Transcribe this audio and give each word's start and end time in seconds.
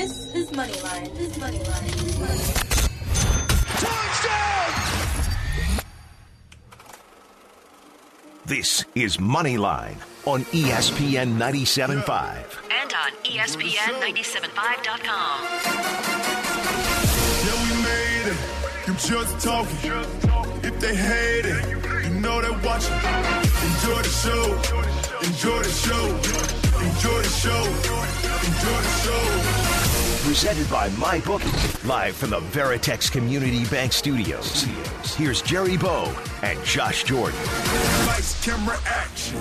This 0.00 0.32
is 0.34 0.48
Moneyline. 0.52 1.12
This 1.14 1.28
is 1.28 1.36
Moneyline. 1.36 1.92
This 8.46 8.86
is 8.94 9.18
Moneyline 9.18 9.96
on 10.24 10.44
ESPN 10.56 11.36
97.5. 11.36 12.62
and 12.80 12.94
on 12.94 13.12
E 13.26 13.36
ESPN975.com. 13.36 15.42
Yeah, 17.44 17.60
we 17.60 17.68
made 17.84 18.24
it. 18.32 18.40
You 18.86 18.94
just 18.94 19.38
talking. 19.44 19.92
If 20.64 20.80
they 20.80 20.96
hate 20.96 21.44
it, 21.44 21.60
you 22.04 22.10
know 22.20 22.40
they 22.40 22.48
watching. 22.66 22.94
Enjoy 23.68 24.00
the 24.00 24.08
show. 24.08 24.56
Enjoy 25.28 25.60
the 25.62 25.68
show. 25.68 26.08
Enjoy 26.88 27.20
the 27.20 27.28
show. 27.28 27.68
Enjoy 28.48 28.80
the 28.80 28.92
show. 29.04 29.59
Presented 30.22 30.70
by 30.70 30.90
MyBookie. 30.90 31.88
Live 31.88 32.14
from 32.14 32.30
the 32.30 32.40
Veritex 32.40 33.10
Community 33.10 33.64
Bank 33.64 33.92
Studios. 33.92 34.64
Here's 35.16 35.40
Jerry 35.40 35.78
Bow 35.78 36.14
and 36.42 36.62
Josh 36.62 37.04
Jordan. 37.04 37.40
Lights, 38.06 38.44
camera, 38.44 38.78
action. 38.84 39.38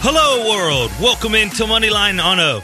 Hello, 0.00 0.48
world. 0.48 0.92
Welcome 1.00 1.34
into 1.34 1.64
Moneyline 1.64 2.24
on 2.24 2.38
a 2.38 2.62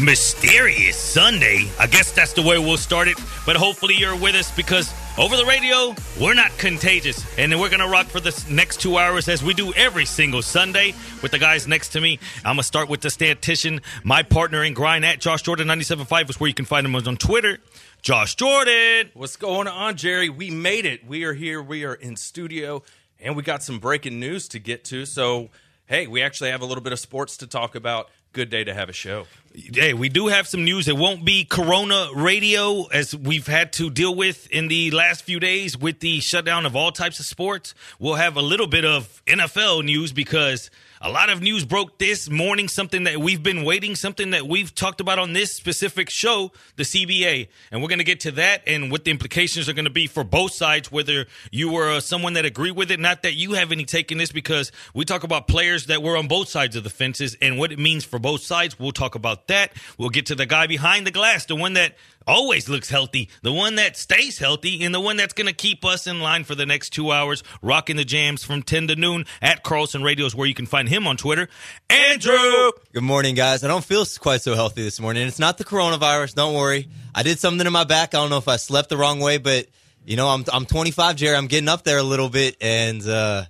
mysterious 0.00 0.96
Sunday. 0.96 1.70
I 1.78 1.86
guess 1.86 2.12
that's 2.12 2.34
the 2.34 2.42
way 2.42 2.58
we'll 2.58 2.76
start 2.76 3.08
it. 3.08 3.18
But 3.46 3.56
hopefully, 3.56 3.94
you're 3.94 4.14
with 4.14 4.34
us 4.34 4.54
because 4.54 4.92
over 5.18 5.36
the 5.36 5.44
radio, 5.44 5.94
we're 6.18 6.32
not 6.34 6.50
contagious. 6.56 7.22
And 7.36 7.52
we're 7.60 7.68
going 7.68 7.80
to 7.80 7.88
rock 7.88 8.06
for 8.06 8.20
the 8.20 8.44
next 8.48 8.80
two 8.80 8.96
hours 8.96 9.28
as 9.28 9.42
we 9.42 9.52
do 9.52 9.72
every 9.74 10.06
single 10.06 10.40
Sunday 10.40 10.94
with 11.22 11.32
the 11.32 11.38
guys 11.38 11.68
next 11.68 11.90
to 11.90 12.00
me. 12.00 12.18
I'm 12.38 12.56
going 12.56 12.58
to 12.58 12.62
start 12.62 12.88
with 12.88 13.02
the 13.02 13.10
statistician, 13.10 13.82
my 14.04 14.22
partner 14.22 14.64
in 14.64 14.72
grind 14.72 15.04
at 15.04 15.20
Josh 15.20 15.42
Jordan 15.42 15.66
975 15.66 16.30
is 16.30 16.40
where 16.40 16.48
you 16.48 16.54
can 16.54 16.64
find 16.64 16.86
him 16.86 16.96
on 16.96 17.16
Twitter. 17.16 17.58
Josh 18.00 18.36
Jordan. 18.36 19.10
What's 19.12 19.36
going 19.36 19.68
on, 19.68 19.96
Jerry? 19.96 20.30
We 20.30 20.50
made 20.50 20.86
it. 20.86 21.06
We 21.06 21.24
are 21.24 21.34
here. 21.34 21.62
We 21.62 21.84
are 21.84 21.94
in 21.94 22.16
studio, 22.16 22.82
and 23.20 23.36
we 23.36 23.42
got 23.42 23.62
some 23.62 23.78
breaking 23.78 24.18
news 24.18 24.48
to 24.48 24.58
get 24.58 24.84
to. 24.86 25.04
So, 25.04 25.50
hey, 25.86 26.06
we 26.06 26.22
actually 26.22 26.50
have 26.50 26.62
a 26.62 26.66
little 26.66 26.82
bit 26.82 26.92
of 26.92 26.98
sports 26.98 27.36
to 27.38 27.46
talk 27.46 27.74
about. 27.74 28.08
Good 28.32 28.48
day 28.48 28.64
to 28.64 28.72
have 28.72 28.88
a 28.88 28.94
show. 28.94 29.26
Hey, 29.54 29.92
we 29.92 30.08
do 30.08 30.28
have 30.28 30.48
some 30.48 30.64
news. 30.64 30.88
It 30.88 30.96
won't 30.96 31.26
be 31.26 31.44
Corona 31.44 32.08
radio 32.14 32.86
as 32.86 33.14
we've 33.14 33.46
had 33.46 33.74
to 33.74 33.90
deal 33.90 34.14
with 34.14 34.50
in 34.50 34.68
the 34.68 34.90
last 34.92 35.24
few 35.24 35.38
days 35.38 35.76
with 35.76 36.00
the 36.00 36.20
shutdown 36.20 36.64
of 36.64 36.74
all 36.74 36.90
types 36.90 37.20
of 37.20 37.26
sports. 37.26 37.74
We'll 37.98 38.14
have 38.14 38.38
a 38.38 38.40
little 38.40 38.66
bit 38.66 38.86
of 38.86 39.22
NFL 39.26 39.84
news 39.84 40.10
because 40.14 40.70
a 41.04 41.10
lot 41.10 41.30
of 41.30 41.42
news 41.42 41.64
broke 41.64 41.98
this 41.98 42.30
morning, 42.30 42.68
something 42.68 43.02
that 43.04 43.18
we've 43.18 43.42
been 43.42 43.64
waiting, 43.64 43.96
something 43.96 44.30
that 44.30 44.46
we've 44.46 44.72
talked 44.72 45.00
about 45.00 45.18
on 45.18 45.32
this 45.32 45.52
specific 45.52 46.08
show, 46.08 46.52
the 46.76 46.84
CBA. 46.84 47.48
And 47.72 47.82
we're 47.82 47.88
going 47.88 47.98
to 47.98 48.04
get 48.04 48.20
to 48.20 48.30
that 48.32 48.62
and 48.68 48.88
what 48.88 49.04
the 49.04 49.10
implications 49.10 49.68
are 49.68 49.72
going 49.72 49.86
to 49.86 49.90
be 49.90 50.06
for 50.06 50.22
both 50.22 50.52
sides, 50.52 50.92
whether 50.92 51.26
you 51.50 51.72
were 51.72 51.90
uh, 51.90 52.00
someone 52.00 52.34
that 52.34 52.44
agree 52.44 52.70
with 52.70 52.92
it, 52.92 53.00
not 53.00 53.22
that 53.22 53.34
you 53.34 53.54
have 53.54 53.72
any 53.72 53.84
take 53.84 54.12
in 54.12 54.18
this, 54.18 54.30
because 54.30 54.70
we 54.94 55.04
talk 55.04 55.24
about 55.24 55.48
players 55.48 55.86
that 55.86 56.04
were 56.04 56.16
on 56.16 56.28
both 56.28 56.48
sides 56.48 56.76
of 56.76 56.84
the 56.84 56.90
fences 56.90 57.36
and 57.42 57.58
what 57.58 57.72
it 57.72 57.80
means 57.80 58.04
for 58.04 58.20
both 58.20 58.42
sides. 58.42 58.78
We'll 58.78 58.92
talk 58.92 59.16
about 59.16 59.48
that. 59.48 59.72
We'll 59.98 60.10
get 60.10 60.26
to 60.26 60.36
the 60.36 60.46
guy 60.46 60.68
behind 60.68 61.04
the 61.04 61.10
glass, 61.10 61.46
the 61.46 61.56
one 61.56 61.72
that 61.72 61.96
always 62.26 62.68
looks 62.68 62.90
healthy, 62.90 63.28
the 63.42 63.52
one 63.52 63.76
that 63.76 63.96
stays 63.96 64.38
healthy, 64.38 64.82
and 64.84 64.94
the 64.94 65.00
one 65.00 65.16
that's 65.16 65.32
going 65.34 65.46
to 65.46 65.52
keep 65.52 65.84
us 65.84 66.06
in 66.06 66.20
line 66.20 66.44
for 66.44 66.54
the 66.54 66.66
next 66.66 66.90
two 66.90 67.12
hours, 67.12 67.42
rocking 67.62 67.96
the 67.96 68.04
jams 68.04 68.44
from 68.44 68.62
10 68.62 68.88
to 68.88 68.96
noon 68.96 69.24
at 69.40 69.62
Carlson 69.62 70.02
Radios, 70.02 70.34
where 70.34 70.46
you 70.46 70.54
can 70.54 70.66
find 70.66 70.88
him 70.88 71.06
on 71.06 71.16
Twitter. 71.16 71.48
Andrew! 71.90 72.72
Good 72.92 73.02
morning, 73.02 73.34
guys. 73.34 73.64
I 73.64 73.68
don't 73.68 73.84
feel 73.84 74.04
quite 74.20 74.42
so 74.42 74.54
healthy 74.54 74.82
this 74.82 75.00
morning. 75.00 75.26
It's 75.26 75.38
not 75.38 75.58
the 75.58 75.64
coronavirus. 75.64 76.34
Don't 76.34 76.54
worry. 76.54 76.88
I 77.14 77.22
did 77.22 77.38
something 77.38 77.66
in 77.66 77.72
my 77.72 77.84
back. 77.84 78.14
I 78.14 78.18
don't 78.18 78.30
know 78.30 78.38
if 78.38 78.48
I 78.48 78.56
slept 78.56 78.88
the 78.88 78.96
wrong 78.96 79.20
way, 79.20 79.38
but 79.38 79.66
you 80.04 80.16
know, 80.16 80.28
I'm 80.28 80.44
I'm 80.52 80.66
25, 80.66 81.16
Jerry. 81.16 81.36
I'm 81.36 81.46
getting 81.46 81.68
up 81.68 81.84
there 81.84 81.98
a 81.98 82.02
little 82.02 82.28
bit, 82.28 82.56
and 82.60 83.06
uh, 83.06 83.44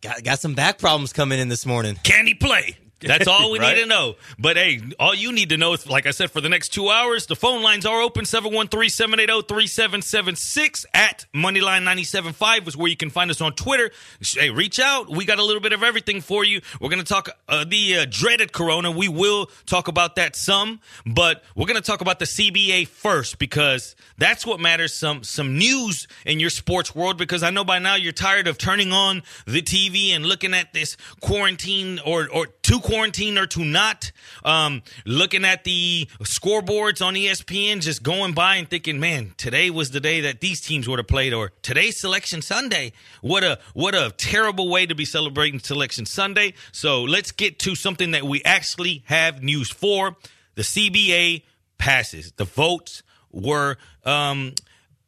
got 0.00 0.22
got 0.22 0.38
some 0.38 0.54
back 0.54 0.78
problems 0.78 1.12
coming 1.12 1.38
in 1.38 1.48
this 1.48 1.66
morning. 1.66 1.98
Can 2.02 2.26
he 2.26 2.34
play? 2.34 2.76
That's 3.06 3.26
all 3.28 3.50
we 3.52 3.58
Right? 3.58 3.74
need 3.76 3.82
to 3.82 3.86
know. 3.88 4.16
But 4.38 4.56
hey, 4.56 4.80
all 4.98 5.14
you 5.14 5.32
need 5.32 5.48
to 5.50 5.56
know 5.56 5.72
is, 5.74 5.86
like 5.88 6.06
I 6.06 6.10
said, 6.10 6.30
for 6.30 6.40
the 6.40 6.48
next 6.48 6.70
two 6.70 6.88
hours, 6.90 7.26
the 7.26 7.36
phone 7.36 7.62
lines 7.62 7.86
are 7.86 8.00
open 8.00 8.24
713 8.24 8.88
780 8.90 9.46
3776 9.48 10.86
at 10.94 11.26
Moneyline975 11.34 12.68
is 12.68 12.76
where 12.76 12.88
you 12.88 12.96
can 12.96 13.10
find 13.10 13.30
us 13.30 13.40
on 13.40 13.52
Twitter. 13.52 13.90
Hey, 14.34 14.50
reach 14.50 14.78
out. 14.80 15.08
We 15.10 15.24
got 15.24 15.38
a 15.38 15.44
little 15.44 15.60
bit 15.62 15.72
of 15.72 15.82
everything 15.82 16.20
for 16.20 16.44
you. 16.44 16.60
We're 16.80 16.88
going 16.90 17.02
to 17.02 17.08
talk 17.08 17.30
uh, 17.48 17.64
the 17.64 17.98
uh, 17.98 18.06
dreaded 18.08 18.52
Corona. 18.52 18.90
We 18.90 19.08
will 19.08 19.50
talk 19.66 19.88
about 19.88 20.16
that 20.16 20.36
some, 20.36 20.80
but 21.04 21.42
we're 21.54 21.66
going 21.66 21.80
to 21.80 21.86
talk 21.86 22.00
about 22.00 22.18
the 22.18 22.24
CBA 22.24 22.88
first 22.88 23.38
because 23.38 23.96
that's 24.18 24.46
what 24.46 24.60
matters. 24.60 24.92
Some 24.94 25.22
some 25.22 25.58
news 25.58 26.06
in 26.24 26.40
your 26.40 26.50
sports 26.50 26.94
world 26.94 27.18
because 27.18 27.42
I 27.42 27.50
know 27.50 27.64
by 27.64 27.78
now 27.78 27.94
you're 27.94 28.12
tired 28.12 28.46
of 28.48 28.58
turning 28.58 28.92
on 28.92 29.22
the 29.46 29.62
TV 29.62 30.10
and 30.10 30.24
looking 30.26 30.54
at 30.54 30.72
this 30.72 30.96
quarantine 31.20 32.00
or 32.04 32.28
or 32.32 32.46
to 32.46 32.80
quarantine 32.80 32.95
or 32.96 33.46
to 33.46 33.64
not. 33.64 34.12
Um, 34.44 34.82
looking 35.04 35.44
at 35.44 35.64
the 35.64 36.08
scoreboards 36.22 37.04
on 37.04 37.14
ESPN, 37.14 37.80
just 37.80 38.02
going 38.02 38.32
by 38.32 38.56
and 38.56 38.68
thinking, 38.68 38.98
man, 38.98 39.34
today 39.36 39.70
was 39.70 39.90
the 39.90 40.00
day 40.00 40.22
that 40.22 40.40
these 40.40 40.60
teams 40.60 40.88
would 40.88 40.98
have 40.98 41.06
played, 41.06 41.32
or 41.32 41.52
today's 41.62 42.00
Selection 42.00 42.40
Sunday. 42.40 42.92
What 43.20 43.44
a 43.44 43.58
what 43.74 43.94
a 43.94 44.12
terrible 44.16 44.70
way 44.70 44.86
to 44.86 44.94
be 44.94 45.04
celebrating 45.04 45.60
Selection 45.60 46.06
Sunday. 46.06 46.54
So 46.72 47.02
let's 47.02 47.32
get 47.32 47.58
to 47.60 47.74
something 47.74 48.12
that 48.12 48.24
we 48.24 48.42
actually 48.44 49.02
have 49.06 49.42
news 49.42 49.70
for. 49.70 50.16
The 50.54 50.62
CBA 50.62 51.42
passes. 51.78 52.32
The 52.36 52.44
votes 52.44 53.02
were 53.30 53.76
um, 54.04 54.54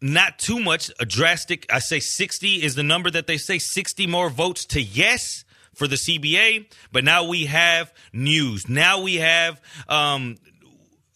not 0.02 0.38
too 0.38 0.60
much 0.60 0.90
a 1.00 1.06
drastic. 1.06 1.66
I 1.72 1.78
say 1.78 2.00
60 2.00 2.62
is 2.62 2.74
the 2.74 2.82
number 2.82 3.10
that 3.10 3.26
they 3.26 3.38
say 3.38 3.58
60 3.58 4.06
more 4.06 4.28
votes 4.28 4.66
to 4.66 4.82
yes 4.82 5.44
for 5.78 5.86
the 5.86 5.96
CBA. 5.96 6.66
But 6.92 7.04
now 7.04 7.24
we 7.24 7.46
have 7.46 7.92
news. 8.12 8.68
Now 8.68 9.00
we 9.00 9.16
have. 9.16 9.60
Um, 9.88 10.36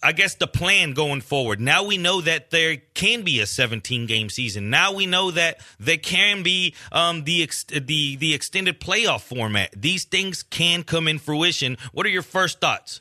I 0.05 0.11
guess 0.11 0.35
the 0.35 0.49
plan 0.49 0.95
going 0.95 1.21
forward. 1.21 1.61
Now 1.61 1.85
we 1.85 1.97
know 1.97 2.21
that 2.23 2.51
there 2.51 2.79
can 2.95 3.23
be 3.23 3.39
a 3.39 3.47
17 3.47 4.07
game 4.07 4.31
season. 4.31 4.69
Now 4.69 4.93
we 4.93 5.07
know 5.07 5.31
that 5.31 5.61
there 5.79 5.97
can 5.97 6.43
be 6.43 6.75
um, 6.91 7.23
the 7.23 7.45
ex- 7.45 7.65
the 7.65 8.17
the 8.17 8.35
extended 8.35 8.81
playoff 8.81 9.21
format. 9.21 9.71
These 9.77 10.05
things 10.05 10.43
can 10.43 10.83
come 10.83 11.07
in 11.07 11.21
fruition. 11.21 11.79
What 11.93 12.05
are 12.05 12.09
your 12.09 12.23
first 12.23 12.61
thoughts? 12.61 13.01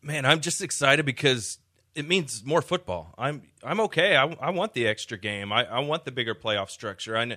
Man, 0.00 0.24
I'm 0.24 0.40
just 0.40 0.62
excited 0.62 1.04
because 1.04 1.58
it 1.94 2.08
means 2.08 2.42
more 2.46 2.62
football. 2.62 3.12
I'm 3.18 3.42
I'm 3.62 3.80
okay. 3.80 4.16
I, 4.16 4.24
I 4.40 4.50
want 4.50 4.72
the 4.72 4.86
extra 4.86 5.18
game. 5.18 5.52
I, 5.52 5.66
I 5.66 5.80
want 5.80 6.06
the 6.06 6.12
bigger 6.12 6.34
playoff 6.34 6.70
structure. 6.70 7.14
I 7.14 7.36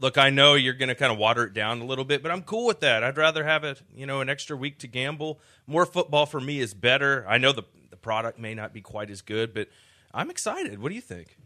look. 0.00 0.18
I 0.18 0.30
know 0.30 0.54
you're 0.54 0.74
going 0.74 0.88
to 0.88 0.94
kind 0.94 1.12
of 1.12 1.18
water 1.18 1.44
it 1.44 1.54
down 1.54 1.80
a 1.80 1.84
little 1.84 2.04
bit, 2.04 2.22
but 2.22 2.32
I'm 2.32 2.42
cool 2.42 2.66
with 2.66 2.80
that. 2.80 3.04
I'd 3.04 3.16
rather 3.16 3.44
have 3.44 3.64
it, 3.64 3.80
you 3.94 4.06
know, 4.06 4.20
an 4.20 4.28
extra 4.28 4.56
week 4.56 4.78
to 4.80 4.88
gamble. 4.88 5.40
More 5.66 5.86
football 5.86 6.26
for 6.26 6.40
me 6.40 6.60
is 6.60 6.74
better. 6.74 7.24
I 7.28 7.38
know 7.38 7.52
the 7.52 7.62
the 7.90 7.96
product 7.96 8.38
may 8.38 8.54
not 8.54 8.72
be 8.72 8.80
quite 8.80 9.10
as 9.10 9.20
good, 9.22 9.52
but 9.52 9.68
I'm 10.12 10.30
excited. 10.30 10.80
What 10.80 10.88
do 10.88 10.94
you 10.94 11.00
think? 11.00 11.36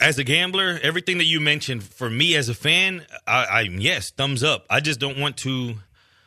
as 0.00 0.18
a 0.18 0.24
gambler, 0.24 0.78
everything 0.82 1.18
that 1.18 1.24
you 1.24 1.40
mentioned 1.40 1.82
for 1.82 2.08
me 2.08 2.36
as 2.36 2.48
a 2.48 2.54
fan, 2.54 3.04
I, 3.26 3.44
I 3.44 3.60
yes, 3.62 4.10
thumbs 4.10 4.42
up. 4.42 4.64
I 4.70 4.80
just 4.80 5.00
don't 5.00 5.18
want 5.18 5.36
to. 5.38 5.76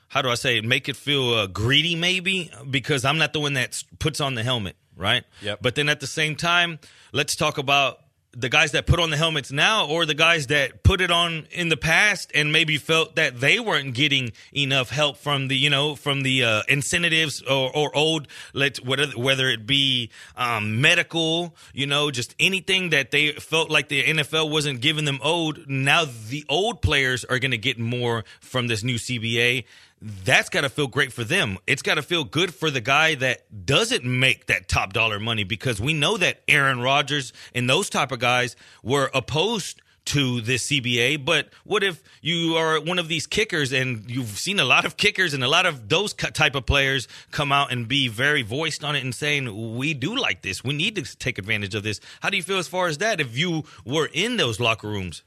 How 0.10 0.22
do 0.22 0.30
I 0.30 0.36
say 0.36 0.58
it? 0.58 0.66
Make 0.66 0.90
it 0.90 0.98
feel 0.98 1.34
uh, 1.34 1.48
greedy, 1.48 1.96
maybe, 1.96 2.52
because 2.70 3.06
I'm 3.06 3.18
not 3.18 3.32
the 3.32 3.40
one 3.40 3.54
that 3.54 3.82
puts 3.98 4.20
on 4.20 4.36
the 4.36 4.44
helmet, 4.44 4.76
right? 4.98 5.24
Yep. 5.42 5.60
But 5.62 5.76
then 5.76 5.88
at 5.88 6.02
the 6.02 6.08
same 6.08 6.36
time, 6.36 6.80
let's 7.14 7.36
talk 7.38 7.58
about 7.58 8.00
the 8.34 8.50
guys 8.50 8.72
that 8.72 8.86
put 8.86 9.00
on 9.00 9.10
the 9.10 9.18
helmets 9.18 9.52
now, 9.52 9.88
or 9.88 10.06
the 10.06 10.14
guys 10.14 10.48
that 10.48 10.84
put 10.84 11.02
it 11.02 11.12
on 11.12 11.48
in 11.52 11.70
the 11.70 11.78
past 11.78 12.32
and 12.34 12.52
maybe 12.52 12.78
felt 12.78 13.16
that 13.16 13.40
they 13.40 13.60
weren't 13.60 13.94
getting 13.94 14.32
enough 14.56 14.90
help 14.90 15.18
from 15.18 15.50
the, 15.50 15.58
you 15.58 15.70
know, 15.70 15.96
from 15.96 16.22
the 16.22 16.44
uh, 16.44 16.62
incentives 16.70 17.42
or, 17.42 17.76
or 17.76 17.96
old, 17.96 18.28
let's 18.54 18.82
whether 18.82 19.08
whether 19.08 19.50
it 19.50 19.66
be 19.66 20.10
um, 20.38 20.80
medical, 20.80 21.56
you 21.74 21.86
know, 21.86 22.10
just 22.10 22.34
anything 22.40 22.92
that 22.92 23.12
they 23.12 23.34
felt 23.34 23.70
like 23.70 23.90
the 23.90 24.04
NFL 24.04 24.50
wasn't 24.50 24.80
giving 24.80 25.06
them 25.06 25.20
owed. 25.22 25.66
Now 25.68 26.06
the 26.06 26.46
old 26.48 26.82
players 26.82 27.26
are 27.26 27.40
going 27.40 27.52
to 27.52 27.58
get 27.58 27.78
more 27.78 28.24
from 28.40 28.68
this 28.68 28.84
new 28.84 28.96
CBA 28.96 29.66
that's 30.02 30.50
got 30.50 30.62
to 30.62 30.70
feel 30.70 30.88
great 30.88 31.14
for 31.14 31.24
them. 31.24 31.58
It's 31.68 31.82
got 31.82 31.96
to 31.96 32.02
feel 32.02 32.24
good 32.24 32.54
for 32.54 32.72
the 32.72 32.82
guy 32.82 33.16
that 33.16 33.66
doesn't 33.66 34.04
make 34.04 34.48
that 34.48 34.68
top 34.68 34.94
dollar 34.94 35.20
money 35.20 35.44
because 35.44 35.80
we 35.80 35.94
know 35.94 36.18
that 36.18 36.42
Aaron 36.48 36.80
Rodgers 36.80 37.34
and 37.54 37.70
those 37.70 37.90
type 37.90 38.12
of 38.12 38.20
guys 38.20 38.56
were 38.84 39.12
opposed 39.14 39.82
to 40.04 40.42
this 40.42 40.68
CBA. 40.68 41.24
But 41.24 41.50
what 41.64 41.84
if 41.84 42.02
you 42.22 42.56
are 42.56 42.82
one 42.82 42.98
of 42.98 43.08
these 43.08 43.28
kickers 43.28 43.72
and 43.72 44.10
you've 44.10 44.30
seen 44.30 44.60
a 44.60 44.66
lot 44.66 44.86
of 44.86 44.98
kickers 44.98 45.36
and 45.36 45.44
a 45.44 45.48
lot 45.48 45.68
of 45.68 45.90
those 45.90 46.14
type 46.14 46.56
of 46.56 46.66
players 46.66 47.08
come 47.30 47.52
out 47.52 47.72
and 47.72 47.88
be 47.88 48.08
very 48.08 48.42
voiced 48.42 48.84
on 48.84 48.96
it 48.96 49.04
and 49.04 49.14
saying, 49.14 49.78
we 49.78 49.94
do 49.94 50.16
like 50.16 50.42
this. 50.42 50.64
We 50.64 50.74
need 50.74 50.96
to 50.96 51.18
take 51.18 51.38
advantage 51.38 51.76
of 51.76 51.84
this. 51.84 52.00
How 52.22 52.32
do 52.32 52.38
you 52.38 52.44
feel 52.44 52.58
as 52.58 52.68
far 52.68 52.88
as 52.88 52.98
that 52.98 53.22
if 53.22 53.38
you 53.38 53.66
were 53.86 54.10
in 54.12 54.38
those 54.38 54.60
locker 54.60 54.88
rooms? 54.88 55.24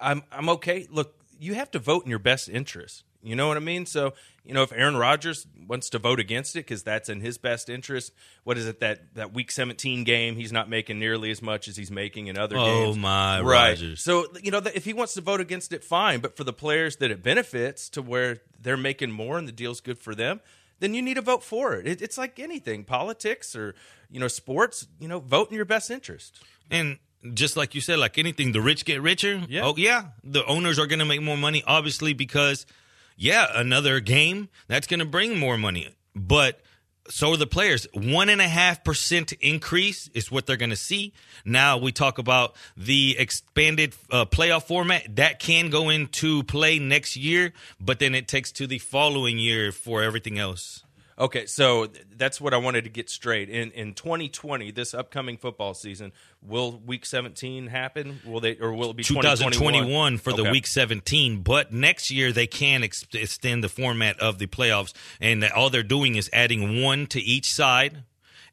I'm 0.00 0.24
I'm 0.30 0.48
okay. 0.50 0.86
Look, 0.90 1.14
you 1.38 1.54
have 1.54 1.70
to 1.70 1.78
vote 1.78 2.04
in 2.04 2.10
your 2.10 2.18
best 2.18 2.48
interest. 2.48 3.04
You 3.26 3.34
know 3.36 3.48
what 3.48 3.56
I 3.56 3.60
mean? 3.60 3.86
So, 3.86 4.14
you 4.44 4.54
know, 4.54 4.62
if 4.62 4.72
Aaron 4.72 4.96
Rodgers 4.96 5.46
wants 5.66 5.90
to 5.90 5.98
vote 5.98 6.20
against 6.20 6.54
it 6.54 6.60
because 6.60 6.84
that's 6.84 7.08
in 7.08 7.20
his 7.20 7.38
best 7.38 7.68
interest, 7.68 8.12
what 8.44 8.56
is 8.56 8.66
it 8.66 8.80
that 8.80 9.14
that 9.14 9.32
Week 9.32 9.50
17 9.50 10.04
game? 10.04 10.36
He's 10.36 10.52
not 10.52 10.70
making 10.70 10.98
nearly 10.98 11.30
as 11.30 11.42
much 11.42 11.66
as 11.66 11.76
he's 11.76 11.90
making 11.90 12.28
in 12.28 12.38
other 12.38 12.56
Oh, 12.56 12.64
games. 12.64 12.96
Oh 12.96 13.00
my 13.00 13.40
right? 13.40 13.70
Rodgers. 13.70 14.00
So, 14.00 14.26
you 14.42 14.50
know, 14.50 14.60
if 14.74 14.84
he 14.84 14.92
wants 14.92 15.14
to 15.14 15.20
vote 15.20 15.40
against 15.40 15.72
it, 15.72 15.82
fine. 15.82 16.20
But 16.20 16.36
for 16.36 16.44
the 16.44 16.52
players 16.52 16.96
that 16.98 17.10
it 17.10 17.22
benefits 17.22 17.88
to 17.90 18.02
where 18.02 18.38
they're 18.60 18.76
making 18.76 19.10
more 19.10 19.38
and 19.38 19.48
the 19.48 19.52
deal's 19.52 19.80
good 19.80 19.98
for 19.98 20.14
them, 20.14 20.40
then 20.78 20.94
you 20.94 21.02
need 21.02 21.14
to 21.14 21.22
vote 21.22 21.42
for 21.42 21.74
it. 21.74 21.86
it 21.86 22.02
it's 22.02 22.16
like 22.16 22.38
anything, 22.38 22.84
politics 22.84 23.56
or 23.56 23.74
you 24.10 24.20
know, 24.20 24.28
sports. 24.28 24.86
You 25.00 25.08
know, 25.08 25.18
vote 25.18 25.50
in 25.50 25.56
your 25.56 25.64
best 25.64 25.90
interest. 25.90 26.38
And 26.70 26.98
just 27.34 27.56
like 27.56 27.74
you 27.74 27.80
said, 27.80 27.98
like 27.98 28.18
anything, 28.18 28.52
the 28.52 28.60
rich 28.60 28.84
get 28.84 29.02
richer. 29.02 29.42
Yeah. 29.48 29.64
Oh 29.64 29.74
yeah, 29.76 30.10
the 30.22 30.44
owners 30.46 30.78
are 30.78 30.86
going 30.86 31.00
to 31.00 31.04
make 31.04 31.22
more 31.22 31.36
money, 31.36 31.64
obviously, 31.66 32.12
because 32.12 32.66
yeah, 33.16 33.46
another 33.54 34.00
game 34.00 34.48
that's 34.68 34.86
going 34.86 35.00
to 35.00 35.06
bring 35.06 35.38
more 35.38 35.56
money. 35.56 35.88
But 36.14 36.60
so 37.08 37.32
are 37.32 37.36
the 37.36 37.46
players. 37.46 37.86
One 37.92 38.28
and 38.28 38.40
a 38.40 38.48
half 38.48 38.84
percent 38.84 39.32
increase 39.34 40.08
is 40.14 40.30
what 40.30 40.46
they're 40.46 40.56
going 40.56 40.70
to 40.70 40.76
see. 40.76 41.12
Now 41.44 41.78
we 41.78 41.92
talk 41.92 42.18
about 42.18 42.54
the 42.76 43.16
expanded 43.18 43.94
uh, 44.10 44.24
playoff 44.26 44.64
format 44.64 45.16
that 45.16 45.38
can 45.38 45.70
go 45.70 45.88
into 45.88 46.42
play 46.44 46.78
next 46.78 47.16
year, 47.16 47.52
but 47.80 47.98
then 47.98 48.14
it 48.14 48.28
takes 48.28 48.52
to 48.52 48.66
the 48.66 48.78
following 48.78 49.38
year 49.38 49.72
for 49.72 50.02
everything 50.02 50.38
else. 50.38 50.82
Okay, 51.18 51.46
so 51.46 51.86
th- 51.86 52.04
that's 52.16 52.40
what 52.40 52.52
I 52.52 52.58
wanted 52.58 52.84
to 52.84 52.90
get 52.90 53.08
straight. 53.08 53.48
In 53.48 53.70
in 53.70 53.94
2020, 53.94 54.70
this 54.70 54.92
upcoming 54.92 55.38
football 55.38 55.72
season, 55.72 56.12
will 56.42 56.78
Week 56.84 57.06
17 57.06 57.68
happen? 57.68 58.20
Will 58.24 58.40
they 58.40 58.56
or 58.58 58.72
will 58.72 58.90
it 58.90 58.96
be 58.96 59.02
2021 59.02 60.18
for 60.18 60.32
the 60.32 60.44
week 60.44 60.66
17 60.66 61.42
but 61.42 61.72
next 61.72 62.10
year 62.10 62.32
they 62.32 62.46
can 62.46 62.82
ex- 62.84 63.06
extend 63.14 63.64
the 63.64 63.68
format 63.68 64.18
of 64.20 64.38
the 64.38 64.46
playoffs 64.46 64.92
and 65.20 65.42
all 65.44 65.70
they're 65.70 65.82
doing 65.82 66.16
is 66.16 66.28
adding 66.32 66.82
one 66.82 67.06
to 67.06 67.20
each 67.20 67.50
side 67.50 68.02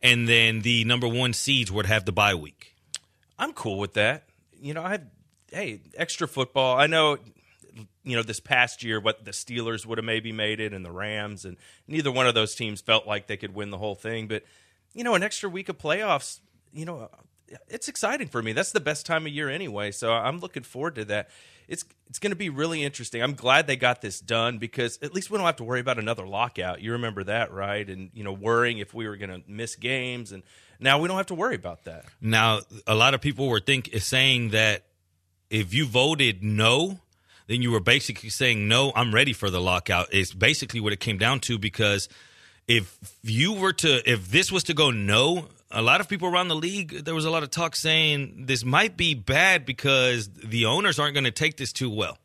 and 0.02 0.28
then 0.30 0.62
the 0.62 0.86
number 0.86 1.08
one 1.08 1.34
seeds 1.34 1.72
would 1.72 1.86
have 1.86 2.06
the 2.06 2.12
bye 2.12 2.36
week 2.36 2.74
I'm 3.38 3.54
cool 3.54 3.78
with 3.78 3.94
that. 3.94 4.24
You 4.54 4.74
know, 4.74 4.84
I 4.84 4.90
had 4.90 5.10
hey, 5.52 5.82
extra 5.96 6.28
football. 6.28 6.78
I 6.78 6.88
know 6.88 7.18
you 8.04 8.16
know 8.16 8.24
this 8.24 8.40
past 8.40 8.84
year 8.84 9.00
what 9.00 9.26
the 9.26 9.32
Steelers 9.32 9.86
would 9.86 9.98
have 9.98 10.06
maybe 10.06 10.32
made 10.32 10.60
it 10.60 10.74
and 10.74 10.86
the 10.86 10.92
Rams 10.92 11.46
and 11.46 11.58
neither 11.88 12.12
one 12.12 12.28
of 12.28 12.36
those 12.36 12.56
teams 12.56 12.82
felt 12.82 13.08
like 13.08 13.28
they 13.28 13.38
could 13.38 13.56
win 13.56 13.70
the 13.70 13.78
whole 13.78 13.96
thing, 13.96 14.28
but 14.28 14.44
you 14.94 15.04
know, 15.04 15.16
an 15.16 15.24
extra 15.24 15.50
week 15.50 15.70
of 15.70 15.78
playoffs, 15.78 16.40
you 16.72 16.86
know, 16.86 17.10
it's 17.68 17.88
exciting 17.88 18.28
for 18.28 18.42
me. 18.42 18.54
That's 18.54 18.72
the 18.72 18.80
best 18.80 19.06
time 19.06 19.26
of 19.26 19.34
year 19.34 19.50
anyway, 19.50 19.92
so 19.92 20.12
I'm 20.12 20.40
looking 20.40 20.64
forward 20.64 20.96
to 20.96 21.06
that. 21.06 21.30
It's 21.68 21.86
it's 22.08 22.20
going 22.20 22.32
to 22.32 22.38
be 22.38 22.50
really 22.50 22.84
interesting. 22.84 23.24
I'm 23.24 23.34
glad 23.34 23.68
they 23.68 23.76
got 23.76 24.02
this 24.02 24.20
done 24.20 24.58
because 24.58 25.00
at 25.02 25.14
least 25.14 25.32
we 25.32 25.38
don't 25.38 25.46
have 25.46 25.56
to 25.58 25.64
worry 25.64 25.80
about 25.80 25.98
another 25.98 26.28
lockout. 26.28 26.82
You 26.82 26.92
remember 26.94 27.24
that, 27.24 27.52
right? 27.52 27.88
And 27.90 28.12
you 28.14 28.24
know, 28.24 28.34
worrying 28.34 28.80
if 28.80 28.94
we 28.94 29.08
were 29.08 29.18
going 29.18 29.30
to 29.30 29.42
miss 29.48 29.76
games 29.76 30.32
and 30.32 30.44
now 30.80 31.00
we 31.00 31.08
don't 31.08 31.18
have 31.18 31.28
to 31.28 31.36
worry 31.36 31.56
about 31.56 31.86
that. 31.86 32.06
now 32.20 32.60
a 32.86 32.96
lot 32.96 33.14
of 33.14 33.22
people 33.22 33.48
were 33.48 33.62
think 33.62 33.90
saying 34.00 34.50
that 34.50 34.84
if 35.50 35.74
you 35.74 35.86
voted 35.86 36.44
no 36.44 37.00
then 37.48 37.62
you 37.62 37.72
were 37.72 37.80
basically 37.80 38.30
saying 38.30 38.68
no 38.68 38.92
i'm 38.96 39.14
ready 39.14 39.34
for 39.34 39.50
the 39.50 39.62
lockout 39.62 40.08
it's 40.12 40.34
basically 40.34 40.80
what 40.80 40.94
it 40.94 41.00
came 41.00 41.18
down 41.18 41.40
to 41.40 41.58
because 41.58 42.10
if 42.68 42.98
you 43.22 43.54
were 43.54 43.74
to 43.74 44.10
if 44.10 44.30
this 44.30 44.52
was 44.52 44.64
to 44.64 44.74
go 44.74 44.92
no 44.92 45.48
a 45.72 45.82
lot 45.82 46.02
of 46.02 46.08
people 46.08 46.28
around 46.28 46.48
the 46.48 46.56
league 46.56 47.04
there 47.04 47.16
was 47.16 47.26
a 47.26 47.30
lot 47.30 47.44
of 47.44 47.52
talk 47.52 47.76
saying 47.76 48.46
this 48.46 48.64
might 48.64 48.96
be 48.96 49.14
bad 49.14 49.66
because 49.66 50.30
the 50.30 50.66
owners 50.66 51.00
aren't 51.00 51.14
going 51.14 51.24
to 51.24 51.32
take 51.32 51.58
this 51.58 51.74
too 51.74 51.90
well 51.90 52.18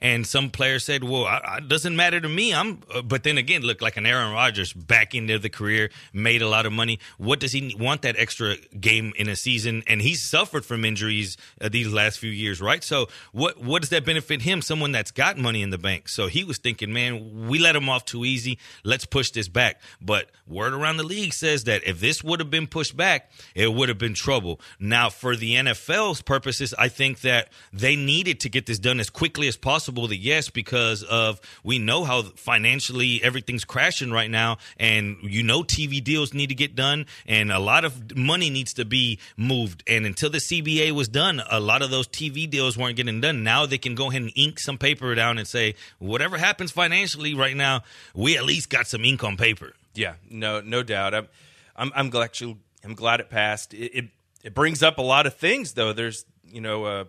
and 0.00 0.26
some 0.26 0.50
players 0.50 0.84
said, 0.84 1.04
"Well, 1.04 1.26
it 1.56 1.68
doesn't 1.68 1.96
matter 1.96 2.20
to 2.20 2.28
me." 2.28 2.54
I'm, 2.54 2.82
uh, 2.94 3.02
but 3.02 3.22
then 3.22 3.38
again, 3.38 3.62
look 3.62 3.80
like 3.80 3.96
an 3.96 4.06
Aaron 4.06 4.32
Rodgers 4.32 4.72
back 4.72 5.14
into 5.14 5.38
the 5.38 5.50
career, 5.50 5.90
made 6.12 6.42
a 6.42 6.48
lot 6.48 6.66
of 6.66 6.72
money. 6.72 6.98
What 7.16 7.40
does 7.40 7.52
he 7.52 7.74
want 7.78 8.02
that 8.02 8.16
extra 8.18 8.56
game 8.80 9.12
in 9.16 9.28
a 9.28 9.36
season? 9.36 9.82
And 9.86 10.00
he's 10.00 10.22
suffered 10.22 10.64
from 10.64 10.84
injuries 10.84 11.36
uh, 11.60 11.68
these 11.68 11.92
last 11.92 12.18
few 12.18 12.30
years, 12.30 12.60
right? 12.60 12.82
So, 12.82 13.08
what 13.32 13.58
what 13.62 13.82
does 13.82 13.90
that 13.90 14.04
benefit 14.04 14.42
him? 14.42 14.62
Someone 14.62 14.92
that's 14.92 15.10
got 15.10 15.38
money 15.38 15.62
in 15.62 15.70
the 15.70 15.78
bank. 15.78 16.08
So 16.08 16.26
he 16.26 16.44
was 16.44 16.58
thinking, 16.58 16.92
man, 16.92 17.48
we 17.48 17.58
let 17.58 17.76
him 17.76 17.88
off 17.88 18.04
too 18.04 18.24
easy. 18.24 18.58
Let's 18.84 19.04
push 19.04 19.30
this 19.30 19.48
back. 19.48 19.80
But 20.00 20.30
word 20.46 20.74
around 20.74 20.96
the 20.96 21.02
league 21.04 21.32
says 21.32 21.64
that 21.64 21.86
if 21.86 22.00
this 22.00 22.22
would 22.22 22.40
have 22.40 22.50
been 22.50 22.66
pushed 22.66 22.96
back, 22.96 23.30
it 23.54 23.72
would 23.72 23.88
have 23.88 23.98
been 23.98 24.14
trouble. 24.14 24.60
Now, 24.78 25.10
for 25.10 25.36
the 25.36 25.54
NFL's 25.54 26.22
purposes, 26.22 26.74
I 26.78 26.88
think 26.88 27.20
that 27.22 27.50
they 27.72 27.96
needed 27.96 28.40
to 28.40 28.48
get 28.48 28.66
this 28.66 28.78
done 28.78 29.00
as 29.00 29.10
quickly 29.10 29.48
as 29.48 29.56
possible. 29.56 29.87
The 29.88 30.16
yes, 30.16 30.50
because 30.50 31.02
of 31.02 31.40
we 31.62 31.78
know 31.78 32.04
how 32.04 32.22
financially 32.22 33.22
everything's 33.22 33.64
crashing 33.64 34.10
right 34.10 34.30
now, 34.30 34.58
and 34.78 35.16
you 35.22 35.42
know 35.42 35.62
TV 35.62 36.02
deals 36.02 36.34
need 36.34 36.48
to 36.48 36.54
get 36.54 36.74
done, 36.74 37.06
and 37.26 37.50
a 37.50 37.58
lot 37.58 37.84
of 37.84 38.16
money 38.16 38.50
needs 38.50 38.74
to 38.74 38.84
be 38.84 39.18
moved. 39.36 39.82
And 39.86 40.06
until 40.06 40.30
the 40.30 40.38
CBA 40.38 40.92
was 40.92 41.08
done, 41.08 41.42
a 41.50 41.60
lot 41.60 41.82
of 41.82 41.90
those 41.90 42.06
TV 42.06 42.48
deals 42.48 42.76
weren't 42.76 42.96
getting 42.96 43.20
done. 43.20 43.42
Now 43.42 43.66
they 43.66 43.78
can 43.78 43.94
go 43.94 44.10
ahead 44.10 44.22
and 44.22 44.32
ink 44.34 44.58
some 44.58 44.78
paper 44.78 45.14
down 45.14 45.38
and 45.38 45.46
say 45.46 45.74
whatever 45.98 46.38
happens 46.38 46.70
financially 46.70 47.34
right 47.34 47.56
now, 47.56 47.82
we 48.14 48.36
at 48.36 48.44
least 48.44 48.70
got 48.70 48.86
some 48.86 49.04
ink 49.04 49.24
on 49.24 49.36
paper. 49.36 49.74
Yeah, 49.94 50.14
no, 50.30 50.60
no 50.60 50.82
doubt. 50.82 51.14
I'm, 51.14 51.28
I'm, 51.76 51.92
I'm 51.94 52.10
glad. 52.10 52.24
Actually, 52.24 52.56
I'm 52.84 52.94
glad 52.94 53.20
it 53.20 53.30
passed. 53.30 53.74
It, 53.74 53.92
it, 53.94 54.04
it 54.44 54.54
brings 54.54 54.82
up 54.82 54.98
a 54.98 55.02
lot 55.02 55.26
of 55.26 55.34
things, 55.34 55.72
though. 55.72 55.92
There's, 55.92 56.24
you 56.50 56.60
know, 56.60 56.84
uh, 56.84 57.04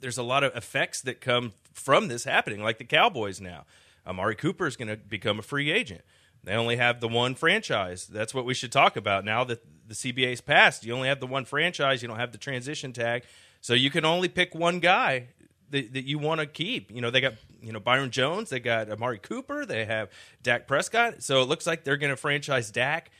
there's 0.00 0.18
a 0.18 0.22
lot 0.22 0.44
of 0.44 0.54
effects 0.56 1.02
that 1.02 1.20
come 1.20 1.52
from 1.78 2.08
this 2.08 2.24
happening, 2.24 2.62
like 2.62 2.78
the 2.78 2.84
Cowboys 2.84 3.40
now. 3.40 3.64
Amari 4.06 4.34
Cooper 4.34 4.66
is 4.66 4.76
going 4.76 4.88
to 4.88 4.96
become 4.96 5.38
a 5.38 5.42
free 5.42 5.70
agent. 5.70 6.02
They 6.44 6.54
only 6.54 6.76
have 6.76 7.00
the 7.00 7.08
one 7.08 7.34
franchise. 7.34 8.06
That's 8.06 8.32
what 8.32 8.44
we 8.44 8.54
should 8.54 8.72
talk 8.72 8.96
about 8.96 9.24
now 9.24 9.44
that 9.44 9.62
the 9.86 9.94
CBA's 9.94 10.40
passed. 10.40 10.84
You 10.84 10.94
only 10.94 11.08
have 11.08 11.20
the 11.20 11.26
one 11.26 11.44
franchise. 11.44 12.00
You 12.02 12.08
don't 12.08 12.18
have 12.18 12.32
the 12.32 12.38
transition 12.38 12.92
tag, 12.92 13.24
so 13.60 13.74
you 13.74 13.90
can 13.90 14.04
only 14.04 14.28
pick 14.28 14.54
one 14.54 14.78
guy 14.78 15.28
that, 15.70 15.92
that 15.92 16.04
you 16.04 16.18
want 16.18 16.40
to 16.40 16.46
keep. 16.46 16.90
You 16.90 17.00
know, 17.00 17.10
they 17.10 17.20
got 17.20 17.34
you 17.60 17.72
know 17.72 17.80
Byron 17.80 18.10
Jones, 18.10 18.50
they 18.50 18.60
got 18.60 18.90
Amari 18.90 19.18
Cooper, 19.18 19.66
they 19.66 19.84
have 19.84 20.10
Dak 20.42 20.66
Prescott. 20.66 21.22
So 21.22 21.42
it 21.42 21.46
looks 21.46 21.66
like 21.66 21.84
they're 21.84 21.96
going 21.96 22.10
to 22.10 22.16
franchise 22.16 22.70
Dak. 22.70 23.10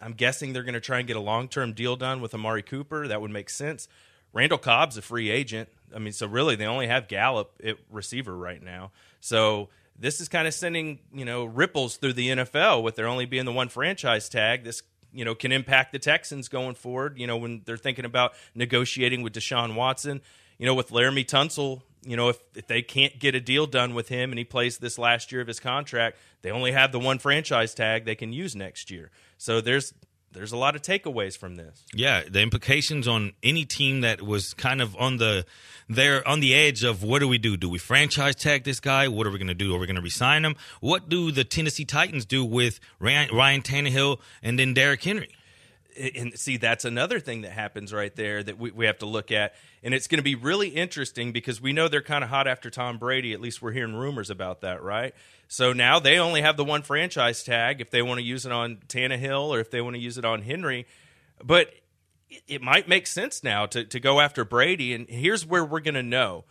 I'm 0.00 0.12
guessing 0.12 0.52
they're 0.52 0.62
going 0.62 0.74
to 0.74 0.80
try 0.80 0.98
and 0.98 1.06
get 1.06 1.16
a 1.16 1.20
long 1.20 1.48
term 1.48 1.72
deal 1.72 1.96
done 1.96 2.20
with 2.20 2.34
Amari 2.34 2.62
Cooper. 2.62 3.08
That 3.08 3.20
would 3.20 3.30
make 3.30 3.50
sense. 3.50 3.88
Randall 4.32 4.58
Cobb's 4.58 4.96
a 4.96 5.02
free 5.02 5.30
agent. 5.30 5.68
I 5.94 5.98
mean, 5.98 6.12
so 6.12 6.26
really 6.26 6.56
they 6.56 6.66
only 6.66 6.86
have 6.86 7.08
Gallup 7.08 7.52
at 7.64 7.76
receiver 7.90 8.36
right 8.36 8.62
now. 8.62 8.90
So 9.20 9.68
this 9.98 10.20
is 10.20 10.28
kind 10.28 10.46
of 10.46 10.54
sending 10.54 11.00
you 11.12 11.24
know 11.24 11.44
ripples 11.44 11.96
through 11.96 12.14
the 12.14 12.28
NFL 12.28 12.82
with 12.82 12.96
there 12.96 13.06
only 13.06 13.26
being 13.26 13.44
the 13.44 13.52
one 13.52 13.68
franchise 13.68 14.28
tag. 14.28 14.64
This 14.64 14.82
you 15.12 15.24
know 15.24 15.34
can 15.34 15.52
impact 15.52 15.92
the 15.92 15.98
Texans 15.98 16.48
going 16.48 16.74
forward. 16.74 17.18
You 17.18 17.26
know 17.26 17.36
when 17.36 17.62
they're 17.64 17.76
thinking 17.76 18.04
about 18.04 18.32
negotiating 18.54 19.22
with 19.22 19.32
Deshaun 19.32 19.74
Watson. 19.74 20.20
You 20.58 20.66
know 20.66 20.74
with 20.74 20.90
Laremy 20.90 21.26
Tunsil. 21.26 21.82
You 22.04 22.16
know 22.16 22.28
if 22.28 22.38
if 22.54 22.66
they 22.66 22.82
can't 22.82 23.18
get 23.18 23.34
a 23.34 23.40
deal 23.40 23.66
done 23.66 23.94
with 23.94 24.08
him 24.08 24.30
and 24.30 24.38
he 24.38 24.44
plays 24.44 24.78
this 24.78 24.98
last 24.98 25.32
year 25.32 25.40
of 25.40 25.48
his 25.48 25.60
contract, 25.60 26.16
they 26.42 26.50
only 26.50 26.72
have 26.72 26.92
the 26.92 27.00
one 27.00 27.18
franchise 27.18 27.74
tag 27.74 28.04
they 28.04 28.14
can 28.14 28.32
use 28.32 28.54
next 28.54 28.90
year. 28.90 29.10
So 29.36 29.60
there's 29.60 29.94
there's 30.32 30.52
a 30.52 30.56
lot 30.56 30.76
of 30.76 30.82
takeaways 30.82 31.36
from 31.36 31.56
this. 31.56 31.84
Yeah, 31.94 32.22
the 32.28 32.40
implications 32.40 33.08
on 33.08 33.32
any 33.42 33.64
team 33.64 34.02
that 34.02 34.22
was 34.22 34.54
kind 34.54 34.80
of 34.80 34.96
on 34.96 35.16
the 35.16 35.46
they're 35.88 36.26
on 36.28 36.40
the 36.40 36.54
edge 36.54 36.84
of 36.84 37.02
what 37.02 37.20
do 37.20 37.28
we 37.28 37.38
do? 37.38 37.56
Do 37.56 37.68
we 37.68 37.78
franchise 37.78 38.34
tag 38.34 38.64
this 38.64 38.80
guy? 38.80 39.08
What 39.08 39.26
are 39.26 39.30
we 39.30 39.38
going 39.38 39.48
to 39.48 39.54
do? 39.54 39.74
Are 39.74 39.78
we 39.78 39.86
going 39.86 39.96
to 39.96 40.02
resign 40.02 40.44
him? 40.44 40.54
What 40.80 41.08
do 41.08 41.32
the 41.32 41.44
Tennessee 41.44 41.86
Titans 41.86 42.26
do 42.26 42.44
with 42.44 42.78
Ryan, 42.98 43.34
Ryan 43.34 43.62
Tannehill 43.62 44.20
and 44.42 44.58
then 44.58 44.74
Derrick 44.74 45.02
Henry? 45.02 45.30
And 45.98 46.38
see 46.38 46.56
that's 46.56 46.84
another 46.84 47.20
thing 47.20 47.42
that 47.42 47.52
happens 47.52 47.92
right 47.92 48.14
there 48.14 48.42
that 48.42 48.58
we, 48.58 48.70
we 48.70 48.86
have 48.86 48.98
to 48.98 49.06
look 49.06 49.32
at. 49.32 49.54
And 49.82 49.94
it's 49.94 50.06
going 50.06 50.18
to 50.18 50.24
be 50.24 50.34
really 50.34 50.68
interesting 50.68 51.32
because 51.32 51.60
we 51.60 51.72
know 51.72 51.88
they're 51.88 52.02
kind 52.02 52.24
of 52.24 52.30
hot 52.30 52.46
after 52.46 52.70
tom 52.70 52.98
brady. 52.98 53.32
At 53.32 53.40
least 53.40 53.60
we're 53.60 53.72
hearing 53.72 53.94
rumors 53.94 54.30
about 54.30 54.60
that 54.62 54.82
right? 54.82 55.14
So 55.48 55.72
now 55.72 55.98
they 55.98 56.18
only 56.18 56.42
have 56.42 56.56
the 56.56 56.64
one 56.64 56.82
franchise 56.82 57.42
tag 57.42 57.80
if 57.80 57.90
they 57.90 58.02
want 58.02 58.18
to 58.18 58.24
use 58.24 58.46
it 58.46 58.52
on 58.52 58.76
Tannehill 58.88 59.48
or 59.48 59.60
if 59.60 59.70
they 59.70 59.80
want 59.80 59.96
to 59.96 60.00
use 60.00 60.18
it 60.18 60.24
on 60.24 60.42
henry. 60.42 60.86
But 61.42 61.72
it, 62.28 62.42
it 62.46 62.62
might 62.62 62.88
make 62.88 63.06
sense 63.06 63.42
now 63.42 63.66
to, 63.66 63.84
to 63.84 64.00
go 64.00 64.20
after 64.20 64.44
brady. 64.44 64.94
And 64.94 65.08
here's 65.08 65.46
where 65.46 65.64
we're 65.64 65.80
going 65.80 65.94
to 65.94 66.02
know 66.02 66.44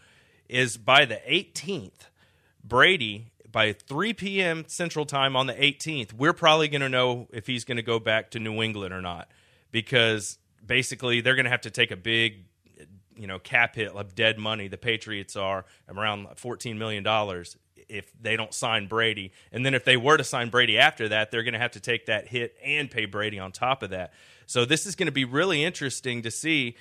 is 0.49 0.77
by 0.77 1.05
the 1.05 1.21
18th 1.27 2.07
brady 2.63 3.31
by 3.51 3.73
3 3.73 4.13
p.m. 4.13 4.65
Central 4.67 5.05
Time 5.05 5.35
on 5.35 5.47
the 5.47 5.53
18th, 5.53 6.13
we're 6.13 6.33
probably 6.33 6.67
going 6.67 6.81
to 6.81 6.89
know 6.89 7.27
if 7.31 7.47
he's 7.47 7.63
going 7.63 7.77
to 7.77 7.83
go 7.83 7.99
back 7.99 8.31
to 8.31 8.39
New 8.39 8.61
England 8.61 8.93
or 8.93 9.01
not 9.01 9.29
because 9.71 10.37
basically 10.65 11.21
they're 11.21 11.35
going 11.35 11.45
to 11.45 11.51
have 11.51 11.61
to 11.61 11.71
take 11.71 11.91
a 11.91 11.95
big 11.95 12.45
you 13.17 13.27
know 13.27 13.39
cap 13.39 13.75
hit 13.75 13.91
of 13.91 14.15
dead 14.15 14.37
money. 14.37 14.67
The 14.67 14.77
Patriots 14.77 15.35
are 15.35 15.65
around 15.89 16.27
fourteen 16.35 16.77
million 16.77 17.03
dollars 17.03 17.57
if 17.89 18.11
they 18.21 18.35
don't 18.35 18.53
sign 18.53 18.87
Brady, 18.87 19.31
and 19.51 19.65
then 19.65 19.73
if 19.73 19.85
they 19.85 19.97
were 19.97 20.17
to 20.17 20.23
sign 20.23 20.49
Brady 20.49 20.77
after 20.77 21.09
that, 21.09 21.31
they're 21.31 21.43
going 21.43 21.53
to 21.53 21.59
have 21.59 21.71
to 21.71 21.79
take 21.79 22.07
that 22.07 22.27
hit 22.27 22.55
and 22.63 22.91
pay 22.91 23.05
Brady 23.05 23.39
on 23.39 23.51
top 23.51 23.81
of 23.81 23.91
that. 23.91 24.13
So 24.45 24.65
this 24.65 24.85
is 24.85 24.95
going 24.95 25.07
to 25.07 25.11
be 25.13 25.25
really 25.25 25.63
interesting 25.63 26.21
to 26.23 26.31
see. 26.31 26.75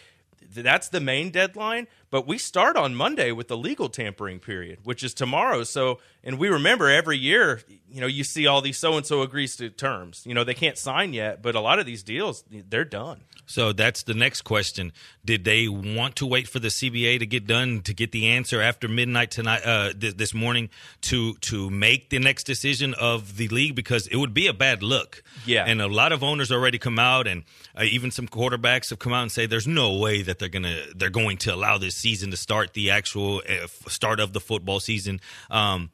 That's 0.55 0.89
the 0.89 1.01
main 1.01 1.31
deadline, 1.31 1.89
but 2.11 2.27
we 2.27 2.39
start 2.39 2.77
on 2.77 2.95
Monday 2.95 3.33
with 3.33 3.49
the 3.49 3.57
legal 3.57 3.89
tampering 3.89 4.39
period, 4.39 4.81
which 4.85 5.03
is 5.03 5.15
tomorrow. 5.15 5.65
So, 5.65 5.99
and 6.23 6.39
we 6.39 6.49
remember 6.49 6.89
every 6.89 7.19
year, 7.19 7.61
you 7.91 8.01
know, 8.01 8.07
you 8.07 8.25
see 8.25 8.47
all 8.47 8.61
these 8.61 8.79
so 8.79 8.97
and 8.97 9.05
so 9.05 9.23
agrees 9.23 9.57
to 9.57 9.71
terms. 9.71 10.23
You 10.27 10.35
know, 10.35 10.45
they 10.45 10.55
can't 10.55 10.79
sign 10.79 11.13
yet, 11.13 11.43
but 11.43 11.55
a 11.55 11.61
lot 11.61 11.79
of 11.79 11.87
these 11.87 12.03
deals, 12.03 12.45
they're 12.51 12.85
done. 12.85 13.23
So 13.47 13.73
that's 13.73 14.03
the 14.03 14.15
next 14.15 14.43
question. 14.43 14.93
Did 15.25 15.45
they 15.45 15.69
want 15.69 16.17
to 16.17 16.27
wait 16.27 16.49
for 16.49 16.59
the 16.59 16.69
CBA 16.69 17.21
to 17.21 17.27
get 17.27 17.47
done 17.47 17.81
to 17.83 17.95
get 17.95 18.11
the 18.13 18.29
answer 18.29 18.61
after 18.61 18.89
midnight 18.89 19.31
tonight, 19.31 19.63
uh, 19.65 19.93
th- 19.93 20.17
this 20.17 20.35
morning, 20.35 20.69
to 21.03 21.35
to 21.35 21.71
make 21.71 22.11
the 22.11 22.19
next 22.19 22.45
decision 22.45 22.95
of 22.95 23.37
the 23.37 23.47
league? 23.49 23.77
Because 23.77 24.09
it 24.09 24.17
would 24.17 24.35
be 24.35 24.49
a 24.49 24.53
bad 24.53 24.83
look. 24.83 25.23
Yeah. 25.45 25.65
And 25.65 25.81
a 25.81 25.87
lot 25.87 26.11
of 26.13 26.25
owners 26.25 26.51
already 26.51 26.79
come 26.79 26.99
out, 26.99 27.29
and 27.29 27.45
uh, 27.79 27.85
even 27.85 28.11
some 28.11 28.27
quarterbacks 28.27 28.91
have 28.91 28.99
come 28.99 29.13
out 29.13 29.23
and 29.23 29.31
say 29.33 29.47
there's 29.47 29.69
no 29.69 29.97
way 29.97 30.23
that 30.23 30.41
they're 30.41 30.49
gonna 30.49 30.83
they're 30.97 31.11
going 31.11 31.37
to 31.39 31.55
allow 31.55 31.79
this 31.79 31.96
season 31.97 32.31
to 32.31 32.37
start 32.37 32.75
the 32.75 32.91
actual 32.91 33.43
uh, 33.49 33.67
start 33.89 34.21
of 34.21 34.33
the 34.33 34.41
football 34.41 34.81
season. 34.81 35.21
Um, 35.51 35.91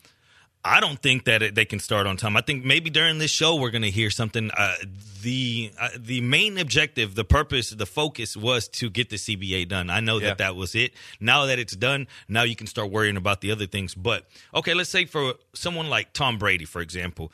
I 0.65 0.79
don't 0.79 1.01
think 1.03 1.25
that 1.25 1.43
it, 1.43 1.55
they 1.57 1.65
can 1.65 1.81
start 1.81 2.07
on 2.07 2.17
time. 2.17 2.37
I 2.37 2.41
think 2.41 2.65
maybe 2.65 2.89
during 2.89 3.19
this 3.19 3.33
show 3.33 3.57
we're 3.57 3.73
going 3.73 3.83
to 3.83 3.91
hear 3.91 4.11
something. 4.11 4.51
Uh, 4.57 4.75
the 5.23 5.73
uh, 5.81 5.89
the 5.99 6.21
main 6.21 6.57
objective, 6.57 7.17
the 7.17 7.25
purpose, 7.25 7.71
the 7.71 7.87
focus 7.87 8.37
was 8.37 8.69
to 8.69 8.89
get 8.89 9.11
the 9.11 9.17
CBA 9.17 9.69
done. 9.69 9.91
I 9.91 9.99
know 9.99 10.19
Yeah. 10.19 10.29
that 10.29 10.39
that 10.39 10.55
was 10.57 10.77
it. 10.77 10.93
Now 11.19 11.47
that 11.47 11.59
it's 11.59 11.75
done, 11.75 12.07
now 12.29 12.45
you 12.45 12.55
can 12.55 12.69
start 12.69 12.91
worrying 12.93 13.17
about 13.17 13.41
the 13.41 13.51
other 13.51 13.67
things. 13.67 13.95
But 13.97 14.29
okay, 14.55 14.73
let's 14.73 14.91
say 14.91 15.05
for 15.05 15.35
someone 15.53 15.91
like 15.91 16.13
Tom 16.13 16.39
Brady, 16.39 16.65
for 16.65 16.81
example, 16.81 17.33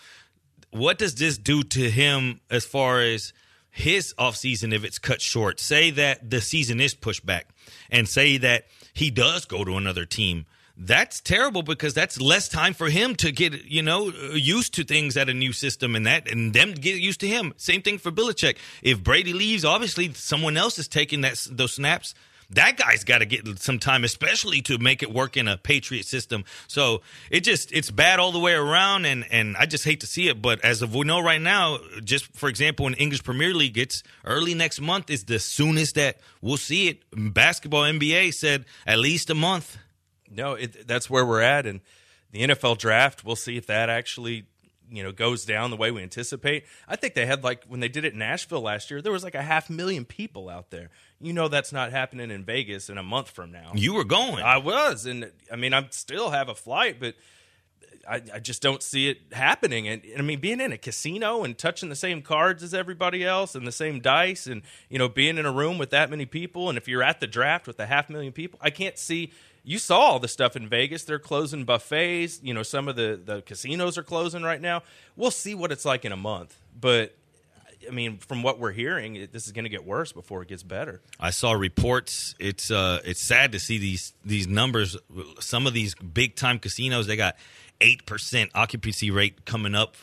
what 0.71 0.97
does 0.97 1.15
this 1.17 1.37
do 1.37 1.63
to 1.63 1.91
him 1.91 2.41
as 2.51 2.65
far 2.65 3.03
as 3.03 3.35
his 3.79 4.15
offseason 4.19 4.75
if 4.75 4.85
it's 4.85 4.99
cut 4.99 5.23
short? 5.23 5.61
Say 5.61 5.91
that 5.93 6.31
the 6.31 6.41
season 6.41 6.81
is 6.81 6.95
pushed 6.95 7.25
back 7.25 7.49
and 7.91 8.09
say 8.09 8.37
that 8.39 8.67
he 8.93 9.11
does 9.11 9.45
go 9.45 9.65
to 9.65 9.77
another 9.77 10.05
team. 10.05 10.47
That's 10.77 11.21
terrible 11.21 11.63
because 11.63 11.93
that's 11.93 12.21
less 12.21 12.49
time 12.49 12.73
for 12.73 12.89
him 12.89 13.17
to 13.17 13.33
get, 13.33 13.65
you 13.65 13.83
know, 13.83 14.13
used 14.33 14.75
to 14.75 14.85
things 14.85 15.17
at 15.17 15.29
a 15.29 15.35
new 15.35 15.53
system 15.53 15.97
and 15.97 16.07
that 16.07 16.31
and 16.31 16.53
them 16.53 16.73
get 16.73 17.01
used 17.01 17.21
to 17.21 17.29
him. 17.29 17.53
Same 17.57 17.83
thing 17.83 17.99
for 17.99 18.13
Belichick. 18.13 18.59
If 18.83 19.03
Brady 19.03 19.33
leaves, 19.33 19.65
obviously 19.65 20.13
someone 20.15 20.57
else 20.57 20.79
is 20.79 20.87
taking 20.87 21.23
that 21.23 21.45
those 21.51 21.75
snaps 21.75 22.15
that 22.51 22.79
guy's 22.79 23.05
got 23.05 23.19
to 23.19 23.27
get 23.27 23.59
some 23.59 23.79
time, 23.79 24.05
especially 24.05 24.63
to 24.63 24.79
make 24.79 25.03
it 25.03 25.13
work 25.13 25.37
in 25.37 25.49
a 25.49 25.59
Patriot 25.59 26.07
system. 26.07 26.45
So 26.67 27.03
it 27.31 27.41
just 27.41 27.73
it's 27.73 27.91
bad 27.91 28.21
all 28.21 28.33
the 28.33 28.39
way 28.39 28.55
around, 28.55 29.05
and 29.05 29.27
and 29.31 29.57
I 29.57 29.67
just 29.67 29.85
hate 29.85 30.01
to 30.01 30.07
see 30.07 30.29
it. 30.29 30.41
But 30.41 30.65
as 30.65 30.81
of 30.81 30.95
we 30.95 31.05
know 31.05 31.21
right 31.21 31.41
now, 31.41 31.79
just 32.03 32.25
for 32.35 32.49
example, 32.49 32.87
in 32.87 32.95
English 32.95 33.23
Premier 33.23 33.53
League, 33.53 33.77
it's 33.77 34.03
early 34.25 34.55
next 34.55 34.81
month 34.81 35.11
is 35.11 35.25
the 35.25 35.39
soonest 35.39 35.97
that 35.97 36.19
we'll 36.41 36.57
see 36.57 36.89
it. 36.89 37.03
Basketball 37.13 37.83
NBA 37.83 38.33
said 38.33 38.65
at 38.87 38.99
least 38.99 39.29
a 39.29 39.35
month. 39.35 39.77
No, 40.31 40.55
it, 40.55 40.87
that's 40.87 41.11
where 41.11 41.27
we're 41.27 41.43
at, 41.43 41.67
and 41.67 41.81
the 42.33 42.41
NFL 42.41 42.79
draft. 42.79 43.25
We'll 43.25 43.37
see 43.37 43.57
if 43.57 43.67
that 43.67 43.91
actually, 43.91 44.47
you 44.91 45.03
know, 45.03 45.13
goes 45.13 45.45
down 45.45 45.71
the 45.71 45.77
way 45.77 45.91
we 45.91 46.03
anticipate. 46.03 46.65
I 46.87 46.97
think 46.97 47.13
they 47.13 47.27
had 47.27 47.45
like 47.45 47.65
when 47.67 47.81
they 47.81 47.89
did 47.89 48.07
it 48.07 48.15
in 48.15 48.19
Nashville 48.19 48.63
last 48.63 48.91
year, 48.91 49.03
there 49.03 49.13
was 49.13 49.25
like 49.25 49.35
a 49.35 49.43
half 49.43 49.69
million 49.69 50.07
people 50.07 50.49
out 50.49 50.71
there. 50.71 50.89
You 51.21 51.33
know, 51.33 51.49
that's 51.49 51.73
not 51.73 51.91
happening 51.91 52.31
in 52.31 52.45
Vegas 52.45 52.89
in 52.89 52.97
a 52.97 53.03
month 53.03 53.31
from 53.31 53.51
now. 53.51 53.73
You 53.75 53.95
were 53.95 54.05
going. 54.05 54.43
I 54.45 54.59
was, 54.59 55.05
and 55.05 55.33
I 55.53 55.57
mean, 55.57 55.75
I 55.75 55.87
still 55.91 56.31
have 56.31 56.49
a 56.49 56.55
flight, 56.55 57.01
but 57.01 57.15
I, 58.09 58.23
I 58.35 58.39
just 58.39 58.63
don't 58.63 58.83
see 58.83 59.09
it 59.09 59.19
happening. 59.33 59.89
And, 59.89 60.03
and 60.05 60.19
I 60.19 60.23
mean, 60.23 60.41
being 60.41 60.61
in 60.61 60.73
a 60.73 60.79
casino 60.79 61.45
and 61.45 61.59
touching 61.59 61.89
the 61.89 61.97
same 61.97 62.23
cards 62.23 62.63
as 62.63 62.73
everybody 62.73 63.25
else 63.25 63.55
and 63.55 63.67
the 63.67 63.73
same 63.73 64.01
dice, 64.01 64.47
and 64.47 64.63
you 64.89 64.99
know, 64.99 65.09
being 65.09 65.39
in 65.39 65.47
a 65.47 65.53
room 65.53 65.77
with 65.77 65.91
that 65.91 66.09
many 66.09 66.25
people, 66.25 66.69
and 66.69 66.79
if 66.79 66.89
you're 66.89 67.03
at 67.03 67.21
the 67.21 67.27
draft 67.27 67.67
with 67.67 67.79
a 67.81 67.87
half 67.87 68.09
million 68.09 68.33
people, 68.33 68.59
I 68.63 68.71
can't 68.71 68.97
see. 68.97 69.33
You 69.65 69.79
saw 69.79 69.99
all 69.99 70.19
the 70.21 70.29
stuff 70.29 70.57
in 70.57 70.69
Vegas. 70.69 71.05
They're 71.05 71.19
closing 71.19 71.65
buffets. 71.65 72.41
You 72.43 72.55
know, 72.55 72.63
some 72.63 72.89
of 72.89 72.97
the 72.97 73.21
the 73.23 73.43
casinos 73.43 73.99
are 73.99 74.03
closing 74.03 74.43
right 74.43 74.61
now. 74.61 74.83
We'll 75.17 75.31
see 75.31 75.55
what 75.55 75.73
it's 75.73 75.85
like 75.85 76.05
in 76.05 76.13
a 76.13 76.17
month, 76.17 76.59
but. 76.79 77.15
I 77.87 77.91
mean, 77.93 78.19
from 78.19 78.43
what 78.43 78.59
we're 78.59 78.73
hearing, 78.73 79.17
it, 79.17 79.33
this 79.33 79.47
is 79.47 79.53
going 79.53 79.65
to 79.65 79.69
get 79.71 79.85
worse 79.87 80.13
before 80.13 80.43
it 80.43 80.49
gets 80.49 80.63
better. 80.63 81.01
I 81.21 81.31
saw 81.31 81.53
reports. 81.53 82.35
It's 82.39 82.71
uh, 82.71 83.01
it's 83.05 83.21
sad 83.23 83.53
to 83.53 83.61
see 83.61 83.79
these 83.79 84.13
these 84.25 84.47
numbers. 84.47 84.97
Some 85.41 85.67
of 85.67 85.75
these 85.75 85.95
big 85.95 86.35
time 86.37 86.59
casinos 86.59 87.07
they 87.07 87.17
got 87.17 87.37
eight 87.81 88.07
percent 88.07 88.51
occupancy 88.55 89.11
rate 89.11 89.45
coming 89.45 89.75
up. 89.75 89.95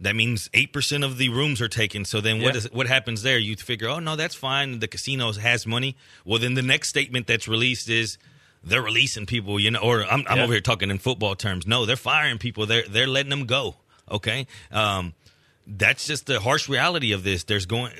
That 0.00 0.16
means 0.16 0.50
eight 0.54 0.72
percent 0.72 1.04
of 1.04 1.18
the 1.18 1.28
rooms 1.28 1.60
are 1.60 1.68
taken. 1.68 2.04
So 2.04 2.20
then, 2.20 2.42
what 2.42 2.54
Yeah. 2.54 2.58
is 2.58 2.72
what 2.72 2.86
happens 2.86 3.22
there? 3.22 3.38
You 3.38 3.56
figure, 3.56 3.88
oh 3.88 4.00
no, 4.00 4.16
that's 4.16 4.34
fine. 4.34 4.80
The 4.80 4.88
casino 4.88 5.32
has 5.32 5.66
money. 5.66 5.96
Well, 6.24 6.38
then 6.38 6.54
the 6.54 6.62
next 6.62 6.88
statement 6.88 7.26
that's 7.26 7.48
released 7.48 7.88
is 7.88 8.18
they're 8.62 8.82
releasing 8.82 9.26
people. 9.26 9.58
You 9.60 9.70
know, 9.72 9.80
or 9.80 10.02
I'm, 10.04 10.24
I'm 10.28 10.36
Yeah. 10.38 10.44
over 10.44 10.52
here 10.52 10.60
talking 10.60 10.90
in 10.90 10.98
football 10.98 11.34
terms. 11.36 11.66
No, 11.66 11.86
they're 11.86 11.96
firing 11.96 12.38
people. 12.38 12.66
They're 12.66 12.84
they're 12.88 13.06
letting 13.06 13.30
them 13.30 13.46
go. 13.46 13.76
Okay. 14.10 14.46
Um, 14.70 15.14
that's 15.66 16.06
just 16.06 16.26
the 16.26 16.40
harsh 16.40 16.68
reality 16.68 17.12
of 17.12 17.24
this. 17.24 17.44
There's 17.44 17.66
going. 17.66 17.92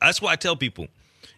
That's 0.00 0.20
why 0.20 0.32
I 0.32 0.36
tell 0.36 0.56
people, 0.56 0.88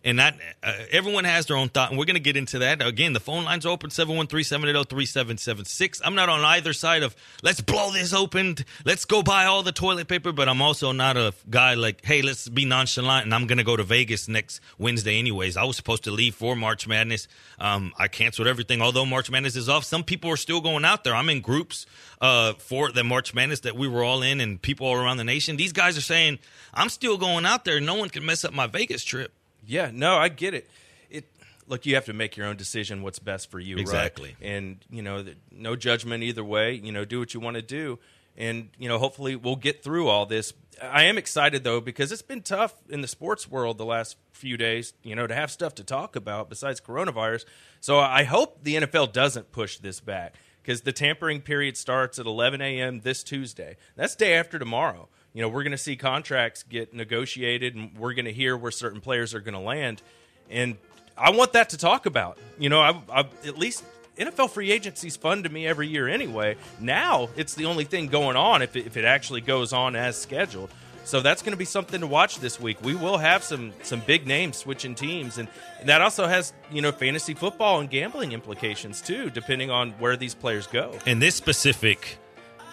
and 0.07 0.17
not 0.17 0.35
uh, 0.63 0.73
everyone 0.93 1.25
has 1.25 1.47
their 1.47 1.57
own 1.57 1.69
thought, 1.69 1.91
and 1.91 1.99
we're 1.99 2.05
going 2.05 2.15
to 2.15 2.21
get 2.21 2.37
into 2.37 2.61
that 2.61 2.81
again. 2.81 3.13
The 3.13 3.19
phone 3.19 3.43
lines 3.45 3.67
are 3.67 3.71
open 3.71 3.91
713-780-3776. 3.91 6.01
I'm 6.05 6.15
not 6.15 6.29
on 6.29 6.45
either 6.45 6.73
side 6.73 7.03
of 7.03 7.17
let's 7.43 7.61
blow 7.61 7.91
this 7.91 8.15
open, 8.15 8.55
let's 8.85 9.05
go 9.05 9.25
buy 9.25 9.47
all 9.47 9.65
the 9.65 9.73
toilet 9.73 10.07
paper, 10.07 10.31
but 10.31 10.49
I'm 10.49 10.63
also 10.63 10.93
not 10.93 11.17
a 11.17 11.35
guy 11.51 11.75
like, 11.75 12.05
hey, 12.05 12.23
let's 12.23 12.49
be 12.49 12.65
nonchalant, 12.65 13.25
and 13.25 13.35
I'm 13.35 13.49
going 13.49 13.59
to 13.59 13.65
go 13.65 13.77
to 13.77 13.83
Vegas 13.83 14.29
next 14.29 14.61
Wednesday 14.79 15.19
anyways. 15.19 15.57
I 15.57 15.65
was 15.65 15.75
supposed 15.75 16.05
to 16.05 16.13
leave 16.13 16.37
for 16.37 16.55
March 16.55 16.87
Madness. 16.87 17.27
Um, 17.59 17.93
I 17.99 18.07
canceled 18.07 18.47
everything, 18.47 18.81
although 18.81 19.07
March 19.07 19.29
Madness 19.29 19.57
is 19.57 19.69
off. 19.69 19.83
Some 19.83 20.05
people 20.05 20.31
are 20.31 20.37
still 20.37 20.61
going 20.61 20.85
out 20.85 21.03
there. 21.03 21.17
I'm 21.17 21.29
in 21.31 21.41
groups 21.41 21.85
uh, 22.21 22.53
for 22.53 22.93
the 22.93 23.03
March 23.03 23.35
Madness 23.35 23.59
that 23.61 23.75
we 23.75 23.89
were 23.89 24.05
all 24.05 24.23
in, 24.23 24.41
and 24.41 24.63
people 24.63 24.87
all 24.87 24.95
around 24.95 25.17
the 25.17 25.25
nation. 25.25 25.57
These 25.57 25.73
guys 25.73 25.99
are 25.99 26.03
saying, 26.03 26.39
I'm 26.73 26.91
still 26.91 27.19
going 27.19 27.45
out 27.45 27.65
there. 27.65 27.81
No 27.81 27.97
one 27.97 28.09
can 28.09 28.25
mess 28.25 28.45
up 28.45 28.53
my 28.53 28.69
Vegas 28.69 29.03
trip. 29.03 29.33
Yeah, 29.67 29.91
no, 29.93 30.17
I 30.17 30.29
get 30.29 30.55
it. 30.55 30.69
It 31.11 31.25
look, 31.67 31.87
you 31.87 31.95
have 31.95 32.07
to 32.07 32.13
make 32.13 32.37
your 32.37 32.47
own 32.47 32.57
decision 32.57 33.03
what's 33.03 33.19
best 33.19 33.51
for 33.51 33.59
you, 33.59 33.77
right? 33.77 33.83
Exactly. 33.83 34.37
And 34.41 34.79
you 34.91 35.03
know, 35.03 35.23
th- 35.23 35.37
no 35.51 35.77
judgment 35.77 36.23
either 36.23 36.45
way. 36.45 36.75
You 36.75 36.93
know, 36.93 37.05
do 37.05 37.19
what 37.19 37.35
you 37.35 37.41
want 37.41 37.57
to 37.57 37.63
do, 37.63 37.99
and 38.37 38.69
you 38.79 38.89
know, 38.89 38.99
hopefully, 38.99 39.37
we'll 39.37 39.57
get 39.57 39.83
through 39.83 40.09
all 40.09 40.27
this. 40.27 40.53
I 40.83 41.05
am 41.05 41.17
excited 41.19 41.65
though 41.65 41.81
because 41.81 42.13
it's 42.13 42.23
been 42.23 42.43
tough 42.43 42.75
in 42.89 43.01
the 43.01 43.09
sports 43.09 43.51
world 43.51 43.79
the 43.79 43.87
last 43.87 44.17
few 44.33 44.57
days. 44.57 44.93
You 45.03 45.17
know, 45.17 45.27
to 45.27 45.35
have 45.35 45.51
stuff 45.51 45.75
to 45.77 45.85
talk 45.85 46.17
about 46.17 46.49
besides 46.49 46.81
coronavirus. 46.81 47.45
So 47.81 47.99
I 47.99 48.25
hope 48.25 48.63
the 48.63 48.77
NFL 48.77 49.13
doesn't 49.13 49.53
push 49.53 49.79
this 49.79 50.01
back 50.01 50.35
because 50.63 50.83
the 50.83 50.93
tampering 50.93 51.41
period 51.41 51.77
starts 51.77 52.19
at 52.19 52.27
11 52.27 52.61
a.m. 52.61 53.01
this 53.01 53.23
Tuesday. 53.23 53.77
That's 53.95 54.17
day 54.17 54.35
after 54.35 54.59
tomorrow. 54.59 55.09
You 55.37 55.43
know, 55.43 55.51
we're 55.51 55.65
going 55.65 55.73
to 55.73 55.79
see 55.79 55.97
contracts 55.97 56.63
get 56.63 56.95
negotiated, 56.95 57.75
and 57.75 57.95
we're 57.99 58.15
going 58.15 58.25
to 58.25 58.33
hear 58.33 58.57
where 58.57 58.71
certain 58.71 59.03
players 59.03 59.35
are 59.35 59.41
going 59.41 59.53
to 59.53 59.61
land. 59.61 60.01
And 60.49 60.79
I 61.15 61.33
want 61.33 61.53
that 61.53 61.69
to 61.71 61.77
talk 61.77 62.07
about. 62.07 62.39
You 62.59 62.71
know, 62.71 62.81
I, 62.81 62.99
I 63.13 63.21
at 63.45 63.59
least 63.59 63.85
NFL 64.17 64.49
free 64.49 64.73
agency 64.73 65.09
is 65.09 65.17
fun 65.19 65.43
to 65.43 65.51
me 65.51 65.67
every 65.67 65.89
year 65.89 66.09
anyway. 66.09 66.57
Now 66.81 67.29
it's 67.37 67.55
the 67.55 67.67
only 67.67 67.85
thing 67.85 68.07
going 68.07 68.35
on 68.35 68.63
if 68.63 68.77
it, 68.77 68.87
if 68.87 68.97
it 68.97 69.05
actually 69.05 69.43
goes 69.43 69.75
on 69.75 69.95
as 69.95 70.17
scheduled. 70.17 70.71
So 71.05 71.21
that's 71.21 71.43
going 71.43 71.53
to 71.53 71.59
be 71.59 71.67
something 71.67 72.01
to 72.01 72.07
watch 72.07 72.39
this 72.41 72.59
week. 72.59 72.83
We 72.83 72.95
will 72.95 73.19
have 73.19 73.45
some 73.45 73.75
some 73.83 74.01
big 74.01 74.27
names 74.27 74.57
switching 74.57 74.95
teams, 74.95 75.37
and 75.37 75.49
that 75.85 76.01
also 76.01 76.27
has 76.27 76.55
you 76.73 76.81
know 76.81 76.93
fantasy 76.93 77.35
football 77.35 77.81
and 77.81 77.91
gambling 77.91 78.33
implications 78.33 79.03
too, 79.03 79.29
depending 79.29 79.71
on 79.71 79.91
where 79.99 80.17
these 80.17 80.35
players 80.35 80.67
go. 80.67 80.99
in 81.05 81.19
this 81.19 81.35
specific 81.35 82.17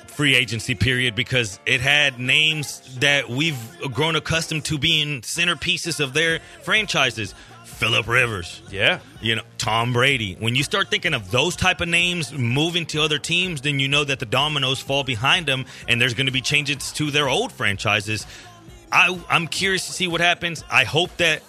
free 0.08 0.36
agency 0.36 0.76
period 0.76 1.16
because 1.16 1.60
it 1.66 1.82
had 1.82 2.20
names 2.20 2.98
that 3.00 3.30
we've 3.30 3.58
grown 3.92 4.16
accustomed 4.16 4.66
to 4.66 4.78
being 4.78 5.22
centerpieces 5.22 6.00
of 6.00 6.14
their 6.14 6.40
franchises. 6.62 7.34
Philip 7.64 8.08
Rivers, 8.08 8.62
Yeah, 8.70 9.00
you 9.20 9.36
know, 9.36 9.42
Tom 9.58 9.94
Brady. 9.94 10.36
When 10.40 10.56
you 10.56 10.64
start 10.64 10.90
thinking 10.90 11.14
of 11.14 11.32
those 11.32 11.56
type 11.56 11.82
of 11.82 11.90
names 11.90 12.32
moving 12.32 12.86
to 12.88 13.02
other 13.02 13.18
teams, 13.18 13.62
then 13.62 13.80
you 13.80 13.88
know 13.88 14.04
that 14.04 14.20
the 14.20 14.26
dominoes 14.26 14.80
fall 14.80 15.04
behind 15.04 15.48
them 15.48 15.66
and 15.88 16.00
there's 16.00 16.14
going 16.14 16.28
to 16.28 16.32
be 16.32 16.40
changes 16.40 16.92
to 16.94 17.10
their 17.12 17.28
old 17.28 17.52
franchises. 17.52 18.26
I, 18.92 19.20
I'm 19.28 19.48
curious 19.48 19.88
to 19.88 19.92
see 19.92 20.08
what 20.08 20.22
happens. 20.22 20.64
I 20.72 20.84
hope 20.84 21.18
that 21.18 21.42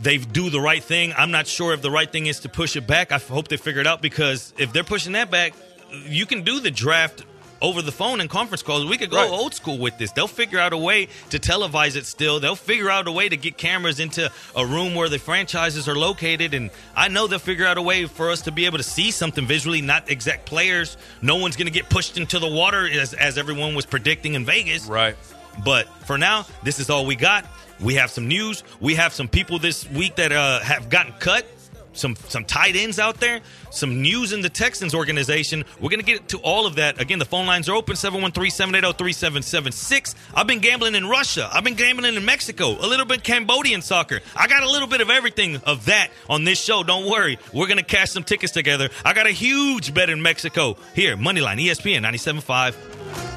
they 0.00 0.18
do 0.18 0.50
the 0.50 0.60
right 0.60 0.82
thing. 0.82 1.14
I'm 1.16 1.30
not 1.30 1.46
sure 1.46 1.72
if 1.72 1.82
the 1.82 1.90
right 1.90 2.10
thing 2.10 2.26
is 2.26 2.40
to 2.40 2.48
push 2.48 2.74
it 2.76 2.86
back. 2.86 3.12
I 3.12 3.18
hope 3.18 3.48
they 3.48 3.56
figure 3.56 3.80
it 3.80 3.86
out 3.86 4.02
because 4.02 4.52
if 4.58 4.72
they're 4.72 4.84
pushing 4.84 5.12
that 5.12 5.30
back, 5.30 5.54
you 5.92 6.26
can 6.26 6.42
do 6.42 6.58
the 6.60 6.72
draft 6.72 7.24
over 7.62 7.82
the 7.82 7.92
phone 7.92 8.20
and 8.20 8.28
conference 8.28 8.62
calls. 8.62 8.84
We 8.84 8.96
could 8.98 9.10
go 9.10 9.16
Right. 9.18 9.30
old 9.30 9.54
school 9.54 9.78
with 9.78 9.96
this. 9.98 10.12
They'll 10.12 10.28
figure 10.28 10.58
out 10.58 10.72
a 10.72 10.76
way 10.78 11.08
to 11.30 11.38
televise 11.38 11.96
it 11.96 12.06
still. 12.06 12.40
They'll 12.40 12.56
figure 12.56 12.90
out 12.90 13.06
a 13.08 13.12
way 13.12 13.28
to 13.28 13.36
get 13.36 13.56
cameras 13.56 14.00
into 14.00 14.30
a 14.54 14.66
room 14.66 14.94
where 14.94 15.08
the 15.08 15.18
franchises 15.18 15.88
are 15.88 15.94
located. 15.96 16.54
And 16.54 16.70
I 16.96 17.08
know 17.08 17.26
they'll 17.26 17.38
figure 17.38 17.66
out 17.66 17.78
a 17.78 17.82
way 17.82 18.06
for 18.06 18.30
us 18.30 18.42
to 18.42 18.52
be 18.52 18.66
able 18.66 18.78
to 18.78 18.84
see 18.84 19.10
something 19.10 19.46
visually, 19.46 19.80
not 19.80 20.10
exact 20.10 20.46
players. 20.46 20.96
No 21.22 21.36
one's 21.36 21.56
going 21.56 21.66
to 21.66 21.72
get 21.72 21.88
pushed 21.88 22.16
into 22.16 22.38
the 22.38 22.48
water 22.48 22.88
as, 22.90 23.14
as 23.14 23.38
everyone 23.38 23.74
was 23.74 23.86
predicting 23.86 24.34
in 24.34 24.44
Vegas. 24.44 24.86
Right. 24.86 25.16
But 25.64 25.86
for 26.06 26.18
now, 26.18 26.46
this 26.64 26.80
is 26.80 26.90
all 26.90 27.06
we 27.06 27.16
got. 27.16 27.46
We 27.80 27.94
have 27.94 28.10
some 28.10 28.28
news. 28.28 28.62
We 28.80 28.94
have 28.96 29.12
some 29.12 29.28
people 29.28 29.58
this 29.58 29.88
week 29.90 30.16
that 30.16 30.32
uh, 30.32 30.60
have 30.60 30.88
gotten 30.88 31.12
cut. 31.18 31.46
Some 31.94 32.16
some 32.28 32.44
tight 32.44 32.76
ends 32.76 32.98
out 32.98 33.20
there. 33.20 33.40
Some 33.70 34.02
news 34.02 34.32
in 34.32 34.42
the 34.42 34.48
Texans 34.48 34.94
organization. 34.94 35.64
We're 35.80 35.90
gonna 35.90 36.02
get 36.02 36.28
to 36.28 36.38
all 36.38 36.66
of 36.66 36.76
that. 36.76 37.00
Again, 37.00 37.18
the 37.18 37.24
phone 37.24 37.46
lines 37.46 37.68
are 37.68 37.74
open 37.74 37.96
713-780-3776. 37.96 40.14
I've 40.34 40.46
been 40.46 40.60
gambling 40.60 40.94
in 40.94 41.08
Russia. 41.08 41.48
I've 41.52 41.64
been 41.64 41.74
gambling 41.74 42.14
in 42.14 42.24
Mexico. 42.24 42.70
A 42.70 42.86
little 42.86 43.06
bit 43.06 43.24
Cambodian 43.24 43.82
soccer. 43.82 44.20
I 44.36 44.46
got 44.46 44.62
a 44.62 44.70
little 44.70 44.88
bit 44.88 45.00
of 45.00 45.10
everything 45.10 45.56
of 45.64 45.86
that 45.86 46.10
on 46.28 46.44
this 46.44 46.62
show. 46.62 46.82
Don't 46.82 47.10
worry. 47.10 47.38
We're 47.52 47.68
gonna 47.68 47.82
cash 47.82 48.10
some 48.10 48.24
tickets 48.24 48.52
together. 48.52 48.90
I 49.04 49.14
got 49.14 49.26
a 49.26 49.32
huge 49.32 49.94
bet 49.94 50.10
in 50.10 50.22
Mexico. 50.22 50.76
Here, 50.94 51.16
Moneyline, 51.16 51.60
ESPN 51.60 52.02
97.5. 52.02 53.33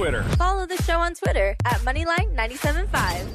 Twitter. 0.00 0.22
Twitter. 0.22 0.36
Follow 0.36 0.64
the 0.64 0.82
show 0.82 0.98
on 0.98 1.14
Twitter 1.14 1.54
at 1.66 1.80
Moneyline975. 1.80 3.28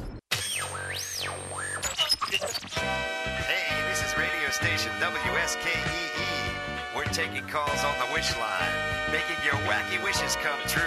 Hey, 3.45 3.89
this 3.89 4.01
is 4.03 4.17
radio 4.17 4.50
station 4.50 4.91
WSKEE. 5.00 5.77
E 5.77 6.95
We're 6.95 7.03
taking 7.13 7.43
calls 7.50 7.84
on 7.84 7.93
the 8.00 8.12
wish 8.13 8.36
line, 8.38 8.74
making 9.12 9.38
your 9.45 9.53
wacky 9.69 10.03
wishes 10.03 10.36
come 10.38 10.60
true. 10.65 10.81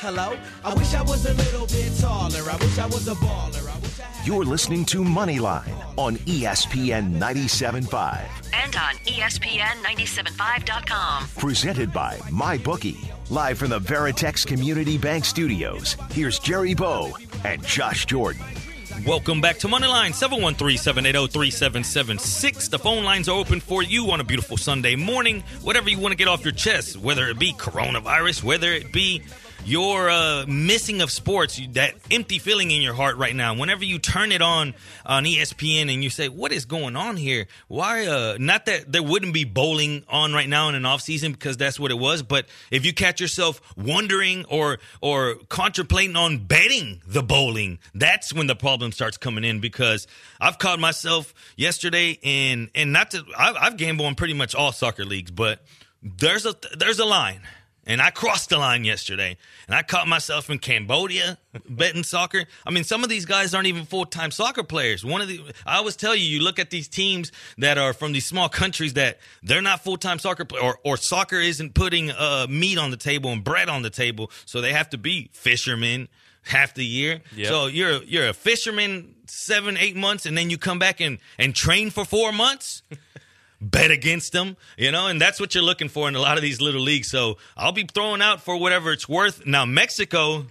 Hello, 0.00 0.36
I 0.62 0.74
wish 0.74 0.92
I 0.92 1.00
was 1.00 1.24
a 1.24 1.32
little 1.32 1.66
bit 1.66 1.98
taller. 1.98 2.50
I 2.50 2.56
wish 2.56 2.78
I 2.78 2.84
was 2.84 3.08
a 3.08 3.14
baller. 3.14 3.66
I 3.66 3.78
wish 3.78 3.93
I 3.93 3.93
had. 3.93 3.93
You're 4.24 4.44
listening 4.46 4.86
to 4.86 5.04
Moneyline 5.04 5.68
on 5.98 6.16
ESPN 6.16 7.18
97.5. 7.18 8.22
and 8.54 8.74
on 8.74 8.94
E 9.06 9.20
ESPN975.com. 9.20 11.26
Presented 11.36 11.92
by 11.92 12.16
MyBookie. 12.30 12.96
Live 13.28 13.58
from 13.58 13.68
the 13.68 13.78
Veritex 13.78 14.46
Community 14.46 14.96
Bank 14.96 15.26
Studios, 15.26 15.98
here's 16.10 16.38
Jerry 16.38 16.72
Bow 16.72 17.14
and 17.44 17.62
Josh 17.66 18.06
Jordan. 18.06 18.42
Welcome 19.06 19.42
back 19.42 19.58
to 19.58 19.68
Moneyline 19.68 20.14
713-780-3776. 20.14 22.70
The 22.70 22.78
phone 22.78 23.04
lines 23.04 23.28
are 23.28 23.38
open 23.38 23.60
for 23.60 23.82
you 23.82 24.10
on 24.10 24.20
a 24.20 24.24
beautiful 24.24 24.56
Sunday 24.56 24.96
morning. 24.96 25.44
Whatever 25.60 25.90
you 25.90 25.98
want 25.98 26.12
to 26.12 26.16
get 26.16 26.28
off 26.28 26.44
your 26.44 26.54
chest, 26.54 26.96
whether 26.96 27.28
it 27.28 27.38
be 27.38 27.52
coronavirus, 27.52 28.42
whether 28.42 28.72
it 28.72 28.90
be 28.90 29.20
your 29.64 30.10
uh, 30.10 30.44
missing 30.46 31.00
of 31.00 31.10
sports, 31.10 31.60
that 31.72 31.94
empty 32.10 32.38
feeling 32.38 32.70
in 32.70 32.82
your 32.82 32.94
heart 32.94 33.16
right 33.16 33.34
now. 33.34 33.54
Whenever 33.54 33.84
you 33.84 33.98
turn 33.98 34.32
it 34.32 34.42
on 34.42 34.74
on 35.06 35.24
ESPN 35.24 35.92
and 35.92 36.04
you 36.04 36.10
say, 36.10 36.28
"What 36.28 36.52
is 36.52 36.64
going 36.66 36.96
on 36.96 37.16
here? 37.16 37.46
Why?" 37.68 38.06
Uh, 38.06 38.36
not 38.38 38.66
that 38.66 38.90
there 38.90 39.02
wouldn't 39.02 39.32
be 39.32 39.44
bowling 39.44 40.04
on 40.08 40.32
right 40.32 40.48
now 40.48 40.68
in 40.68 40.74
an 40.74 40.84
off 40.84 41.00
season 41.00 41.32
because 41.32 41.56
that's 41.56 41.80
what 41.80 41.90
it 41.90 41.98
was. 41.98 42.22
But 42.22 42.46
if 42.70 42.84
you 42.84 42.92
catch 42.92 43.20
yourself 43.20 43.60
wondering 43.76 44.44
or 44.46 44.78
or 45.00 45.36
contemplating 45.48 46.16
on 46.16 46.44
betting 46.44 47.00
the 47.06 47.22
bowling, 47.22 47.78
that's 47.94 48.32
when 48.32 48.46
the 48.46 48.56
problem 48.56 48.92
starts 48.92 49.16
coming 49.16 49.44
in. 49.44 49.60
Because 49.60 50.06
I've 50.40 50.58
caught 50.58 50.78
myself 50.78 51.32
yesterday 51.56 52.18
and 52.22 52.70
and 52.74 52.92
not 52.92 53.12
to 53.12 53.24
I've, 53.36 53.56
I've 53.56 53.76
gambled 53.76 54.06
on 54.06 54.14
pretty 54.14 54.34
much 54.34 54.54
all 54.54 54.72
soccer 54.72 55.04
leagues, 55.04 55.30
but 55.30 55.64
there's 56.02 56.44
a 56.44 56.54
there's 56.76 56.98
a 56.98 57.04
line. 57.04 57.40
And 57.86 58.00
I 58.00 58.10
crossed 58.10 58.48
the 58.48 58.58
line 58.58 58.84
yesterday, 58.84 59.36
and 59.66 59.74
I 59.76 59.82
caught 59.82 60.08
myself 60.08 60.48
in 60.48 60.58
Cambodia 60.58 61.38
betting 61.68 62.02
soccer. 62.02 62.44
I 62.66 62.70
mean, 62.70 62.84
some 62.84 63.02
of 63.02 63.10
these 63.10 63.26
guys 63.26 63.54
aren't 63.54 63.66
even 63.66 63.84
full 63.84 64.06
time 64.06 64.30
soccer 64.30 64.62
players. 64.62 65.04
One 65.04 65.20
of 65.20 65.28
the, 65.28 65.40
I 65.66 65.76
always 65.76 65.96
tell 65.96 66.14
you, 66.14 66.24
you 66.24 66.42
look 66.42 66.58
at 66.58 66.70
these 66.70 66.88
teams 66.88 67.30
that 67.58 67.76
are 67.76 67.92
from 67.92 68.12
these 68.12 68.26
small 68.26 68.48
countries 68.48 68.94
that 68.94 69.18
they're 69.42 69.62
not 69.62 69.84
full 69.84 69.96
time 69.98 70.18
soccer 70.18 70.44
players, 70.44 70.64
or, 70.64 70.78
or 70.84 70.96
soccer 70.96 71.36
isn't 71.36 71.74
putting 71.74 72.10
uh, 72.10 72.46
meat 72.48 72.78
on 72.78 72.90
the 72.90 72.96
table 72.96 73.30
and 73.30 73.44
bread 73.44 73.68
on 73.68 73.82
the 73.82 73.90
table, 73.90 74.30
so 74.46 74.60
they 74.60 74.72
have 74.72 74.88
to 74.90 74.98
be 74.98 75.30
fishermen 75.32 76.08
half 76.42 76.74
the 76.74 76.84
year. 76.84 77.20
Yep. 77.36 77.46
So 77.46 77.66
you're 77.66 78.02
you're 78.04 78.28
a 78.28 78.34
fisherman 78.34 79.14
seven 79.26 79.76
eight 79.76 79.96
months, 79.96 80.24
and 80.26 80.36
then 80.36 80.48
you 80.48 80.56
come 80.56 80.78
back 80.78 81.00
and 81.00 81.18
and 81.38 81.54
train 81.54 81.90
for 81.90 82.04
four 82.04 82.32
months 82.32 82.82
bet 83.70 83.90
against 83.90 84.32
them, 84.32 84.56
you 84.76 84.90
know, 84.90 85.06
and 85.06 85.20
that's 85.20 85.40
what 85.40 85.54
you're 85.54 85.64
looking 85.64 85.88
for 85.88 86.08
in 86.08 86.14
a 86.14 86.20
lot 86.20 86.36
of 86.36 86.42
these 86.42 86.60
little 86.60 86.80
leagues. 86.80 87.08
So 87.08 87.38
I'll 87.56 87.72
be 87.72 87.84
throwing 87.84 88.22
out 88.22 88.40
for 88.40 88.56
whatever 88.56 88.92
it's 88.92 89.08
worth. 89.08 89.46
Now, 89.46 89.64
Mexico, 89.64 90.46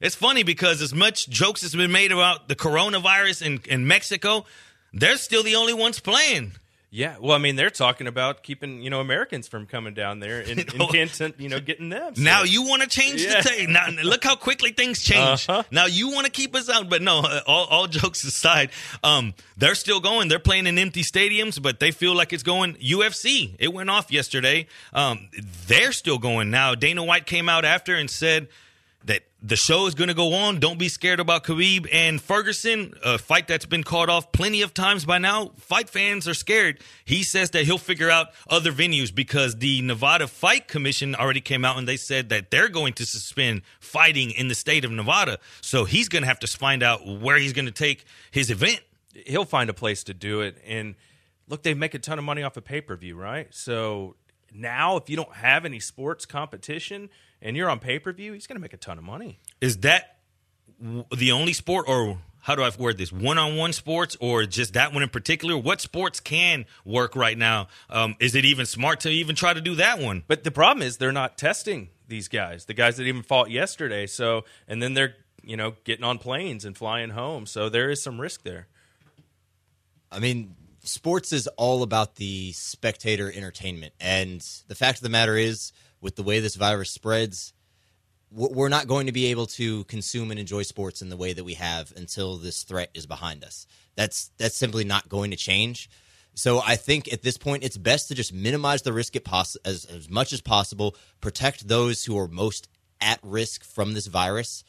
it's 0.00 0.14
funny 0.14 0.42
because 0.42 0.82
as 0.82 0.94
much 0.94 1.28
jokes 1.28 1.62
has 1.62 1.74
been 1.74 1.92
made 1.92 2.12
about 2.12 2.48
the 2.48 2.56
coronavirus 2.56 3.46
in, 3.46 3.60
in 3.68 3.86
Mexico, 3.86 4.44
they're 4.92 5.16
still 5.16 5.42
the 5.42 5.56
only 5.56 5.72
ones 5.72 6.00
playing. 6.00 6.52
Yeah, 6.94 7.16
well, 7.22 7.34
I 7.34 7.38
mean, 7.38 7.56
they're 7.56 7.70
talking 7.70 8.06
about 8.06 8.42
keeping 8.42 8.82
you 8.82 8.90
know 8.90 9.00
Americans 9.00 9.48
from 9.48 9.64
coming 9.64 9.94
down 9.94 10.20
there 10.20 10.40
and, 10.40 10.50
and 10.60 10.78
know- 10.78 10.88
Canton, 10.88 11.32
you 11.38 11.48
know, 11.48 11.58
getting 11.58 11.88
them. 11.88 12.14
So- 12.14 12.20
Now 12.22 12.42
you 12.42 12.64
want 12.68 12.82
to 12.82 12.88
change 12.88 13.22
Yeah. 13.22 13.40
the 13.40 13.48
tape. 13.48 13.68
Now 13.70 13.86
look 14.02 14.22
how 14.22 14.36
quickly 14.36 14.72
things 14.72 15.02
change. 15.02 15.48
Uh-huh. 15.48 15.62
Now 15.70 15.86
you 15.86 16.10
want 16.10 16.26
to 16.26 16.30
keep 16.30 16.54
us 16.54 16.68
out, 16.68 16.90
but 16.90 17.00
no. 17.00 17.20
uh, 17.20 17.40
All, 17.46 17.64
all 17.64 17.86
jokes 17.86 18.22
aside, 18.24 18.68
um, 19.02 19.32
they're 19.56 19.74
still 19.74 20.00
going. 20.00 20.28
They're 20.28 20.38
playing 20.38 20.66
in 20.66 20.76
empty 20.76 21.02
stadiums, 21.02 21.60
but 21.62 21.80
they 21.80 21.92
feel 21.92 22.14
like 22.14 22.34
it's 22.34 22.42
going. 22.42 22.74
UFC, 22.74 23.56
it 23.58 23.72
went 23.72 23.88
off 23.88 24.12
yesterday. 24.12 24.66
Um, 24.92 25.30
they're 25.66 25.92
still 25.92 26.18
going 26.18 26.50
now. 26.50 26.74
Dana 26.74 27.02
White 27.02 27.24
came 27.24 27.48
out 27.48 27.64
after 27.64 27.94
and 27.96 28.10
said 28.10 28.48
the 29.42 29.56
show 29.56 29.86
is 29.86 29.94
going 29.94 30.08
to 30.08 30.14
go 30.14 30.34
on. 30.34 30.60
Don't 30.60 30.78
be 30.78 30.88
scared 30.88 31.18
about 31.18 31.42
Khabib 31.42 31.88
and 31.92 32.20
Ferguson, 32.20 32.94
a 33.04 33.18
fight 33.18 33.48
that's 33.48 33.66
been 33.66 33.82
called 33.82 34.08
off 34.08 34.30
plenty 34.30 34.62
of 34.62 34.72
times 34.72 35.04
by 35.04 35.18
now. 35.18 35.50
Fight 35.58 35.90
fans 35.90 36.28
are 36.28 36.34
scared. 36.34 36.78
He 37.04 37.24
says 37.24 37.50
that 37.50 37.64
he'll 37.64 37.76
figure 37.76 38.08
out 38.08 38.28
other 38.48 38.70
venues 38.70 39.12
because 39.12 39.56
the 39.56 39.82
Nevada 39.82 40.28
Fight 40.28 40.68
Commission 40.68 41.16
already 41.16 41.40
came 41.40 41.64
out 41.64 41.76
and 41.76 41.88
they 41.88 41.96
said 41.96 42.28
that 42.28 42.52
they're 42.52 42.68
going 42.68 42.92
to 42.94 43.04
suspend 43.04 43.62
fighting 43.80 44.30
in 44.30 44.46
the 44.46 44.54
state 44.54 44.84
of 44.84 44.92
Nevada. 44.92 45.38
So 45.60 45.84
he's 45.84 46.08
going 46.08 46.22
to 46.22 46.28
have 46.28 46.38
to 46.40 46.46
find 46.46 46.84
out 46.84 47.04
where 47.04 47.36
he's 47.36 47.52
going 47.52 47.66
to 47.66 47.72
take 47.72 48.04
his 48.30 48.48
event. 48.50 48.80
he'll 49.26 49.44
find 49.44 49.68
a 49.68 49.74
place 49.74 50.04
to 50.04 50.14
do 50.14 50.42
it. 50.42 50.56
And 50.64 50.94
look, 51.48 51.64
they 51.64 51.74
make 51.74 51.94
a 51.94 51.98
ton 51.98 52.18
of 52.18 52.24
money 52.24 52.44
off 52.44 52.56
of 52.56 52.64
pay 52.64 52.80
per 52.80 52.94
view, 52.96 53.16
right? 53.16 53.48
So 53.50 54.14
now, 54.54 54.96
if 54.96 55.08
you 55.08 55.16
don't 55.16 55.34
have 55.34 55.64
any 55.64 55.80
sports 55.80 56.26
competition 56.26 57.10
and 57.40 57.56
you're 57.56 57.70
on 57.70 57.78
pay 57.78 57.98
per 57.98 58.12
view, 58.12 58.32
he's 58.32 58.46
going 58.46 58.56
to 58.56 58.62
make 58.62 58.72
a 58.72 58.78
ton 58.78 58.98
of 58.98 59.04
money. 59.04 59.40
Is 59.60 59.78
that 59.78 60.18
the 60.80 61.32
only 61.32 61.52
sport, 61.52 61.86
or 61.88 62.18
how 62.40 62.54
do 62.54 62.62
I 62.62 62.70
word 62.76 62.98
this? 62.98 63.12
One-on-one 63.12 63.72
sports, 63.72 64.16
or 64.20 64.44
just 64.44 64.74
that 64.74 64.92
one 64.92 65.02
in 65.02 65.08
particular? 65.08 65.56
What 65.56 65.80
sports 65.80 66.20
can 66.20 66.66
work 66.84 67.14
right 67.14 67.38
now? 67.38 67.68
Um, 67.88 68.16
is 68.18 68.34
it 68.34 68.44
even 68.44 68.66
smart 68.66 69.00
to 69.00 69.10
even 69.10 69.36
try 69.36 69.54
to 69.54 69.60
do 69.60 69.76
that 69.76 69.98
one? 69.98 70.24
But 70.26 70.44
the 70.44 70.50
problem 70.50 70.86
is 70.86 70.96
they're 70.96 71.12
not 71.12 71.38
testing 71.38 71.90
these 72.08 72.28
guys, 72.28 72.66
the 72.66 72.74
guys 72.74 72.96
that 72.96 73.04
even 73.04 73.22
fought 73.22 73.50
yesterday. 73.50 74.06
So, 74.06 74.44
and 74.68 74.82
then 74.82 74.94
they're 74.94 75.14
you 75.42 75.56
know 75.56 75.74
getting 75.84 76.04
on 76.04 76.18
planes 76.18 76.64
and 76.64 76.76
flying 76.76 77.10
home. 77.10 77.46
So 77.46 77.68
there 77.68 77.90
is 77.90 78.02
some 78.02 78.20
risk 78.20 78.42
there. 78.42 78.66
I 80.10 80.18
mean, 80.18 80.56
sports 80.82 81.32
is 81.32 81.46
all 81.56 81.82
about 81.82 82.16
the 82.16 82.52
spectator 82.52 83.32
entertainment. 83.34 83.94
And 84.00 84.40
the 84.68 84.74
fact 84.74 84.98
of 84.98 85.02
the 85.02 85.08
matter 85.08 85.36
is, 85.36 85.72
with 86.00 86.16
the 86.16 86.22
way 86.22 86.40
this 86.40 86.56
virus 86.56 86.90
spreads, 86.90 87.52
we're 88.30 88.68
not 88.68 88.88
going 88.88 89.06
to 89.06 89.12
be 89.12 89.26
able 89.26 89.46
to 89.46 89.84
consume 89.84 90.30
and 90.30 90.40
enjoy 90.40 90.62
sports 90.62 91.02
in 91.02 91.10
the 91.10 91.16
way 91.16 91.32
that 91.32 91.44
we 91.44 91.54
have 91.54 91.92
until 91.96 92.36
this 92.36 92.62
threat 92.62 92.90
is 92.94 93.06
behind 93.06 93.44
us. 93.44 93.66
That's 93.94 94.30
that's 94.38 94.56
simply 94.56 94.84
not 94.84 95.08
going 95.08 95.30
to 95.32 95.36
change. 95.36 95.90
So 96.34 96.62
I 96.64 96.76
think 96.76 97.12
at 97.12 97.22
this 97.22 97.36
point 97.36 97.62
it's 97.62 97.76
best 97.76 98.08
to 98.08 98.14
just 98.14 98.32
minimize 98.32 98.82
the 98.82 98.92
risk 98.92 99.14
as 99.16 99.56
as 99.64 100.08
much 100.08 100.32
as 100.32 100.40
possible, 100.40 100.96
protect 101.20 101.68
those 101.68 102.04
who 102.04 102.18
are 102.18 102.26
most 102.26 102.68
at 103.02 103.20
risk 103.22 103.64
from 103.64 103.92
this 103.92 104.06
virus, 104.06 104.64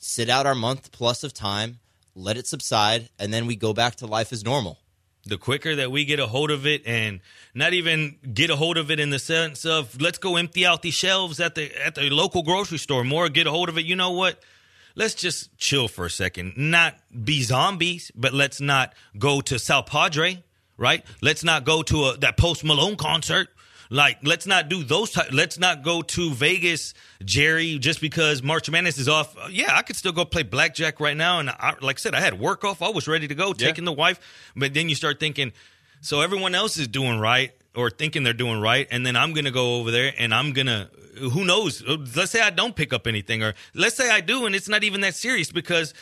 sit 0.00 0.30
out 0.30 0.46
our 0.46 0.54
month 0.54 0.90
plus 0.90 1.22
of 1.22 1.34
time, 1.34 1.80
let 2.14 2.38
it 2.38 2.46
subside, 2.46 3.10
and 3.18 3.32
then 3.32 3.46
we 3.46 3.56
go 3.56 3.74
back 3.74 3.96
to 3.96 4.06
life 4.06 4.32
as 4.32 4.42
normal. 4.42 4.78
The 5.26 5.38
quicker 5.38 5.76
that 5.76 5.90
we 5.90 6.04
get 6.04 6.18
a 6.18 6.26
hold 6.26 6.50
of 6.50 6.66
it 6.66 6.82
and 6.86 7.20
not 7.54 7.72
even 7.72 8.16
get 8.32 8.50
a 8.50 8.56
hold 8.56 8.76
of 8.76 8.90
it 8.90 8.98
in 8.98 9.10
the 9.10 9.18
sense 9.18 9.64
of 9.64 10.00
let's 10.00 10.18
go 10.18 10.36
empty 10.36 10.64
out 10.64 10.82
these 10.82 10.94
shelves 10.94 11.40
at 11.40 11.54
the 11.54 11.70
at 11.84 11.94
the 11.94 12.10
local 12.10 12.42
grocery 12.42 12.78
store 12.78 13.04
more 13.04 13.28
get 13.28 13.46
a 13.46 13.50
hold 13.50 13.68
of 13.68 13.78
it. 13.78 13.84
You 13.84 13.96
know 13.96 14.12
what? 14.12 14.40
Let's 14.94 15.14
just 15.14 15.56
chill 15.56 15.88
for 15.88 16.06
a 16.06 16.10
second. 16.10 16.54
Not 16.56 16.96
be 17.24 17.42
zombies 17.42 18.10
but 18.14 18.32
let's 18.32 18.60
not 18.60 18.94
go 19.18 19.40
to 19.42 19.58
Sal 19.58 19.82
Padre 19.82 20.42
right? 20.80 21.04
Let's 21.20 21.44
not 21.44 21.64
go 21.64 21.82
to 21.82 22.06
a, 22.06 22.16
that 22.18 22.36
post 22.36 22.64
Malone 22.64 22.96
concert 22.96 23.48
Like, 23.92 24.18
let's 24.22 24.46
not 24.46 24.68
do 24.68 24.84
those. 24.84 25.10
Ty- 25.10 25.28
let's 25.32 25.58
not 25.58 25.82
go 25.82 26.00
to 26.02 26.30
Vegas, 26.32 26.94
Jerry, 27.24 27.76
just 27.78 28.00
because 28.00 28.40
March 28.42 28.70
Madness 28.70 28.98
is 28.98 29.08
off. 29.08 29.36
Uh, 29.36 29.48
Yeah, 29.50 29.76
I 29.76 29.82
could 29.82 29.96
still 29.96 30.12
go 30.12 30.24
play 30.24 30.44
blackjack 30.44 31.00
right 31.00 31.16
now. 31.16 31.40
And 31.40 31.50
I, 31.50 31.74
like 31.80 31.96
I 31.96 32.00
said, 32.00 32.14
I 32.14 32.20
had 32.20 32.38
work 32.38 32.64
off. 32.64 32.82
I 32.82 32.88
was 32.90 33.08
ready 33.08 33.26
to 33.26 33.34
go, 33.34 33.48
Yeah. 33.48 33.66
taking 33.66 33.84
the 33.84 33.92
wife. 33.92 34.20
But 34.54 34.74
then 34.74 34.88
you 34.88 34.94
start 34.94 35.18
thinking, 35.18 35.52
so 36.00 36.20
everyone 36.20 36.54
else 36.54 36.78
is 36.78 36.86
doing 36.86 37.18
right 37.18 37.50
or 37.74 37.90
thinking 37.90 38.22
they're 38.22 38.32
doing 38.32 38.60
right, 38.60 38.86
and 38.90 39.04
then 39.04 39.16
I'm 39.16 39.32
gonna 39.32 39.50
go 39.50 39.76
over 39.80 39.90
there 39.90 40.12
and 40.18 40.32
I'm 40.34 40.52
gonna. 40.52 40.88
Who 41.18 41.44
knows? 41.44 41.82
Let's 41.86 42.30
say 42.30 42.40
I 42.40 42.50
don't 42.50 42.74
pick 42.74 42.92
up 42.92 43.06
anything, 43.08 43.42
or 43.42 43.54
let's 43.74 43.96
say 43.96 44.08
I 44.10 44.20
do, 44.20 44.46
and 44.46 44.54
it's 44.54 44.68
not 44.68 44.82
even 44.84 45.00
that 45.02 45.14
serious 45.14 45.50
because 45.52 45.92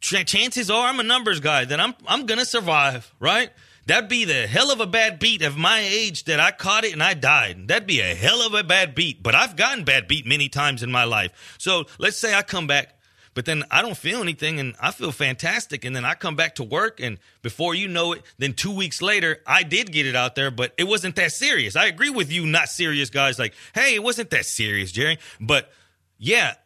chances 0.00 0.70
are 0.70 0.88
I'm 0.88 0.98
a 1.00 1.02
numbers 1.02 1.40
guy 1.40 1.64
that 1.64 1.80
I'm 1.80 1.94
I'm 2.06 2.26
gonna 2.26 2.44
survive, 2.44 3.12
right? 3.20 3.50
That'd 3.88 4.10
be 4.10 4.26
the 4.26 4.46
hell 4.46 4.70
of 4.70 4.80
a 4.80 4.86
bad 4.86 5.18
beat 5.18 5.40
of 5.40 5.56
my 5.56 5.80
age 5.80 6.24
that 6.24 6.38
I 6.38 6.50
caught 6.50 6.84
it 6.84 6.92
and 6.92 7.02
I 7.02 7.14
died. 7.14 7.68
That'd 7.68 7.88
be 7.88 8.00
a 8.00 8.14
hell 8.14 8.46
of 8.46 8.52
a 8.52 8.62
bad 8.62 8.94
beat. 8.94 9.22
But 9.22 9.34
I've 9.34 9.56
gotten 9.56 9.84
bad 9.84 10.06
beat 10.06 10.26
many 10.26 10.50
times 10.50 10.82
in 10.82 10.92
my 10.92 11.04
life. 11.04 11.56
So 11.56 11.86
let's 11.96 12.18
say 12.18 12.34
I 12.34 12.42
come 12.42 12.66
back, 12.66 13.00
but 13.32 13.46
then 13.46 13.64
I 13.70 13.80
don't 13.80 13.96
feel 13.96 14.20
anything 14.20 14.60
and 14.60 14.74
I 14.78 14.90
feel 14.90 15.10
fantastic. 15.10 15.86
And 15.86 15.96
then 15.96 16.04
I 16.04 16.12
come 16.12 16.36
back 16.36 16.56
to 16.56 16.64
work 16.64 17.00
and 17.00 17.18
before 17.40 17.74
you 17.74 17.88
know 17.88 18.12
it, 18.12 18.24
then 18.36 18.52
two 18.52 18.72
weeks 18.72 19.00
later, 19.00 19.40
I 19.46 19.62
did 19.62 19.90
get 19.90 20.04
it 20.04 20.14
out 20.14 20.34
there, 20.34 20.50
but 20.50 20.74
it 20.76 20.84
wasn't 20.84 21.16
that 21.16 21.32
serious. 21.32 21.74
I 21.74 21.86
agree 21.86 22.10
with 22.10 22.30
you, 22.30 22.44
not 22.44 22.68
serious 22.68 23.08
guys 23.08 23.38
like, 23.38 23.54
hey, 23.74 23.94
it 23.94 24.02
wasn't 24.02 24.28
that 24.30 24.44
serious, 24.44 24.92
Jerry. 24.92 25.18
But 25.40 25.72
yeah, 26.18 26.56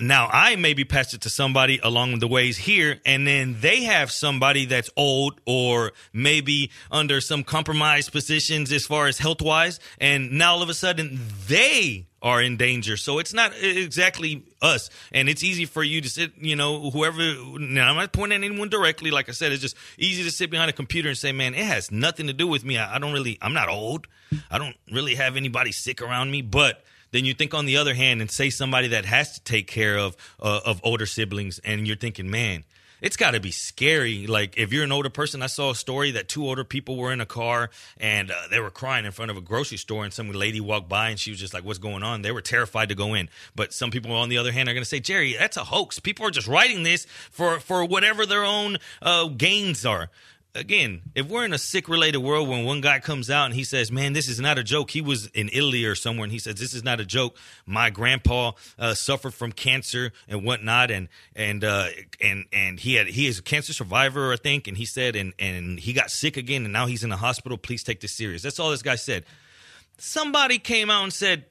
now 0.00 0.28
I 0.32 0.56
maybe 0.56 0.84
pass 0.84 1.14
it 1.14 1.22
to 1.22 1.30
somebody 1.30 1.78
along 1.82 2.18
the 2.18 2.28
ways 2.28 2.56
here, 2.56 3.00
and 3.04 3.26
then 3.26 3.56
they 3.60 3.82
have 3.84 4.10
somebody 4.10 4.64
that's 4.64 4.90
old 4.96 5.40
or 5.46 5.92
maybe 6.12 6.70
under 6.90 7.20
some 7.20 7.44
compromised 7.44 8.12
positions 8.12 8.72
as 8.72 8.86
far 8.86 9.06
as 9.06 9.18
health 9.18 9.42
wise, 9.42 9.80
and 9.98 10.32
now 10.32 10.54
all 10.54 10.62
of 10.62 10.68
a 10.68 10.74
sudden 10.74 11.20
they 11.46 12.06
are 12.22 12.42
in 12.42 12.56
danger. 12.56 12.96
So 12.96 13.18
it's 13.18 13.32
not 13.32 13.52
exactly 13.60 14.44
us, 14.60 14.90
and 15.12 15.28
it's 15.28 15.42
easy 15.42 15.64
for 15.64 15.82
you 15.82 16.00
to 16.00 16.08
sit, 16.08 16.32
you 16.38 16.56
know, 16.56 16.90
whoever. 16.90 17.20
Now 17.58 17.88
I'm 17.88 17.96
not 17.96 18.12
pointing 18.12 18.42
at 18.42 18.44
anyone 18.44 18.68
directly. 18.68 19.10
Like 19.10 19.28
I 19.28 19.32
said, 19.32 19.52
it's 19.52 19.62
just 19.62 19.76
easy 19.98 20.22
to 20.24 20.30
sit 20.30 20.50
behind 20.50 20.70
a 20.70 20.74
computer 20.74 21.08
and 21.08 21.18
say, 21.18 21.32
"Man, 21.32 21.54
it 21.54 21.64
has 21.64 21.90
nothing 21.90 22.26
to 22.26 22.32
do 22.32 22.46
with 22.46 22.64
me. 22.64 22.78
I, 22.78 22.96
I 22.96 22.98
don't 22.98 23.12
really. 23.12 23.38
I'm 23.40 23.54
not 23.54 23.68
old. 23.68 24.06
I 24.50 24.58
don't 24.58 24.76
really 24.90 25.14
have 25.16 25.36
anybody 25.36 25.72
sick 25.72 26.02
around 26.02 26.30
me, 26.30 26.42
but." 26.42 26.84
Then 27.12 27.24
you 27.24 27.34
think 27.34 27.54
on 27.54 27.66
the 27.66 27.76
other 27.76 27.94
hand 27.94 28.20
and 28.20 28.30
say 28.30 28.50
somebody 28.50 28.88
that 28.88 29.04
has 29.04 29.32
to 29.32 29.40
take 29.42 29.66
care 29.66 29.98
of 29.98 30.16
uh, 30.40 30.60
of 30.64 30.80
older 30.84 31.06
siblings 31.06 31.58
and 31.60 31.86
you're 31.86 31.96
thinking 31.96 32.30
man 32.30 32.64
it's 33.00 33.16
got 33.16 33.32
to 33.32 33.40
be 33.40 33.50
scary. 33.50 34.26
Like 34.26 34.58
if 34.58 34.72
you're 34.72 34.84
an 34.84 34.92
older 34.92 35.10
person 35.10 35.42
i 35.42 35.46
saw 35.46 35.70
a 35.70 35.74
story 35.74 36.12
that 36.12 36.28
two 36.28 36.46
older 36.46 36.64
people 36.64 36.96
were 36.96 37.12
in 37.12 37.20
a 37.20 37.26
car 37.26 37.70
and 37.98 38.30
uh, 38.30 38.34
they 38.50 38.60
were 38.60 38.70
crying 38.70 39.04
in 39.04 39.12
front 39.12 39.30
of 39.30 39.36
a 39.36 39.40
grocery 39.40 39.78
store 39.78 40.04
and 40.04 40.12
some 40.12 40.30
lady 40.30 40.60
walked 40.60 40.88
by 40.88 41.10
and 41.10 41.18
she 41.18 41.30
was 41.30 41.40
just 41.40 41.54
like 41.54 41.64
what's 41.64 41.78
going 41.78 42.02
on? 42.02 42.22
They 42.22 42.32
were 42.32 42.42
terrified 42.42 42.88
to 42.90 42.94
go 42.94 43.14
in. 43.14 43.28
But 43.54 43.72
some 43.72 43.90
people 43.90 44.12
on 44.12 44.28
the 44.28 44.38
other 44.38 44.52
hand 44.52 44.68
are 44.68 44.74
going 44.74 44.84
to 44.84 44.88
say 44.88 45.00
jerry 45.00 45.34
that's 45.38 45.56
a 45.56 45.64
hoax. 45.64 45.98
People 45.98 46.26
are 46.26 46.30
just 46.30 46.48
writing 46.48 46.82
this 46.82 47.06
for 47.30 47.60
for 47.60 47.84
whatever 47.84 48.26
their 48.26 48.44
own 48.44 48.78
uh, 49.02 49.28
gains 49.28 49.86
are 49.86 50.10
again, 50.54 51.02
if 51.14 51.26
we're 51.28 51.44
in 51.44 51.52
a 51.52 51.58
sick 51.58 51.88
related 51.88 52.18
world 52.18 52.48
when 52.48 52.64
one 52.64 52.80
guy 52.80 52.98
comes 52.98 53.30
out 53.30 53.46
and 53.46 53.54
he 53.54 53.64
says, 53.64 53.90
Man, 53.90 54.12
this 54.12 54.28
is 54.28 54.40
not 54.40 54.58
a 54.58 54.62
joke. 54.62 54.90
He 54.90 55.00
was 55.00 55.26
in 55.28 55.48
Italy 55.52 55.84
or 55.84 55.94
somewhere 55.94 56.24
and 56.24 56.32
he 56.32 56.38
says, 56.38 56.56
This 56.56 56.74
is 56.74 56.82
not 56.82 57.00
a 57.00 57.04
joke. 57.04 57.36
My 57.66 57.90
grandpa 57.90 58.52
uh, 58.78 58.94
suffered 58.94 59.34
from 59.34 59.52
cancer 59.52 60.12
and 60.28 60.44
whatnot 60.44 60.90
and 60.90 61.08
and 61.34 61.64
uh, 61.64 61.88
and 62.20 62.46
and 62.52 62.80
he 62.80 62.94
had 62.94 63.08
he 63.08 63.26
is 63.26 63.38
a 63.38 63.42
cancer 63.42 63.72
survivor, 63.72 64.32
I 64.32 64.36
think, 64.36 64.66
and 64.66 64.76
he 64.76 64.84
said 64.84 65.16
and 65.16 65.32
and 65.38 65.78
he 65.78 65.92
got 65.92 66.10
sick 66.10 66.36
again 66.36 66.64
and 66.64 66.72
now 66.72 66.86
he's 66.86 67.04
in 67.04 67.10
the 67.10 67.16
hospital. 67.16 67.58
Please 67.58 67.82
take 67.82 68.00
this 68.00 68.12
serious. 68.12 68.42
That's 68.42 68.58
all 68.58 68.70
this 68.70 68.82
guy 68.82 68.96
said. 68.96 69.24
Somebody 69.98 70.58
came 70.58 70.90
out 70.90 71.04
and 71.04 71.12
said 71.12 71.44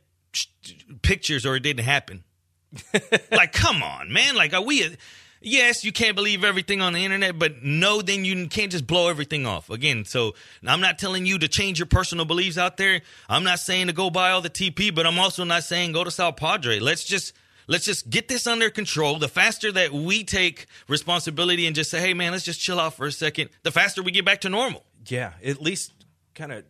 pictures 1.01 1.45
or 1.45 1.55
it 1.55 1.61
didn't 1.61 1.85
happen. 1.85 2.23
like, 3.31 3.51
come 3.51 3.81
on, 3.81 4.11
man. 4.11 4.35
Like, 4.35 4.53
are 4.53 4.61
we? 4.61 4.95
Yes, 5.41 5.85
you 5.85 5.93
can't 5.93 6.15
believe 6.15 6.43
everything 6.43 6.81
on 6.81 6.93
the 6.93 7.05
internet, 7.05 7.39
but 7.39 7.63
no, 7.63 8.01
then 8.01 8.25
you 8.25 8.47
can't 8.47 8.71
just 8.71 8.85
blow 8.85 9.09
everything 9.09 9.45
off. 9.45 9.69
Again, 9.69 10.03
so 10.03 10.35
I'm 10.65 10.81
not 10.81 10.99
telling 10.99 11.25
you 11.25 11.39
to 11.39 11.47
change 11.47 11.79
your 11.79 11.85
personal 11.85 12.25
beliefs 12.25 12.57
out 12.57 12.75
there. 12.75 13.01
I'm 13.29 13.45
not 13.45 13.59
saying 13.59 13.87
to 13.87 13.93
go 13.93 14.09
buy 14.09 14.31
all 14.31 14.41
the 14.41 14.49
TP, 14.49 14.93
but 14.93 15.07
I'm 15.07 15.17
also 15.17 15.45
not 15.45 15.63
saying 15.63 15.93
go 15.93 16.03
to 16.03 16.11
South 16.11 16.35
Padre. 16.35 16.79
Let's 16.79 17.05
just 17.05 17.33
let's 17.67 17.85
just 17.85 18.09
get 18.09 18.27
this 18.27 18.47
under 18.47 18.69
control. 18.69 19.17
The 19.17 19.29
faster 19.29 19.71
that 19.71 19.93
we 19.93 20.25
take 20.25 20.65
responsibility 20.89 21.67
and 21.67 21.75
just 21.75 21.89
say, 21.89 22.01
hey 22.01 22.13
man, 22.13 22.33
let's 22.33 22.43
just 22.43 22.59
chill 22.59 22.79
out 22.79 22.95
for 22.95 23.05
a 23.05 23.11
second, 23.11 23.49
the 23.63 23.71
faster 23.71 24.03
we 24.03 24.11
get 24.11 24.25
back 24.25 24.41
to 24.41 24.49
normal. 24.49 24.83
Yeah, 25.05 25.33
at 25.43 25.61
least 25.61 25.93
kind 26.35 26.51
of 26.51 26.65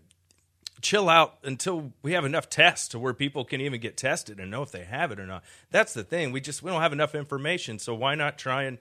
chill 0.82 1.10
out 1.10 1.38
until 1.44 1.94
we 2.02 2.13
have 2.13 2.26
enough 2.26 2.50
tests 2.50 2.88
to 2.89 3.00
where 3.00 3.13
people 3.13 3.44
can 3.44 3.62
even 3.62 3.80
get 3.80 3.98
tested 3.98 4.39
and 4.39 4.50
know 4.50 4.62
if 4.62 4.72
they 4.72 4.84
have 4.84 5.12
it 5.12 5.20
or 5.20 5.26
not. 5.26 5.44
That's 5.72 5.94
the 5.94 6.04
thing. 6.04 6.32
We 6.32 6.42
just 6.42 6.63
we 6.63 6.72
don't 6.72 6.82
have 6.82 6.94
enough 6.94 7.15
information, 7.15 7.80
so 7.80 7.94
why 7.94 8.15
not 8.15 8.38
try 8.38 8.63
and 8.63 8.78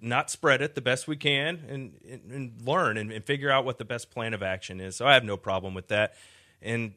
not 0.00 0.30
spread 0.30 0.60
it 0.60 0.74
the 0.74 0.80
best 0.80 1.06
we 1.06 1.16
can 1.16 1.64
and 1.68 1.94
and, 2.08 2.32
and 2.32 2.66
learn 2.66 2.96
and, 2.96 3.12
and 3.12 3.24
figure 3.24 3.50
out 3.50 3.64
what 3.64 3.78
the 3.78 3.84
best 3.84 4.10
plan 4.10 4.34
of 4.34 4.42
action 4.42 4.80
is. 4.80 4.96
So 4.96 5.06
I 5.06 5.14
have 5.14 5.24
no 5.24 5.36
problem 5.36 5.74
with 5.74 5.88
that. 5.88 6.14
And 6.60 6.94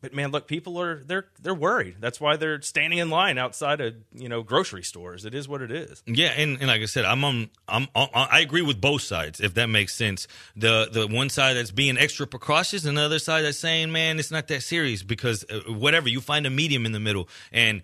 but 0.00 0.14
man, 0.14 0.30
look, 0.30 0.46
people 0.46 0.80
are 0.80 1.02
they're 1.02 1.26
they're 1.40 1.54
worried. 1.54 1.96
That's 2.00 2.20
why 2.20 2.36
they're 2.36 2.62
standing 2.62 2.98
in 3.00 3.10
line 3.10 3.36
outside 3.38 3.80
of 3.80 3.94
you 4.14 4.28
know 4.28 4.42
grocery 4.42 4.82
stores. 4.84 5.24
It 5.24 5.34
is 5.34 5.48
what 5.48 5.60
it 5.60 5.70
is. 5.72 6.02
Yeah, 6.06 6.28
and, 6.28 6.58
and 6.58 6.68
like 6.68 6.82
I 6.82 6.84
said, 6.86 7.04
I'm 7.04 7.24
on. 7.24 7.50
I'm. 7.68 7.88
on- 7.94 8.08
I 8.14 8.40
agree 8.40 8.62
with 8.62 8.80
both 8.80 9.02
sides, 9.02 9.40
if 9.40 9.54
that 9.54 9.66
makes 9.68 9.94
sense. 9.94 10.28
The 10.56 10.88
the 10.90 11.06
one 11.08 11.28
side 11.30 11.54
that's 11.56 11.70
being 11.72 11.98
extra 11.98 12.26
precautious, 12.26 12.84
and 12.84 12.96
the 12.96 13.02
other 13.02 13.18
side 13.18 13.42
that's 13.42 13.58
saying, 13.58 13.90
"Man, 13.90 14.18
it's 14.18 14.30
not 14.30 14.46
that 14.48 14.62
serious." 14.62 15.02
Because 15.02 15.44
uh, 15.50 15.60
whatever, 15.72 16.08
you 16.08 16.20
find 16.20 16.46
a 16.46 16.50
medium 16.50 16.86
in 16.86 16.92
the 16.92 17.00
middle, 17.00 17.28
and 17.52 17.82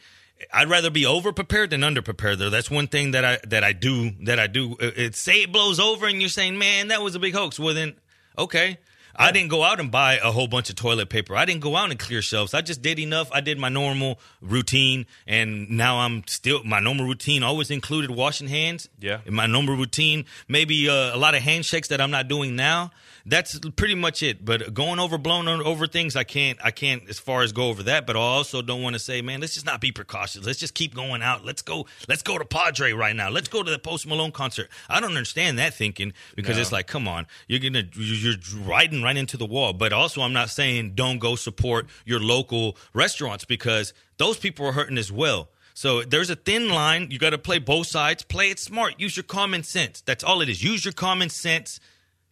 I'd 0.52 0.68
rather 0.68 0.90
be 0.90 1.06
over 1.06 1.32
prepared 1.32 1.70
than 1.70 1.82
under 1.82 2.02
prepared. 2.02 2.38
Though 2.38 2.50
that's 2.50 2.70
one 2.70 2.86
thing 2.86 3.10
that 3.12 3.24
I 3.24 3.38
that 3.48 3.64
I 3.64 3.72
do 3.72 4.12
that 4.24 4.38
I 4.38 4.46
do. 4.46 4.72
Uh, 4.80 4.90
It, 4.96 5.16
say 5.16 5.42
it 5.42 5.52
blows 5.52 5.80
over, 5.80 6.06
and 6.06 6.20
you're 6.20 6.28
saying, 6.28 6.58
"Man, 6.58 6.88
that 6.88 7.02
was 7.02 7.14
a 7.14 7.18
big 7.18 7.34
hoax." 7.34 7.58
Well, 7.58 7.74
then, 7.74 7.94
okay. 8.38 8.78
I 9.16 9.32
didn't 9.32 9.50
go 9.50 9.62
out 9.62 9.80
and 9.80 9.90
buy 9.90 10.18
a 10.22 10.32
whole 10.32 10.46
bunch 10.46 10.70
of 10.70 10.76
toilet 10.76 11.08
paper. 11.08 11.36
I 11.36 11.44
didn't 11.44 11.62
go 11.62 11.76
out 11.76 11.90
and 11.90 11.98
clear 11.98 12.22
shelves. 12.22 12.54
I 12.54 12.60
just 12.60 12.82
did 12.82 12.98
enough. 12.98 13.30
I 13.32 13.40
did 13.40 13.58
my 13.58 13.68
normal 13.68 14.18
routine, 14.40 15.06
and 15.26 15.70
now 15.70 15.98
I'm 15.98 16.24
still 16.26 16.62
my 16.64 16.80
normal 16.80 17.06
routine 17.06 17.42
always 17.42 17.70
included 17.70 18.10
washing 18.10 18.48
hands. 18.48 18.88
Yeah. 19.00 19.20
in 19.26 19.34
my 19.34 19.46
normal 19.46 19.76
routine, 19.76 20.24
maybe 20.48 20.88
uh, 20.88 21.14
a 21.14 21.18
lot 21.18 21.34
of 21.34 21.42
handshakes 21.42 21.88
that 21.88 22.00
I'm 22.00 22.10
not 22.10 22.28
doing 22.28 22.56
now. 22.56 22.90
That's 23.26 23.58
pretty 23.76 23.94
much 23.94 24.22
it. 24.22 24.44
But 24.44 24.74
going 24.74 24.98
over 24.98 25.16
blown 25.16 25.48
over 25.48 25.86
things, 25.86 26.14
I 26.14 26.24
can't. 26.24 26.58
I 26.62 26.70
can't 26.70 27.08
as 27.08 27.18
far 27.18 27.42
as 27.42 27.52
go 27.52 27.68
over 27.68 27.82
that. 27.84 28.06
But 28.06 28.16
I 28.16 28.20
also 28.20 28.60
don't 28.60 28.82
want 28.82 28.94
to 28.94 28.98
say, 28.98 29.22
man, 29.22 29.40
let's 29.40 29.54
just 29.54 29.64
not 29.64 29.80
be 29.80 29.92
precautious. 29.92 30.44
Let's 30.44 30.58
just 30.58 30.74
keep 30.74 30.94
going 30.94 31.22
out. 31.22 31.42
Let's 31.42 31.62
go. 31.62 31.86
Let's 32.06 32.22
go 32.22 32.36
to 32.36 32.44
Padre 32.44 32.92
right 32.92 33.16
now. 33.16 33.30
Let's 33.30 33.48
go 33.48 33.62
to 33.62 33.70
the 33.70 33.78
Post 33.78 34.06
Malone 34.06 34.30
concert. 34.30 34.68
I 34.90 35.00
don't 35.00 35.10
understand 35.10 35.58
that 35.58 35.72
thinking 35.72 36.12
because 36.36 36.56
No. 36.56 36.62
it's 36.62 36.72
like, 36.72 36.86
come 36.86 37.08
on, 37.08 37.26
you're 37.48 37.60
gonna 37.60 37.84
you're 37.94 38.34
riding 38.62 39.02
right 39.02 39.16
into 39.16 39.38
the 39.38 39.46
wall. 39.46 39.72
But 39.72 39.94
also, 39.94 40.20
I'm 40.20 40.34
not 40.34 40.50
saying 40.50 40.92
don't 40.94 41.18
go 41.18 41.34
support 41.34 41.86
your 42.04 42.20
local 42.20 42.76
restaurants 42.92 43.46
because 43.46 43.94
those 44.18 44.36
people 44.36 44.66
are 44.66 44.72
hurting 44.72 44.98
as 44.98 45.10
well. 45.10 45.48
So 45.72 46.02
there's 46.02 46.28
a 46.30 46.36
thin 46.36 46.68
line. 46.68 47.08
You 47.10 47.18
got 47.18 47.30
to 47.30 47.38
play 47.38 47.58
both 47.58 47.86
sides. 47.88 48.22
Play 48.22 48.50
it 48.50 48.60
smart. 48.60 49.00
Use 49.00 49.16
your 49.16 49.24
common 49.24 49.62
sense. 49.64 50.02
That's 50.02 50.22
all 50.22 50.40
it 50.40 50.48
is. 50.48 50.62
Use 50.62 50.84
your 50.84 50.92
common 50.92 51.30
sense. 51.30 51.80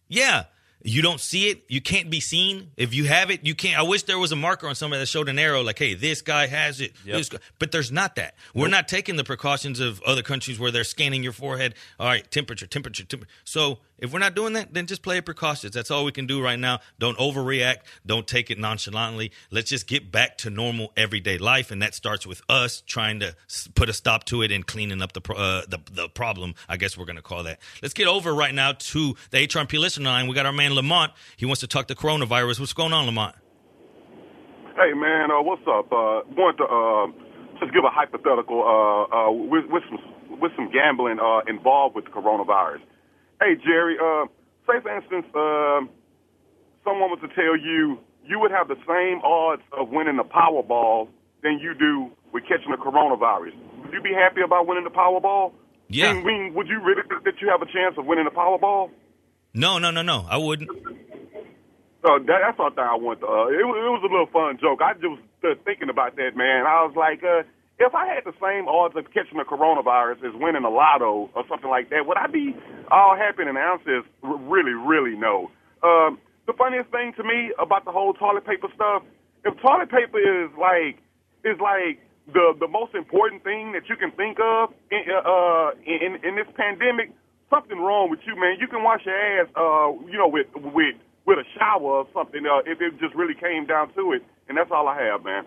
Yeah. 0.07 0.43
You 0.83 1.01
don't 1.01 1.19
see 1.19 1.47
it, 1.49 1.63
you 1.69 1.81
can't 1.81 2.09
be 2.09 2.19
seen. 2.19 2.71
If 2.75 2.93
you 2.93 3.05
have 3.05 3.31
it, 3.31 3.45
you 3.45 3.55
can't. 3.55 3.79
I 3.79 3.83
wish 3.83 4.03
there 4.03 4.19
was 4.19 4.33
a 4.33 4.35
marker 4.35 4.67
on 4.67 4.75
somebody 4.75 4.99
that 4.99 5.07
showed 5.07 5.29
an 5.29 5.39
arrow, 5.39 5.61
like, 5.61 5.79
"Hey, 5.79 5.93
this 5.93 6.21
guy 6.21 6.47
has 6.47 6.81
it." 6.81 6.93
Yep. 7.05 7.17
This 7.17 7.29
guy. 7.29 7.37
But 7.57 7.71
there's 7.71 7.91
not 7.91 8.15
that. 8.15 8.35
We're 8.53 8.67
not 8.67 8.87
taking 8.89 9.15
the 9.15 9.23
precautions 9.23 9.79
of 9.79 10.01
other 10.03 10.21
countries 10.21 10.59
where 10.59 10.71
they're 10.71 10.83
scanning 10.83 11.23
your 11.23 11.31
forehead. 11.31 11.75
All 11.99 12.07
right, 12.07 12.29
temperature, 12.29 12.67
temperature, 12.67 13.05
temperature. 13.05 13.31
So 13.45 13.79
if 13.97 14.11
we're 14.11 14.19
not 14.19 14.35
doing 14.35 14.53
that, 14.53 14.73
then 14.73 14.85
just 14.85 15.01
play 15.01 15.17
it 15.17 15.25
precautious. 15.25 15.71
That's 15.71 15.89
all 15.89 16.03
we 16.03 16.11
can 16.11 16.27
do 16.27 16.43
right 16.43 16.59
now. 16.59 16.79
Don't 16.99 17.17
overreact. 17.17 17.77
Don't 18.05 18.27
take 18.27 18.51
it 18.51 18.59
nonchalantly. 18.59 19.31
Let's 19.51 19.69
just 19.69 19.87
get 19.87 20.11
back 20.11 20.37
to 20.39 20.49
normal 20.49 20.91
everyday 20.97 21.37
life, 21.37 21.71
and 21.71 21.81
that 21.81 21.95
starts 21.95 22.27
with 22.27 22.41
us 22.49 22.81
trying 22.85 23.21
to 23.21 23.35
put 23.75 23.87
a 23.87 23.93
stop 23.93 24.25
to 24.25 24.41
it 24.41 24.51
and 24.51 24.67
cleaning 24.67 25.01
up 25.01 25.13
the 25.13 25.21
pro- 25.21 25.37
uh, 25.37 25.61
the 25.67 25.79
the 25.89 26.09
problem. 26.09 26.55
I 26.67 26.75
guess 26.75 26.97
we're 26.97 27.05
going 27.05 27.15
to 27.15 27.21
call 27.21 27.43
that. 27.43 27.59
Let's 27.81 27.93
get 27.93 28.07
over 28.07 28.33
right 28.33 28.53
now 28.53 28.73
to 28.73 29.15
the 29.31 29.47
HRP 29.47 29.79
listener 29.79 30.09
line. 30.09 30.27
We 30.27 30.35
got 30.35 30.45
our 30.45 30.51
man 30.51 30.72
Lamont. 30.75 31.11
He 31.37 31.45
wants 31.45 31.61
to 31.61 31.67
talk 31.67 31.87
the 31.87 31.95
coronavirus. 31.95 32.59
What's 32.59 32.73
going 32.73 32.93
on, 32.93 33.05
Lamont? 33.05 33.35
Hey 34.75 34.93
man, 34.93 35.29
uh, 35.29 35.41
what's 35.41 35.61
up? 35.67 35.91
Uh, 35.93 36.25
want 36.33 36.57
to 36.57 36.65
uh, 36.65 37.05
just 37.59 37.73
give 37.73 37.83
a 37.85 37.93
hypothetical 37.93 38.65
uh, 38.65 39.29
uh, 39.29 39.31
with, 39.31 39.65
with 39.69 39.83
some 39.89 40.39
with 40.41 40.51
some 40.55 40.71
gambling 40.71 41.19
uh, 41.19 41.41
involved 41.47 41.95
with 41.95 42.05
the 42.05 42.11
coronavirus. 42.11 42.81
Hey 43.39 43.55
Jerry, 43.63 43.97
uh, 44.01 44.25
say 44.65 44.81
for 44.81 44.89
instance, 44.89 45.25
uh, 45.35 45.85
someone 46.83 47.13
was 47.13 47.19
to 47.21 47.29
tell 47.37 47.55
you 47.55 47.99
you 48.25 48.39
would 48.39 48.51
have 48.51 48.67
the 48.67 48.79
same 48.87 49.21
odds 49.21 49.61
of 49.77 49.89
winning 49.89 50.17
the 50.17 50.23
Powerball 50.23 51.07
than 51.43 51.59
you 51.59 51.73
do 51.73 52.09
with 52.31 52.43
catching 52.43 52.71
the 52.71 52.77
coronavirus. 52.77 53.53
Would 53.83 53.93
you 53.93 54.01
be 54.01 54.13
happy 54.13 54.41
about 54.41 54.65
winning 54.65 54.85
the 54.85 54.89
Powerball? 54.89 55.53
Yeah. 55.89 56.09
I 56.09 56.23
mean, 56.23 56.53
would 56.55 56.67
you 56.67 56.81
really 56.81 57.03
think 57.07 57.23
that 57.25 57.41
you 57.41 57.49
have 57.49 57.61
a 57.61 57.69
chance 57.69 57.95
of 57.97 58.05
winning 58.05 58.25
the 58.25 58.31
Powerball? 58.31 58.89
No, 59.53 59.77
no, 59.77 59.91
no, 59.91 60.01
no. 60.01 60.25
I 60.29 60.37
wouldn't. 60.37 60.69
So 62.03 62.19
that, 62.19 62.39
that's 62.41 62.59
all 62.59 62.69
thing 62.71 62.83
I 62.83 62.97
want. 62.97 63.21
To, 63.21 63.27
uh, 63.27 63.47
it, 63.47 63.63
was, 63.63 63.77
it 63.79 63.91
was 63.93 64.03
a 64.03 64.11
little 64.11 64.31
fun 64.33 64.57
joke. 64.59 64.81
I 64.81 64.93
just 64.93 65.21
was 65.41 65.57
thinking 65.63 65.89
about 65.89 66.15
that, 66.17 66.35
man. 66.35 66.65
I 66.65 66.83
was 66.83 66.93
like, 66.97 67.23
uh, 67.23 67.45
if 67.79 67.93
I 67.95 68.07
had 68.07 68.25
the 68.25 68.33
same 68.41 68.67
odds 68.67 68.95
of 68.97 69.05
catching 69.13 69.37
the 69.37 69.45
coronavirus 69.45 70.25
as 70.25 70.33
winning 70.35 70.65
a 70.65 70.69
lotto 70.69 71.29
or 71.33 71.43
something 71.47 71.69
like 71.69 71.89
that, 71.89 72.05
would 72.05 72.17
I 72.17 72.27
be 72.27 72.55
all 72.91 73.15
happy? 73.15 73.43
And 73.43 73.57
is 73.87 74.03
really, 74.21 74.73
really 74.73 75.15
no. 75.15 75.49
Um, 75.81 76.19
the 76.45 76.53
funniest 76.53 76.89
thing 76.91 77.13
to 77.17 77.23
me 77.23 77.53
about 77.59 77.85
the 77.85 77.91
whole 77.91 78.13
toilet 78.13 78.45
paper 78.45 78.67
stuff, 78.75 79.03
if 79.45 79.53
toilet 79.61 79.89
paper 79.89 80.19
is 80.19 80.51
like 80.59 80.99
is 81.43 81.59
like 81.59 81.99
the 82.33 82.55
the 82.59 82.67
most 82.67 82.95
important 82.95 83.43
thing 83.43 83.73
that 83.73 83.87
you 83.89 83.95
can 83.95 84.11
think 84.11 84.39
of 84.39 84.73
in 84.91 85.03
uh 85.11 85.71
in 85.85 86.19
in 86.23 86.35
this 86.35 86.47
pandemic, 86.55 87.11
something 87.49 87.79
wrong 87.79 88.09
with 88.09 88.19
you, 88.25 88.35
man. 88.35 88.57
You 88.59 88.67
can 88.67 88.83
wash 88.83 89.05
your 89.05 89.15
ass, 89.15 89.47
uh, 89.55 89.91
you 90.09 90.17
know, 90.17 90.27
with 90.27 90.47
with 90.55 90.95
with 91.25 91.39
a 91.39 91.45
shower 91.57 91.81
or 91.81 92.07
something, 92.13 92.45
uh, 92.45 92.59
if 92.65 92.81
it 92.81 92.99
just 92.99 93.15
really 93.15 93.35
came 93.35 93.65
down 93.65 93.93
to 93.93 94.11
it. 94.13 94.23
And 94.49 94.57
that's 94.57 94.71
all 94.71 94.87
I 94.87 95.01
have, 95.03 95.23
man. 95.23 95.45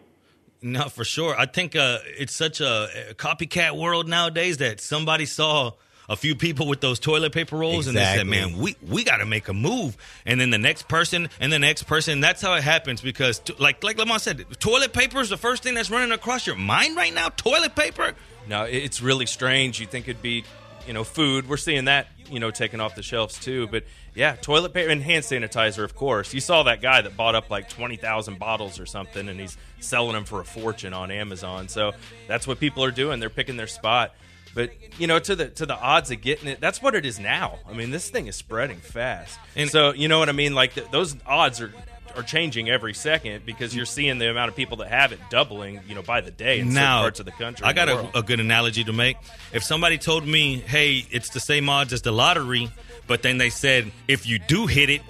No, 0.62 0.88
for 0.88 1.04
sure. 1.04 1.38
I 1.38 1.46
think 1.46 1.76
uh, 1.76 1.98
it's 2.18 2.34
such 2.34 2.60
a, 2.60 3.10
a 3.10 3.14
copycat 3.14 3.78
world 3.78 4.08
nowadays 4.08 4.56
that 4.56 4.80
somebody 4.80 5.26
saw 5.26 5.72
a 6.08 6.16
few 6.16 6.34
people 6.34 6.66
with 6.68 6.80
those 6.80 6.98
toilet 6.98 7.32
paper 7.32 7.56
rolls 7.56 7.86
and 7.86 7.96
they 7.96 8.04
said, 8.04 8.26
"Man, 8.26 8.56
we 8.56 8.76
we 8.86 9.04
got 9.04 9.18
to 9.18 9.26
make 9.26 9.48
a 9.48 9.52
move." 9.52 9.96
And 10.24 10.40
then 10.40 10.50
the 10.50 10.58
next 10.58 10.88
person 10.88 11.28
and 11.40 11.52
the 11.52 11.58
next 11.58 11.84
person. 11.84 12.20
That's 12.20 12.40
how 12.40 12.54
it 12.54 12.62
happens 12.62 13.00
because, 13.00 13.40
t- 13.40 13.54
like 13.58 13.82
like 13.82 13.98
Lamont 13.98 14.22
said, 14.22 14.44
toilet 14.60 14.92
paper 14.92 15.20
is 15.20 15.28
the 15.28 15.36
first 15.36 15.62
thing 15.62 15.74
that's 15.74 15.90
running 15.90 16.12
across 16.12 16.46
your 16.46 16.56
mind 16.56 16.96
right 16.96 17.12
now. 17.12 17.28
Toilet 17.30 17.74
paper. 17.74 18.14
No, 18.48 18.62
it's 18.62 19.02
really 19.02 19.26
strange. 19.26 19.80
You 19.80 19.86
think 19.86 20.06
it'd 20.06 20.22
be, 20.22 20.44
you 20.86 20.92
know, 20.92 21.04
food. 21.04 21.48
We're 21.48 21.56
seeing 21.56 21.86
that, 21.86 22.06
you 22.30 22.40
know, 22.40 22.50
taken 22.50 22.80
off 22.80 22.94
the 22.94 23.02
shelves 23.02 23.38
too. 23.38 23.66
But 23.68 23.84
yeah, 24.14 24.36
toilet 24.36 24.72
paper 24.72 24.90
and 24.90 25.02
hand 25.02 25.24
sanitizer, 25.24 25.84
of 25.84 25.94
course. 25.94 26.32
You 26.34 26.40
saw 26.40 26.62
that 26.64 26.80
guy 26.80 27.00
that 27.02 27.16
bought 27.16 27.34
up 27.34 27.50
like 27.50 27.68
twenty 27.68 27.96
thousand 27.96 28.38
bottles 28.38 28.78
or 28.80 28.86
something, 28.86 29.28
and 29.28 29.38
he's 29.38 29.56
selling 29.80 30.12
them 30.14 30.24
for 30.24 30.40
a 30.40 30.44
fortune 30.44 30.92
on 30.94 31.10
Amazon. 31.10 31.68
So 31.68 31.92
that's 32.28 32.46
what 32.46 32.58
people 32.60 32.82
are 32.84 32.90
doing. 32.90 33.20
They're 33.20 33.30
picking 33.30 33.56
their 33.56 33.66
spot. 33.66 34.14
But 34.54 34.70
you 34.98 35.06
know, 35.06 35.18
to 35.18 35.36
the 35.36 35.48
to 35.50 35.66
the 35.66 35.76
odds 35.78 36.10
of 36.10 36.22
getting 36.22 36.48
it, 36.48 36.60
that's 36.60 36.80
what 36.80 36.94
it 36.94 37.04
is 37.04 37.18
now. 37.18 37.58
I 37.68 37.74
mean, 37.74 37.90
this 37.90 38.08
thing 38.08 38.26
is 38.26 38.36
spreading 38.36 38.78
fast, 38.78 39.38
And- 39.54 39.68
so 39.70 39.92
you 39.92 40.08
know 40.08 40.18
what 40.18 40.30
I 40.30 40.32
mean. 40.32 40.54
Like 40.54 40.74
th- 40.74 40.90
those 40.90 41.14
odds 41.26 41.60
are 41.60 41.72
are 42.16 42.22
changing 42.22 42.68
every 42.70 42.94
second 42.94 43.44
because 43.44 43.74
you're 43.74 43.84
seeing 43.84 44.18
the 44.18 44.30
amount 44.30 44.48
of 44.48 44.56
people 44.56 44.78
that 44.78 44.88
have 44.88 45.12
it 45.12 45.20
doubling, 45.30 45.80
you 45.86 45.94
know, 45.94 46.02
by 46.02 46.20
the 46.20 46.30
day 46.30 46.60
in 46.60 46.66
certain 46.66 46.74
now, 46.74 47.00
parts 47.00 47.20
of 47.20 47.26
the 47.26 47.32
country. 47.32 47.66
I 47.66 47.72
got 47.72 47.88
a, 47.88 48.18
a 48.18 48.22
good 48.22 48.40
analogy 48.40 48.84
to 48.84 48.92
make. 48.92 49.16
If 49.52 49.62
somebody 49.62 49.98
told 49.98 50.26
me, 50.26 50.58
"Hey, 50.60 51.06
it's 51.10 51.30
the 51.30 51.40
same 51.40 51.68
odds 51.68 51.92
as 51.92 52.02
the 52.02 52.12
lottery," 52.12 52.70
but 53.06 53.22
then 53.22 53.38
they 53.38 53.50
said, 53.50 53.92
"If 54.08 54.26
you 54.26 54.38
do 54.38 54.66
hit 54.66 54.90
it, 54.90 55.02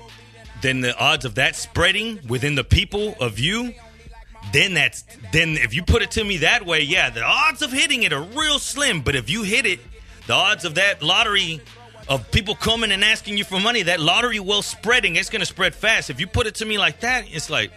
then 0.62 0.80
the 0.80 0.96
odds 0.98 1.24
of 1.24 1.36
that 1.36 1.56
spreading 1.56 2.20
within 2.28 2.54
the 2.54 2.64
people 2.64 3.14
of 3.20 3.38
you." 3.38 3.74
Then 4.52 4.74
that's 4.74 5.04
then 5.32 5.56
if 5.56 5.74
you 5.74 5.82
put 5.82 6.02
it 6.02 6.12
to 6.12 6.24
me 6.24 6.38
that 6.38 6.64
way, 6.66 6.82
yeah, 6.82 7.10
the 7.10 7.22
odds 7.22 7.62
of 7.62 7.72
hitting 7.72 8.02
it 8.04 8.12
are 8.12 8.22
real 8.22 8.58
slim. 8.58 9.00
But 9.00 9.16
if 9.16 9.28
you 9.28 9.42
hit 9.42 9.66
it, 9.66 9.80
the 10.26 10.34
odds 10.34 10.64
of 10.64 10.76
that 10.76 11.02
lottery 11.02 11.60
of 12.08 12.30
people 12.30 12.54
coming 12.54 12.92
and 12.92 13.04
asking 13.04 13.36
you 13.36 13.44
for 13.44 13.58
money, 13.60 13.82
that 13.82 14.00
lottery 14.00 14.40
will 14.40 14.62
spreading, 14.62 15.16
it's 15.16 15.30
gonna 15.30 15.44
spread 15.44 15.74
fast. 15.74 16.10
If 16.10 16.20
you 16.20 16.26
put 16.26 16.46
it 16.46 16.56
to 16.56 16.64
me 16.64 16.78
like 16.78 17.00
that, 17.00 17.24
it's 17.28 17.50
like, 17.50 17.72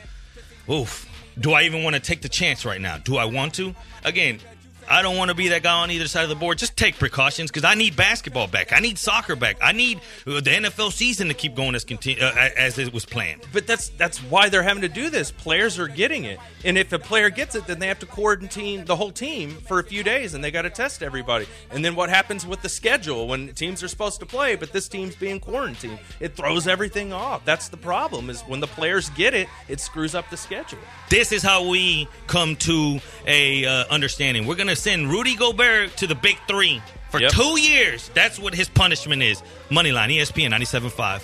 oof. 0.69 1.07
Do 1.39 1.53
I 1.53 1.63
even 1.63 1.83
want 1.83 1.95
to 1.95 2.01
take 2.01 2.21
the 2.21 2.27
chance 2.27 2.65
right 2.65 2.81
now? 2.81 2.97
Do 2.97 3.15
I 3.15 3.23
want 3.23 3.53
to? 3.53 3.73
Again, 4.03 4.39
I 4.89 5.03
don't 5.03 5.17
want 5.17 5.29
to 5.29 5.35
be 5.35 5.49
that 5.49 5.61
guy 5.61 5.83
on 5.83 5.91
either 5.91 6.07
side 6.07 6.23
of 6.23 6.29
the 6.29 6.35
board. 6.35 6.57
Just 6.57 6.75
take 6.75 6.97
precautions 6.97 7.51
because 7.51 7.63
I 7.63 7.75
need 7.75 7.95
basketball 7.95 8.47
back. 8.47 8.73
I 8.73 8.79
need 8.79 8.97
soccer 8.97 9.35
back. 9.35 9.57
I 9.61 9.71
need 9.71 9.99
uh, 10.25 10.41
the 10.41 10.49
NFL 10.49 10.91
season 10.91 11.27
to 11.27 11.35
keep 11.35 11.55
going 11.55 11.75
as 11.75 11.83
conti- 11.83 12.19
uh, 12.19 12.31
as 12.57 12.79
it 12.79 12.91
was 12.91 13.05
planned. 13.05 13.45
But 13.53 13.67
that's 13.67 13.89
that's 13.89 14.17
why 14.23 14.49
they're 14.49 14.63
having 14.63 14.81
to 14.81 14.89
do 14.89 15.11
this. 15.11 15.31
Players 15.31 15.77
are 15.77 15.87
getting 15.87 16.23
it, 16.23 16.39
and 16.65 16.75
if 16.75 16.91
a 16.91 16.97
player 16.97 17.29
gets 17.29 17.53
it, 17.53 17.67
then 17.67 17.77
they 17.77 17.87
have 17.87 17.99
to 17.99 18.07
quarantine 18.07 18.85
the 18.85 18.95
whole 18.95 19.11
team 19.11 19.51
for 19.67 19.79
a 19.79 19.83
few 19.83 20.01
days, 20.03 20.33
and 20.33 20.43
they 20.43 20.49
got 20.49 20.63
to 20.63 20.71
test 20.71 21.03
everybody. 21.03 21.45
And 21.69 21.85
then 21.85 21.95
what 21.95 22.09
happens 22.09 22.47
with 22.47 22.63
the 22.63 22.69
schedule 22.69 23.27
when 23.27 23.53
teams 23.53 23.83
are 23.83 23.87
supposed 23.87 24.19
to 24.21 24.25
play, 24.25 24.55
but 24.55 24.71
this 24.71 24.87
team's 24.87 25.15
being 25.15 25.39
quarantined? 25.39 25.99
It 26.19 26.35
throws 26.35 26.67
everything 26.67 27.13
off. 27.13 27.45
That's 27.45 27.69
the 27.69 27.77
problem. 27.77 28.29
Is 28.31 28.41
when 28.41 28.59
the 28.59 28.67
players 28.67 29.09
get 29.11 29.35
it, 29.35 29.47
it 29.67 29.79
screws 29.79 30.15
up 30.15 30.29
the 30.31 30.37
schedule. 30.37 30.79
This 31.09 31.31
is 31.31 31.43
how 31.43 31.67
we 31.67 32.07
come 32.25 32.55
to 32.57 32.99
a 33.27 33.65
uh, 33.65 33.85
understanding. 33.91 34.47
We're 34.47 34.55
gonna 34.55 34.78
send 34.79 35.09
Rudy 35.11 35.35
Gobert 35.35 35.97
to 35.97 36.07
the 36.07 36.15
Big 36.15 36.37
Three 36.47 36.81
for 37.09 37.19
Yep. 37.19 37.31
two 37.31 37.59
years. 37.59 38.09
That's 38.13 38.39
what 38.39 38.53
his 38.55 38.69
punishment 38.69 39.21
is. 39.21 39.41
Moneyline, 39.69 40.09
ESPN 40.15 40.51
97.5. 40.51 41.21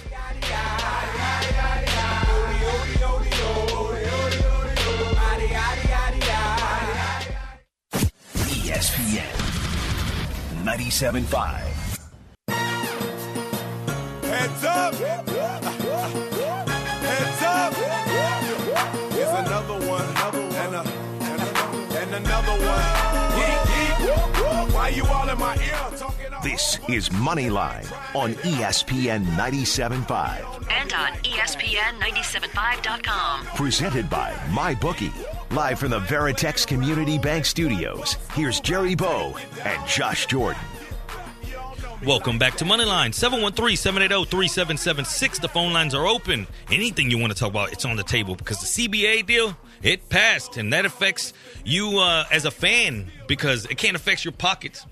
ESPN 8.36 9.32
97.5. 10.64 11.62
Heads 14.24 14.64
up! 14.66 14.94
Heads 17.06 17.44
up! 17.44 17.74
Here's 19.14 19.34
another 19.48 19.88
one, 19.88 20.06
and, 20.18 20.36
a, 20.36 20.45
Why 24.86 24.92
you 24.92 25.04
all 25.08 25.28
in 25.28 25.40
my 25.40 25.56
ear 25.56 25.90
This 26.44 26.78
is 26.88 27.10
Moneyline 27.10 27.92
on 28.14 28.36
ESPN 28.36 29.26
97.5. 29.26 30.72
and 30.72 30.94
on 30.94 31.14
E 31.26 31.32
ESPN975.com. 31.32 33.46
Presented 33.56 34.08
by 34.12 34.32
MyBookie. 34.52 35.12
Live 35.56 35.80
from 35.80 35.90
the 35.90 36.02
Veritex 36.02 36.68
Community 36.68 37.18
Bank 37.18 37.46
Studios. 37.46 38.18
Here's 38.36 38.60
Jerry 38.60 38.94
Bow 38.94 39.36
and 39.64 39.88
Josh 39.88 40.28
Jordan. 40.28 40.62
Welcome 42.06 42.38
back 42.38 42.54
to 42.58 42.66
Moneyline 42.66 43.10
713-780-3776. 43.10 45.42
The 45.42 45.48
phone 45.48 45.74
lines 45.74 45.96
are 45.96 46.06
open. 46.06 46.46
Anything 46.70 47.10
you 47.10 47.18
want 47.18 47.34
to 47.34 47.40
talk 47.40 47.50
about, 47.50 47.74
it's 47.74 47.86
on 47.86 47.96
the 47.96 48.04
table 48.04 48.36
because 48.36 48.60
the 48.60 48.68
CBA 48.88 49.26
deal, 49.26 49.58
it 49.86 50.10
passed, 50.10 50.58
and 50.58 50.74
that 50.74 50.86
affects 50.86 51.32
you 51.64 52.00
uh, 52.00 52.26
as 52.32 52.46
a 52.46 52.52
fan 52.52 53.12
because 53.28 53.66
it 53.66 53.78
can't 53.78 53.96
affect 53.96 54.26
your 54.26 54.32
pockets. 54.32 54.86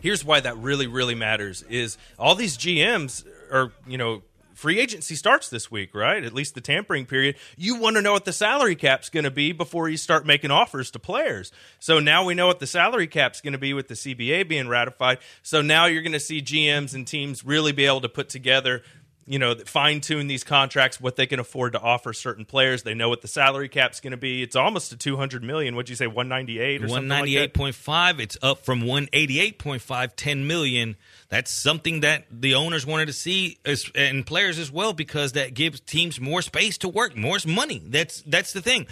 here's 0.00 0.24
why 0.24 0.38
that 0.38 0.56
really 0.58 0.86
really 0.86 1.16
matters 1.16 1.62
is 1.68 1.98
all 2.18 2.34
these 2.34 2.56
GMs 2.56 3.26
are 3.50 3.72
you 3.86 3.98
know 3.98 4.22
free 4.54 4.78
agency 4.78 5.16
starts 5.16 5.50
this 5.50 5.70
week 5.70 5.94
right? 5.94 6.22
At 6.22 6.32
least 6.32 6.54
the 6.54 6.60
tampering 6.60 7.06
period. 7.06 7.34
You 7.56 7.76
want 7.76 7.96
to 7.96 8.02
know 8.02 8.12
what 8.12 8.24
the 8.24 8.32
salary 8.32 8.76
cap's 8.76 9.10
going 9.10 9.24
to 9.24 9.30
be 9.32 9.50
before 9.50 9.88
you 9.88 9.96
start 9.96 10.24
making 10.24 10.52
offers 10.52 10.92
to 10.92 11.00
players. 11.00 11.50
So 11.80 11.98
now 11.98 12.24
we 12.24 12.34
know 12.34 12.46
what 12.46 12.60
the 12.60 12.66
salary 12.68 13.08
cap's 13.08 13.40
going 13.40 13.52
to 13.52 13.58
be 13.58 13.74
with 13.74 13.88
the 13.88 13.94
CBA 13.94 14.48
being 14.48 14.68
ratified. 14.68 15.18
So 15.42 15.60
now 15.60 15.86
you're 15.86 16.02
going 16.02 16.12
to 16.12 16.20
see 16.20 16.40
GMs 16.40 16.94
and 16.94 17.06
teams 17.06 17.44
really 17.44 17.72
be 17.72 17.84
able 17.84 18.00
to 18.02 18.08
put 18.08 18.28
together 18.28 18.82
you 19.26 19.40
know, 19.40 19.56
fine 19.66 20.00
tune 20.00 20.28
these 20.28 20.44
contracts, 20.44 21.00
what 21.00 21.16
they 21.16 21.26
can 21.26 21.40
afford 21.40 21.72
to 21.72 21.80
offer 21.80 22.12
certain 22.12 22.44
players. 22.44 22.84
They 22.84 22.94
know 22.94 23.08
what 23.08 23.22
the 23.22 23.28
salary 23.28 23.68
cap's 23.68 24.00
going 24.00 24.12
to 24.12 24.16
be. 24.16 24.42
It's 24.42 24.54
almost 24.54 24.98
two 25.00 25.16
hundred 25.16 25.42
million. 25.42 25.74
What'd 25.74 25.90
you 25.90 25.96
say, 25.96 26.06
one 26.06 26.28
ninety 26.28 26.60
eight 26.60 26.82
or 26.82 26.88
something 26.88 27.08
like 27.08 27.24
that? 27.24 27.52
198.5, 27.54 28.20
it's 28.20 28.38
up 28.40 28.64
from 28.64 28.82
188.5, 28.82 30.10
10 30.16 30.46
million. 30.46 30.96
That's 31.28 31.50
something 31.50 32.00
that 32.00 32.26
the 32.30 32.54
owners 32.54 32.86
wanted 32.86 33.06
to 33.06 33.12
see 33.12 33.58
as, 33.64 33.90
and 33.94 34.24
players 34.24 34.58
as 34.58 34.70
well 34.70 34.92
because 34.92 35.32
that 35.32 35.54
gives 35.54 35.80
teams 35.80 36.20
more 36.20 36.40
space 36.40 36.78
to 36.78 36.88
work, 36.88 37.16
more 37.16 37.38
money. 37.46 37.82
That's 37.84 38.22
that's 38.22 38.52
the 38.52 38.62
thing. 38.62 38.86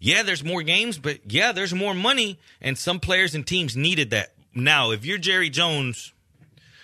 Yeah, 0.00 0.22
there's 0.22 0.44
more 0.44 0.62
games, 0.62 0.98
but 0.98 1.20
yeah, 1.32 1.52
there's 1.52 1.74
more 1.74 1.94
money 1.94 2.38
and 2.60 2.76
some 2.76 3.00
players 3.00 3.34
and 3.34 3.46
teams 3.46 3.76
needed 3.76 4.10
that. 4.10 4.32
Now, 4.54 4.90
if 4.90 5.04
you're 5.04 5.18
Jerry 5.18 5.50
Jones, 5.50 6.12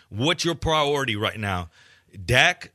what's 0.09 0.45
your 0.45 0.55
priority 0.55 1.17
right 1.17 1.39
now? 1.39 1.69
Dak, 2.25 2.73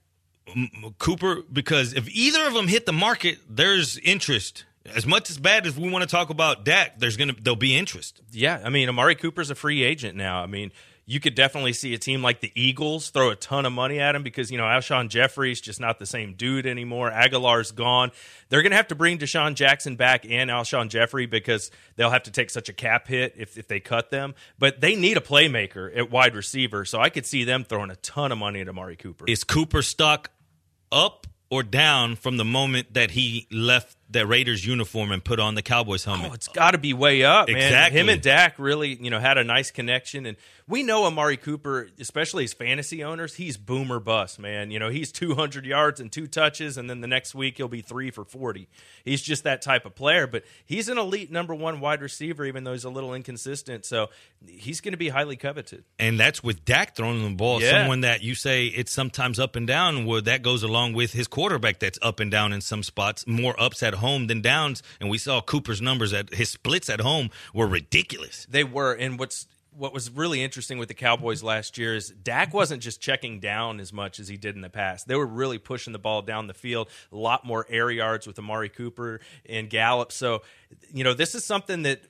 Cooper, 0.97 1.43
because 1.51 1.93
if 1.93 2.09
either 2.09 2.47
of 2.47 2.53
them 2.53 2.67
hit 2.67 2.85
the 2.85 2.93
market, 2.93 3.39
there's 3.49 3.97
interest. 3.99 4.65
As 4.95 5.05
much 5.05 5.29
as 5.29 5.37
bad 5.37 5.67
as 5.67 5.77
we 5.77 5.89
want 5.89 6.03
to 6.03 6.09
talk 6.09 6.29
about 6.29 6.65
Dak, 6.65 6.99
there's 6.99 7.17
gonna 7.17 7.35
there'll 7.39 7.55
be 7.55 7.77
interest. 7.77 8.21
Yeah, 8.31 8.61
I 8.63 8.69
mean, 8.69 8.89
Amari 8.89 9.15
Cooper's 9.15 9.49
a 9.49 9.55
free 9.55 9.83
agent 9.83 10.15
now. 10.15 10.41
I 10.41 10.47
mean, 10.47 10.71
you 11.09 11.19
could 11.19 11.33
definitely 11.33 11.73
see 11.73 11.95
a 11.95 11.97
team 11.97 12.21
like 12.21 12.39
the 12.39 12.51
Eagles 12.53 13.09
throw 13.09 13.31
a 13.31 13.35
ton 13.35 13.65
of 13.65 13.73
money 13.73 13.99
at 13.99 14.13
him 14.13 14.21
because, 14.21 14.51
you 14.51 14.59
know, 14.59 14.65
Alshon 14.65 15.09
Jeffery's 15.09 15.59
just 15.59 15.79
not 15.79 15.97
the 15.97 16.05
same 16.05 16.35
dude 16.35 16.67
anymore. 16.67 17.09
Agholor's 17.09 17.71
gone. 17.71 18.11
They're 18.49 18.61
going 18.61 18.69
to 18.73 18.77
have 18.77 18.89
to 18.89 18.95
bring 18.95 19.17
DeSean 19.17 19.55
Jackson 19.55 19.95
back 19.95 20.23
and 20.29 20.51
Alshon 20.51 20.87
Jeffery 20.89 21.25
because 21.25 21.71
they'll 21.95 22.11
have 22.11 22.21
to 22.23 22.31
take 22.31 22.51
such 22.51 22.69
a 22.69 22.73
cap 22.73 23.07
hit 23.07 23.33
if, 23.35 23.57
if 23.57 23.67
they 23.67 23.79
cut 23.79 24.11
them. 24.11 24.35
But 24.59 24.81
they 24.81 24.95
need 24.95 25.17
a 25.17 25.19
playmaker 25.19 25.97
at 25.97 26.11
wide 26.11 26.35
receiver. 26.35 26.85
So 26.85 26.99
I 26.99 27.09
could 27.09 27.25
see 27.25 27.43
them 27.43 27.63
throwing 27.63 27.89
a 27.89 27.95
ton 27.95 28.31
of 28.31 28.37
money 28.37 28.61
at 28.61 28.69
Amari 28.69 28.95
Cooper. 28.95 29.25
Is 29.27 29.43
Cooper 29.43 29.81
stock 29.81 30.29
up 30.91 31.27
or 31.49 31.63
down 31.63 32.15
from 32.15 32.37
the 32.37 32.45
moment 32.45 32.93
that 32.93 33.11
he 33.11 33.47
left 33.51 33.97
that 34.11 34.27
Raiders 34.27 34.65
uniform 34.65 35.11
and 35.11 35.23
put 35.23 35.39
on 35.39 35.55
the 35.55 35.61
Cowboys 35.61 36.03
helmet. 36.03 36.31
Oh, 36.31 36.33
it's 36.33 36.47
got 36.47 36.71
to 36.71 36.77
be 36.77 36.93
way 36.93 37.23
up, 37.23 37.47
man. 37.47 37.57
Exactly. 37.57 37.99
Him 37.99 38.09
and 38.09 38.21
Dak 38.21 38.55
really, 38.57 38.95
you 39.01 39.09
know, 39.09 39.19
had 39.19 39.37
a 39.37 39.43
nice 39.43 39.69
connection, 39.71 40.25
and 40.25 40.35
we 40.67 40.83
know 40.83 41.05
Amari 41.05 41.37
Cooper, 41.37 41.89
especially 41.99 42.43
as 42.43 42.53
fantasy 42.53 43.03
owners, 43.03 43.35
he's 43.35 43.57
boomer 43.57 43.99
bust, 43.99 44.39
man. 44.39 44.71
You 44.71 44.79
know, 44.79 44.89
he's 44.89 45.11
200 45.11 45.65
yards 45.65 45.99
and 45.99 46.11
two 46.11 46.27
touches, 46.27 46.77
and 46.77 46.89
then 46.89 47.01
the 47.01 47.07
next 47.07 47.33
week 47.35 47.57
he'll 47.57 47.67
be 47.67 47.81
three 47.81 48.11
for 48.11 48.23
40. 48.25 48.67
He's 49.03 49.21
just 49.21 49.43
that 49.43 49.61
type 49.61 49.85
of 49.85 49.95
player, 49.95 50.27
but 50.27 50.43
he's 50.65 50.89
an 50.89 50.97
elite 50.97 51.31
number 51.31 51.53
one 51.53 51.79
wide 51.79 52.01
receiver, 52.01 52.45
even 52.45 52.63
though 52.63 52.73
he's 52.73 52.83
a 52.83 52.89
little 52.89 53.13
inconsistent. 53.13 53.85
So 53.85 54.09
he's 54.47 54.81
going 54.81 54.93
to 54.93 54.97
be 54.97 55.09
highly 55.09 55.35
coveted. 55.35 55.83
and 55.97 56.19
that's 56.19 56.43
with 56.43 56.65
Dak 56.65 56.95
throwing 56.95 57.23
the 57.23 57.35
ball. 57.35 57.61
Yeah. 57.61 57.81
Someone 57.81 58.01
that 58.01 58.21
you 58.23 58.35
say 58.35 58.65
it's 58.65 58.91
sometimes 58.91 59.39
up 59.39 59.55
and 59.55 59.67
down. 59.67 60.05
Well, 60.05 60.21
that 60.23 60.41
goes 60.41 60.63
along 60.63 60.93
with 60.93 61.13
his 61.13 61.27
quarterback 61.27 61.79
that's 61.79 61.99
up 62.01 62.19
and 62.19 62.29
down 62.31 62.53
in 62.53 62.61
some 62.61 62.83
spots, 62.83 63.25
more 63.27 63.59
ups 63.59 63.81
at 63.83 63.95
home 63.99 64.27
than 64.27 64.41
downs. 64.41 64.83
And 64.99 65.09
we 65.09 65.17
saw 65.17 65.41
Cooper's 65.41 65.81
numbers 65.81 66.11
at 66.13 66.33
his 66.33 66.49
splits 66.49 66.89
at 66.89 66.99
home 66.99 67.29
were 67.53 67.67
ridiculous. 67.67 68.45
They 68.49 68.63
were, 68.63 68.93
and 68.93 69.17
what's 69.19 69.47
what 69.79 69.93
was 69.93 70.09
really 70.09 70.43
interesting 70.43 70.77
with 70.77 70.89
the 70.89 70.93
Cowboys 70.93 71.41
last 71.41 71.77
year 71.77 71.95
is 71.95 72.09
Dak 72.09 72.53
wasn't 72.53 72.81
just 72.81 72.99
checking 72.99 73.39
down 73.39 73.79
as 73.79 73.93
much 73.93 74.19
as 74.19 74.27
he 74.27 74.35
did 74.35 74.55
in 74.55 74.61
the 74.61 74.69
past. 74.69 75.07
They 75.07 75.15
were 75.15 75.25
really 75.25 75.57
pushing 75.57 75.93
the 75.93 75.99
ball 75.99 76.21
down 76.21 76.47
the 76.47 76.53
field, 76.53 76.89
a 77.11 77.15
lot 77.15 77.45
more 77.45 77.65
air 77.69 77.89
yards 77.89 78.27
with 78.27 78.37
Amari 78.37 78.67
Cooper 78.67 79.21
and 79.47 79.69
Gallup. 79.69 80.11
So, 80.11 80.41
you 80.93 81.03
know, 81.05 81.13
this 81.13 81.33
is 81.33 81.45
something 81.45 81.83
that 81.83 82.01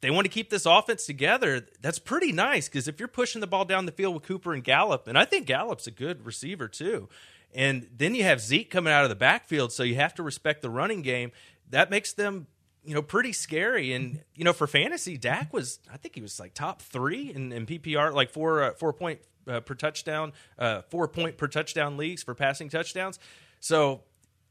they 0.00 0.10
want 0.10 0.24
to 0.24 0.30
keep 0.30 0.48
this 0.48 0.64
offense 0.64 1.06
together. 1.06 1.66
That's 1.82 1.98
pretty 1.98 2.32
nice 2.32 2.68
because 2.68 2.88
if 2.88 2.98
you're 2.98 3.08
pushing 3.08 3.40
the 3.40 3.46
ball 3.46 3.64
down 3.64 3.86
the 3.86 3.92
field 3.92 4.14
with 4.14 4.22
Cooper 4.22 4.54
and 4.54 4.64
Gallup, 4.64 5.06
and 5.08 5.18
I 5.18 5.24
think 5.24 5.46
Gallup's 5.46 5.86
a 5.86 5.90
good 5.90 6.24
receiver 6.24 6.68
too. 6.68 7.08
And 7.54 7.88
then 7.96 8.14
you 8.14 8.24
have 8.24 8.40
Zeke 8.40 8.70
coming 8.70 8.92
out 8.92 9.04
of 9.04 9.10
the 9.10 9.16
backfield, 9.16 9.72
so 9.72 9.82
you 9.82 9.94
have 9.96 10.14
to 10.14 10.22
respect 10.22 10.62
the 10.62 10.70
running 10.70 11.02
game. 11.02 11.32
That 11.70 11.90
makes 11.90 12.12
them 12.12 12.46
you 12.88 12.94
know, 12.94 13.02
pretty 13.02 13.34
scary. 13.34 13.92
And 13.92 14.22
you 14.34 14.44
know, 14.44 14.54
for 14.54 14.66
fantasy, 14.66 15.18
Dak 15.18 15.52
was 15.52 15.78
I 15.92 15.98
think 15.98 16.14
he 16.14 16.22
was 16.22 16.40
like 16.40 16.54
top 16.54 16.80
three 16.80 17.30
in, 17.30 17.52
in 17.52 17.66
PPR, 17.66 18.14
like 18.14 18.30
four 18.30 18.62
uh, 18.62 18.70
four 18.72 18.94
point 18.94 19.20
uh, 19.46 19.60
per 19.60 19.74
touchdown, 19.74 20.32
uh, 20.58 20.82
four 20.88 21.06
point 21.06 21.36
per 21.36 21.48
touchdown 21.48 21.98
leagues 21.98 22.22
for 22.22 22.34
passing 22.34 22.70
touchdowns. 22.70 23.18
So 23.60 24.04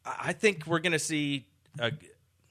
I 0.05 0.33
think 0.33 0.67
we're 0.67 0.79
going 0.79 0.91
to 0.93 0.99
see. 0.99 1.47
Uh, 1.79 1.91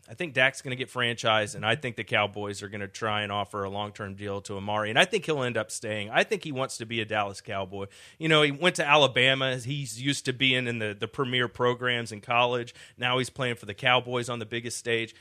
I 0.08 0.14
think 0.14 0.34
Dak's 0.34 0.62
going 0.62 0.70
to 0.70 0.76
get 0.76 0.90
franchised, 0.90 1.54
and 1.54 1.66
I 1.66 1.74
think 1.74 1.96
the 1.96 2.04
Cowboys 2.04 2.62
are 2.62 2.68
going 2.68 2.80
to 2.80 2.88
try 2.88 3.22
and 3.22 3.32
offer 3.32 3.64
a 3.64 3.70
long 3.70 3.92
term 3.92 4.14
deal 4.14 4.40
to 4.42 4.56
Amari, 4.56 4.90
and 4.90 4.98
I 4.98 5.04
think 5.04 5.26
he'll 5.26 5.42
end 5.42 5.56
up 5.56 5.70
staying. 5.70 6.10
I 6.10 6.22
think 6.22 6.44
he 6.44 6.52
wants 6.52 6.78
to 6.78 6.86
be 6.86 7.00
a 7.00 7.04
Dallas 7.04 7.40
Cowboy. 7.40 7.86
You 8.18 8.28
know, 8.28 8.42
he 8.42 8.52
went 8.52 8.76
to 8.76 8.86
Alabama. 8.86 9.56
He's 9.56 10.00
used 10.00 10.24
to 10.26 10.32
being 10.32 10.66
in 10.66 10.78
the 10.78 10.96
the 10.98 11.08
premier 11.08 11.48
programs 11.48 12.12
in 12.12 12.20
college. 12.20 12.74
Now 12.96 13.18
he's 13.18 13.30
playing 13.30 13.56
for 13.56 13.66
the 13.66 13.74
Cowboys 13.74 14.28
on 14.28 14.38
the 14.38 14.46
biggest 14.46 14.78
stage. 14.78 15.14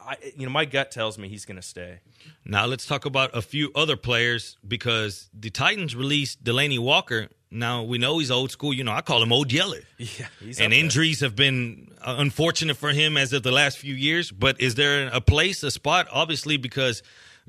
I, 0.00 0.16
you 0.36 0.46
know, 0.46 0.52
my 0.52 0.64
gut 0.64 0.90
tells 0.90 1.18
me 1.18 1.28
he's 1.28 1.44
going 1.44 1.56
to 1.56 1.62
stay. 1.62 2.00
Now 2.44 2.66
let's 2.66 2.86
talk 2.86 3.04
about 3.04 3.36
a 3.36 3.42
few 3.42 3.70
other 3.74 3.96
players 3.96 4.56
because 4.66 5.28
the 5.32 5.50
Titans 5.50 5.94
released 5.94 6.42
Delanie 6.42 6.78
Walker. 6.78 7.28
Now 7.52 7.82
we 7.82 7.98
know 7.98 8.18
he's 8.18 8.30
old 8.30 8.50
school. 8.50 8.72
You 8.72 8.82
know, 8.82 8.92
I 8.92 9.02
call 9.02 9.22
him 9.22 9.32
Old 9.32 9.52
Yeller. 9.52 9.80
Yeah, 9.98 10.26
he's 10.40 10.58
and 10.58 10.72
injuries 10.72 11.20
have 11.20 11.36
been 11.36 11.92
uh, 12.00 12.16
unfortunate 12.18 12.76
for 12.76 12.90
him 12.90 13.16
as 13.16 13.32
of 13.32 13.42
the 13.42 13.52
last 13.52 13.78
few 13.78 13.94
years. 13.94 14.32
But 14.32 14.60
is 14.60 14.74
there 14.74 15.08
a 15.12 15.20
place, 15.20 15.62
a 15.62 15.70
spot? 15.70 16.08
Obviously, 16.10 16.56
because 16.56 17.02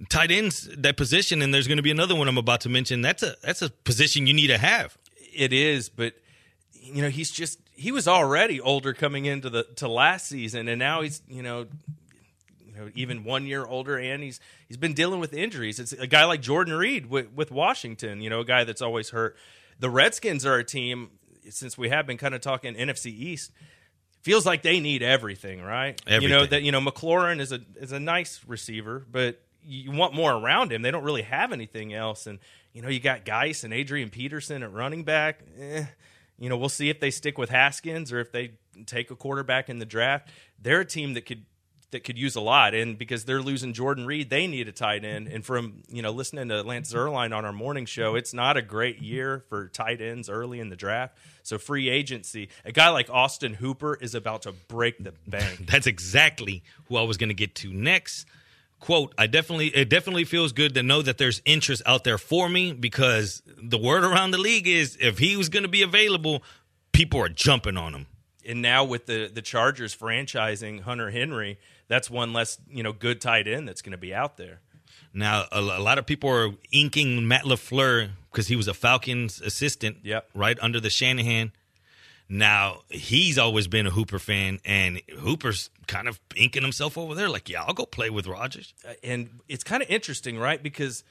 tight 0.09 0.29
ends 0.29 0.69
that 0.77 0.97
position, 0.97 1.41
and 1.41 1.53
there's 1.53 1.67
going 1.67 1.77
to 1.77 1.83
be 1.83 1.89
another 1.91 2.15
one 2.15 2.27
I'm 2.27 2.37
about 2.37 2.61
to 2.61 2.69
mention. 2.69 3.01
That's 3.01 3.23
a 3.23 3.35
that's 3.41 3.61
a 3.61 3.69
position 3.69 4.27
you 4.27 4.33
need 4.33 4.47
to 4.47 4.57
have. 4.57 4.97
It 5.33 5.53
is, 5.53 5.89
but 5.89 6.13
you 6.73 7.01
know, 7.01 7.09
he's 7.09 7.31
just 7.31 7.59
he 7.71 7.91
was 7.91 8.07
already 8.07 8.59
older 8.59 8.93
coming 8.93 9.25
into 9.25 9.49
the 9.49 9.63
to 9.77 9.87
last 9.87 10.27
season, 10.27 10.67
and 10.67 10.77
now 10.79 11.01
he's 11.01 11.21
you 11.27 11.41
know. 11.41 11.67
You 12.65 12.79
know, 12.79 12.89
even 12.95 13.23
one 13.23 13.45
year 13.45 13.63
older, 13.63 13.99
and 13.99 14.23
he's 14.23 14.39
he's 14.67 14.77
been 14.77 14.95
dealing 14.95 15.19
with 15.19 15.31
injuries. 15.31 15.79
It's 15.79 15.91
a 15.93 16.07
guy 16.07 16.25
like 16.25 16.41
Jordan 16.41 16.73
Reed 16.73 17.05
with, 17.07 17.31
with 17.31 17.51
Washington. 17.51 18.19
You 18.19 18.31
know, 18.31 18.39
a 18.39 18.45
guy 18.45 18.63
that's 18.63 18.81
always 18.81 19.11
hurt. 19.11 19.35
The 19.79 19.89
Redskins 19.89 20.45
are 20.45 20.57
a 20.57 20.63
team 20.63 21.11
since 21.49 21.77
we 21.77 21.89
have 21.89 22.07
been 22.07 22.17
kind 22.17 22.33
of 22.33 22.41
talking 22.41 22.75
NFC 22.75 23.07
East. 23.07 23.51
Feels 24.21 24.45
like 24.45 24.61
they 24.61 24.79
need 24.79 25.03
everything, 25.03 25.61
right? 25.61 26.01
You 26.23 26.29
know 26.29 26.45
that 26.51 26.63
you 26.63 26.71
know 26.71 26.79
McLaurin 26.79 27.39
is 27.41 27.51
a 27.51 27.59
is 27.75 27.91
a 27.91 27.99
nice 27.99 28.41
receiver, 28.47 29.05
but 29.11 29.41
you 29.65 29.91
want 29.91 30.13
more 30.13 30.31
around 30.31 30.71
him. 30.71 30.81
They 30.81 30.91
don't 30.91 31.03
really 31.03 31.23
have 31.23 31.51
anything 31.51 31.93
else, 31.93 32.25
and 32.25 32.39
you 32.71 32.81
know 32.81 32.87
you 32.87 32.99
got 33.01 33.25
Guice 33.25 33.63
and 33.65 33.73
Adrian 33.73 34.09
Peterson 34.09 34.63
at 34.63 34.71
running 34.71 35.03
back. 35.03 35.41
Eh, 35.59 35.85
you 36.39 36.47
know 36.47 36.55
we'll 36.55 36.69
see 36.69 36.89
if 36.89 37.01
they 37.01 37.11
stick 37.11 37.37
with 37.37 37.49
Haskins 37.49 38.13
or 38.13 38.19
if 38.19 38.31
they 38.31 38.53
take 38.85 39.11
a 39.11 39.15
quarterback 39.15 39.69
in 39.69 39.79
the 39.79 39.85
draft. 39.85 40.29
They're 40.61 40.81
a 40.81 40.85
team 40.85 41.15
that 41.15 41.25
could 41.25 41.45
that 41.93 42.03
could 42.03 42.17
use 42.17 42.35
a 42.35 42.41
lot, 42.41 42.75
and 42.75 42.97
because 42.97 43.25
they're 43.25 43.41
losing 43.41 43.73
Jordan 43.73 44.05
Reed, 44.05 44.29
they 44.29 44.45
need 44.45 44.67
a 44.67 44.71
tight 44.71 45.03
end. 45.03 45.27
And 45.27 45.43
from 45.43 45.81
you 45.89 46.01
know 46.01 46.11
listening 46.11 46.49
to 46.49 46.61
Lance 46.61 46.93
Zierlein 46.93 47.35
on 47.35 47.45
our 47.45 47.53
morning 47.53 47.85
show, 47.85 48.15
it's 48.15 48.33
not 48.33 48.57
a 48.57 48.61
great 48.61 49.01
year 49.01 49.43
for 49.49 49.69
tight 49.69 50.01
ends 50.01 50.29
early 50.29 50.59
in 50.59 50.69
the 50.69 50.75
draft. 50.75 51.17
So 51.41 51.57
free 51.57 51.89
agency, 51.89 52.49
a 52.63 52.71
guy 52.71 52.89
like 52.89 53.09
Austin 53.09 53.55
Hooper 53.55 53.97
is 53.99 54.13
about 54.13 54.43
to 54.43 54.51
break 54.51 55.03
the 55.03 55.13
bank. 55.27 55.65
That's 55.71 55.87
exactly 55.87 56.63
who 56.89 56.97
I 56.97 57.01
was 57.03 57.17
going 57.17 57.29
to 57.29 57.33
get 57.33 57.55
to 57.55 57.73
next. 57.73 58.25
Quote, 58.79 59.13
I 59.17 59.27
definitely 59.27 59.67
it 59.67 59.89
definitely 59.89 60.25
feels 60.25 60.51
good 60.51 60.73
to 60.75 60.83
know 60.83 61.01
that 61.01 61.17
there's 61.17 61.41
interest 61.45 61.81
out 61.85 62.03
there 62.03 62.17
for 62.17 62.49
me 62.49 62.73
because 62.73 63.41
the 63.57 63.77
word 63.77 64.03
around 64.03 64.31
the 64.31 64.37
league 64.37 64.67
is 64.67 64.97
if 64.99 65.19
he 65.19 65.37
was 65.37 65.47
going 65.49 65.63
to 65.63 65.69
be 65.69 65.81
available, 65.83 66.43
people 66.91 67.21
are 67.21 67.29
jumping 67.29 67.77
on 67.77 67.93
him. 67.93 68.07
and 68.45 68.61
now 68.61 68.83
with 68.83 69.05
the 69.05 69.31
the 69.33 69.41
Chargers 69.41 69.95
franchising 69.95 70.81
Hunter 70.81 71.11
Henry, 71.11 71.57
that's 71.87 72.09
one 72.09 72.33
less 72.33 72.57
you 72.69 72.83
know 72.83 72.93
good 72.93 73.21
tight 73.21 73.47
end 73.47 73.67
that's 73.67 73.81
going 73.81 73.91
to 73.91 73.97
be 73.97 74.13
out 74.13 74.37
there. 74.37 74.59
Now, 75.13 75.45
a, 75.51 75.59
a 75.59 75.79
lot 75.81 75.97
of 75.99 76.05
people 76.05 76.29
are 76.29 76.51
inking 76.71 77.27
Matt 77.27 77.43
LaFleur 77.43 78.09
because 78.31 78.47
he 78.47 78.55
was 78.55 78.67
a 78.67 78.73
Falcons 78.73 79.41
assistant, 79.41 79.97
Yep. 80.03 80.29
right 80.33 80.57
under 80.61 80.79
the 80.79 80.89
Shanahan. 80.89 81.51
Now, 82.29 82.79
he's 82.89 83.37
always 83.37 83.67
been 83.67 83.85
a 83.85 83.91
Hooper 83.91 84.17
fan, 84.17 84.59
and 84.65 85.01
Hooper's 85.19 85.69
kind 85.87 86.07
of 86.07 86.19
inking 86.35 86.63
himself 86.63 86.97
over 86.97 87.13
there 87.13 87.29
like, 87.29 87.47
yeah, 87.49 87.63
I'll 87.63 87.73
go 87.75 87.85
play 87.85 88.09
with 88.09 88.25
Rodgers. 88.25 88.73
Uh, 88.87 88.93
And 89.03 89.39
it's 89.47 89.63
kind 89.63 89.83
of 89.83 89.89
interesting, 89.89 90.39
right? 90.39 90.61
Because 90.63 91.03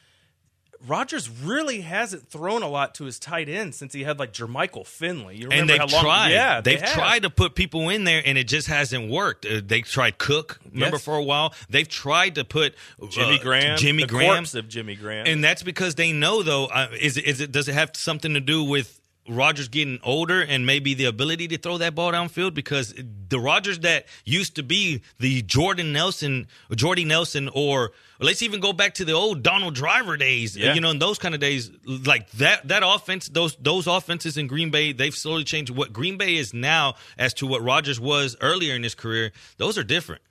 Rodgers 0.87 1.31
really 1.31 1.83
hasn't 1.83 2.29
thrown 2.29 2.62
a 2.62 2.68
lot 2.68 2.95
to 2.97 3.05
his 3.05 3.18
tight 3.18 3.49
end 3.49 3.75
since 3.75 3.92
he 3.92 4.03
had 4.03 4.18
like 4.18 4.33
Jermichael 4.33 4.87
Finley. 4.87 5.37
You 5.37 5.45
remember 5.49 5.61
and 5.61 5.71
they've 5.71 5.79
how 5.90 5.97
long? 5.97 6.05
tried. 6.05 6.29
Yeah, 6.31 6.61
they 6.61 6.73
they've 6.73 6.81
have. 6.83 6.92
tried 6.92 7.23
to 7.23 7.31
put 7.31 7.55
people 7.55 7.88
in 7.88 8.05
there, 8.05 8.23
and 8.25 8.37
it 8.37 8.49
just 8.49 8.66
hasn't 8.68 9.11
worked. 9.11 9.47
Uh, 9.47 9.61
they 9.64 9.83
tried 9.83 10.18
Cook, 10.18 10.61
remember 10.73 10.97
Yes. 10.97 11.05
for 11.05 11.16
a 11.16 11.23
while. 11.23 11.55
They've 11.71 11.88
tried 11.88 12.35
to 12.37 12.45
put 12.45 12.75
Jimmy 13.11 13.38
uh, 13.38 13.42
Graham, 13.42 13.79
Jimmy 13.79 14.03
the 14.05 14.09
Graham, 14.09 14.45
of 14.55 14.68
Jimmy 14.68 14.97
Graham. 14.97 15.27
and 15.27 15.42
that's 15.45 15.62
because 15.62 15.95
they 15.95 16.12
know 16.12 16.42
though. 16.42 16.66
Uh, 16.66 16.88
is 17.01 17.16
is 17.16 17.40
it 17.40 17.53
does 17.53 17.68
it 17.68 17.75
have 17.75 17.90
something 17.95 18.35
to 18.35 18.40
do 18.40 18.64
with 18.64 18.99
Rodgers 19.28 19.68
getting 19.68 20.00
older 20.02 20.42
and 20.42 20.66
maybe 20.66 20.94
the 20.94 21.04
ability 21.04 21.48
to 21.48 21.58
throw 21.58 21.78
that 21.78 21.94
ball 21.94 22.12
downfield? 22.12 22.54
Because 22.54 22.94
the 23.28 23.38
Rodgers 23.38 23.80
that 23.80 24.06
used 24.24 24.56
to 24.56 24.62
be 24.62 25.02
the 25.18 25.42
Jordan 25.42 25.92
Nelson, 25.92 26.46
Jordy 26.74 27.04
Nelson, 27.04 27.48
or 27.54 27.92
let's 28.18 28.42
even 28.42 28.61
go 28.61 28.72
back 28.72 28.94
to 28.94 29.04
the 29.04 29.12
old 29.12 29.42
Donald 29.42 29.74
Driver 29.74 30.16
days. 30.16 30.56
Yeah. 30.56 30.74
You 30.74 30.80
know, 30.80 30.90
in 30.90 30.98
those 30.98 31.18
kind 31.18 31.35
of 31.35 31.40
days, 31.40 31.70
like 31.85 32.30
that 32.32 32.68
that 32.68 32.82
offense, 32.85 33.28
those 33.28 33.56
those 33.56 33.87
offenses 33.87 34.37
in 34.37 34.46
Green 34.46 34.70
Bay, 34.70 34.92
they've 34.92 35.14
slowly 35.14 35.44
changed. 35.44 35.70
What 35.70 35.92
Green 35.92 36.16
Bay 36.16 36.37
is 36.37 36.52
now 36.52 36.96
as 37.16 37.35
to 37.35 37.46
what 37.46 37.62
Rodgers 37.62 38.00
was 38.00 38.37
earlier 38.40 38.74
in 38.74 38.82
his 38.82 38.94
career, 38.94 39.32
those 39.56 39.78
are 39.78 39.85
different. 39.85 40.22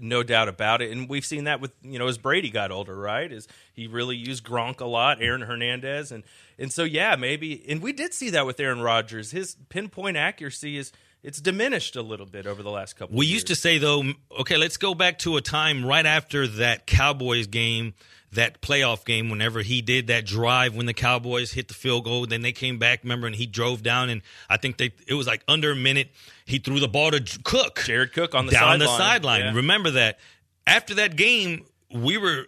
No 0.00 0.22
doubt 0.22 0.48
about 0.48 0.82
it. 0.82 0.90
And 0.90 1.08
we've 1.08 1.24
seen 1.24 1.44
that 1.44 1.60
with 1.60 1.72
you 1.82 1.98
know 1.98 2.06
as 2.06 2.18
Brady 2.18 2.50
got 2.50 2.70
older, 2.70 2.96
right? 2.96 3.30
Is 3.30 3.48
he 3.72 3.86
really 3.86 4.16
used 4.16 4.44
Gronk 4.44 4.80
a 4.80 4.86
lot, 4.86 5.22
Aaron 5.22 5.42
Hernandez, 5.42 6.12
and 6.12 6.24
and 6.58 6.72
so 6.72 6.84
yeah, 6.84 7.16
maybe. 7.16 7.64
And 7.68 7.82
we 7.82 7.92
did 7.92 8.14
see 8.14 8.30
that 8.30 8.46
with 8.46 8.60
Aaron 8.60 8.80
Rodgers. 8.80 9.30
His 9.30 9.56
pinpoint 9.68 10.16
accuracy 10.16 10.76
is 10.76 10.92
it's 11.22 11.40
diminished 11.40 11.96
a 11.96 12.02
little 12.02 12.26
bit 12.26 12.46
over 12.46 12.62
the 12.62 12.70
last 12.70 12.96
couple. 12.96 13.16
We 13.16 13.26
used 13.26 13.48
to 13.48 13.54
say 13.54 13.78
though, 13.78 14.04
okay, 14.40 14.56
let's 14.56 14.76
go 14.76 14.94
back 14.94 15.18
to 15.20 15.36
a 15.36 15.40
time 15.40 15.84
right 15.84 16.06
after 16.06 16.46
that 16.46 16.86
Cowboys 16.86 17.46
game, 17.46 17.94
that 18.32 18.62
playoff 18.62 19.04
game. 19.04 19.28
Whenever 19.28 19.60
he 19.60 19.82
did 19.82 20.06
that 20.06 20.24
drive 20.24 20.74
when 20.74 20.86
the 20.86 20.94
Cowboys 20.94 21.52
hit 21.52 21.68
the 21.68 21.74
field 21.74 22.04
goal, 22.04 22.26
then 22.26 22.42
they 22.42 22.52
came 22.52 22.78
back. 22.78 23.00
Remember, 23.02 23.26
and 23.26 23.36
he 23.36 23.46
drove 23.46 23.82
down, 23.82 24.08
and 24.08 24.22
I 24.48 24.56
think 24.56 24.78
they 24.78 24.92
it 25.06 25.14
was 25.14 25.26
like 25.26 25.42
under 25.46 25.72
a 25.72 25.76
minute. 25.76 26.10
He 26.50 26.58
threw 26.58 26.80
the 26.80 26.88
ball 26.88 27.10
to 27.12 27.20
Cook, 27.44 27.82
Jared 27.84 28.12
Cook 28.12 28.34
on 28.34 28.46
the 28.46 28.52
down 28.52 28.78
the 28.78 28.86
sideline. 28.86 28.98
sideline. 28.98 29.40
Yeah. 29.40 29.54
Remember 29.54 29.90
that. 29.92 30.18
After 30.66 30.94
that 30.94 31.16
game, 31.16 31.64
we 31.94 32.18
were. 32.18 32.46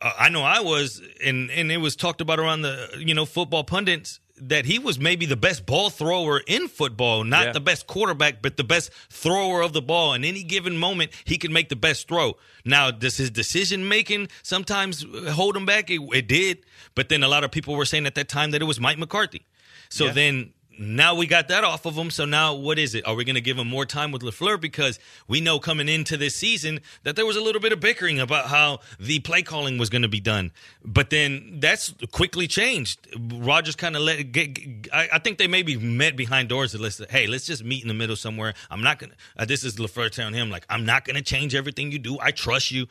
Uh, 0.00 0.12
I 0.18 0.28
know 0.28 0.42
I 0.42 0.60
was, 0.60 1.00
and 1.24 1.50
and 1.50 1.70
it 1.72 1.78
was 1.78 1.96
talked 1.96 2.20
about 2.20 2.38
around 2.38 2.62
the 2.62 2.88
you 2.98 3.14
know 3.14 3.26
football 3.26 3.64
pundits 3.64 4.20
that 4.42 4.64
he 4.64 4.78
was 4.78 4.98
maybe 4.98 5.26
the 5.26 5.36
best 5.36 5.66
ball 5.66 5.90
thrower 5.90 6.40
in 6.46 6.66
football, 6.68 7.24
not 7.24 7.46
Yeah. 7.46 7.52
the 7.52 7.60
best 7.60 7.86
quarterback, 7.86 8.40
but 8.40 8.56
the 8.56 8.64
best 8.64 8.90
thrower 9.10 9.60
of 9.60 9.74
the 9.74 9.82
ball. 9.82 10.14
In 10.14 10.24
any 10.24 10.42
given 10.42 10.78
moment, 10.78 11.10
he 11.26 11.36
can 11.36 11.52
make 11.52 11.68
the 11.68 11.76
best 11.76 12.08
throw. 12.08 12.38
Now, 12.64 12.90
does 12.90 13.18
his 13.18 13.30
decision 13.30 13.86
making 13.86 14.28
sometimes 14.42 15.04
hold 15.28 15.56
him 15.58 15.66
back? 15.66 15.90
It, 15.90 16.00
it 16.14 16.26
did, 16.26 16.64
but 16.94 17.10
then 17.10 17.22
a 17.22 17.28
lot 17.28 17.44
of 17.44 17.50
people 17.50 17.74
were 17.76 17.84
saying 17.84 18.06
at 18.06 18.14
that 18.14 18.30
time 18.30 18.52
that 18.52 18.62
it 18.62 18.64
was 18.64 18.80
Mike 18.80 18.96
McCarthy. 18.96 19.44
So 19.90 20.06
Yeah. 20.06 20.12
then 20.12 20.52
now 20.80 21.14
we 21.14 21.26
got 21.26 21.48
that 21.48 21.62
off 21.62 21.84
of 21.84 21.94
him. 21.94 22.10
So 22.10 22.24
now 22.24 22.54
what 22.54 22.78
is 22.78 22.94
it? 22.94 23.06
Are 23.06 23.14
we 23.14 23.24
going 23.24 23.34
to 23.34 23.42
give 23.42 23.58
him 23.58 23.68
more 23.68 23.84
time 23.84 24.12
with 24.12 24.22
Lafleur 24.22 24.58
because 24.58 24.98
we 25.28 25.40
know 25.40 25.58
coming 25.58 25.88
into 25.88 26.16
this 26.16 26.34
season 26.34 26.80
that 27.02 27.16
there 27.16 27.26
was 27.26 27.36
a 27.36 27.40
little 27.42 27.60
bit 27.60 27.72
of 27.72 27.80
bickering 27.80 28.18
about 28.18 28.46
how 28.46 28.80
the 28.98 29.20
play 29.20 29.42
calling 29.42 29.76
was 29.76 29.90
going 29.90 30.02
to 30.02 30.08
be 30.08 30.20
done, 30.20 30.52
but 30.82 31.10
then 31.10 31.58
that's 31.60 31.92
quickly 32.12 32.46
changed. 32.46 33.06
Rodgers 33.32 33.76
kind 33.76 33.94
of 33.94 34.02
let 34.02 34.32
get. 34.32 34.58
I, 34.92 35.08
I 35.12 35.18
think 35.18 35.36
they 35.36 35.46
maybe 35.46 35.76
met 35.76 36.16
behind 36.16 36.48
doors 36.48 36.72
and 36.72 36.82
let's 36.82 37.00
hey, 37.10 37.26
let's 37.26 37.46
just 37.46 37.62
meet 37.62 37.82
in 37.82 37.88
the 37.88 37.94
middle 37.94 38.16
somewhere. 38.16 38.54
I'm 38.70 38.82
not 38.82 38.98
gonna. 38.98 39.14
Uh, 39.36 39.44
this 39.44 39.64
is 39.64 39.76
Lafleur 39.76 40.10
telling 40.10 40.34
him 40.34 40.48
like 40.48 40.64
I'm 40.70 40.86
not 40.86 41.04
gonna 41.04 41.22
change 41.22 41.54
everything 41.54 41.92
you 41.92 41.98
do. 41.98 42.18
I 42.20 42.30
trust 42.30 42.70
you. 42.70 42.86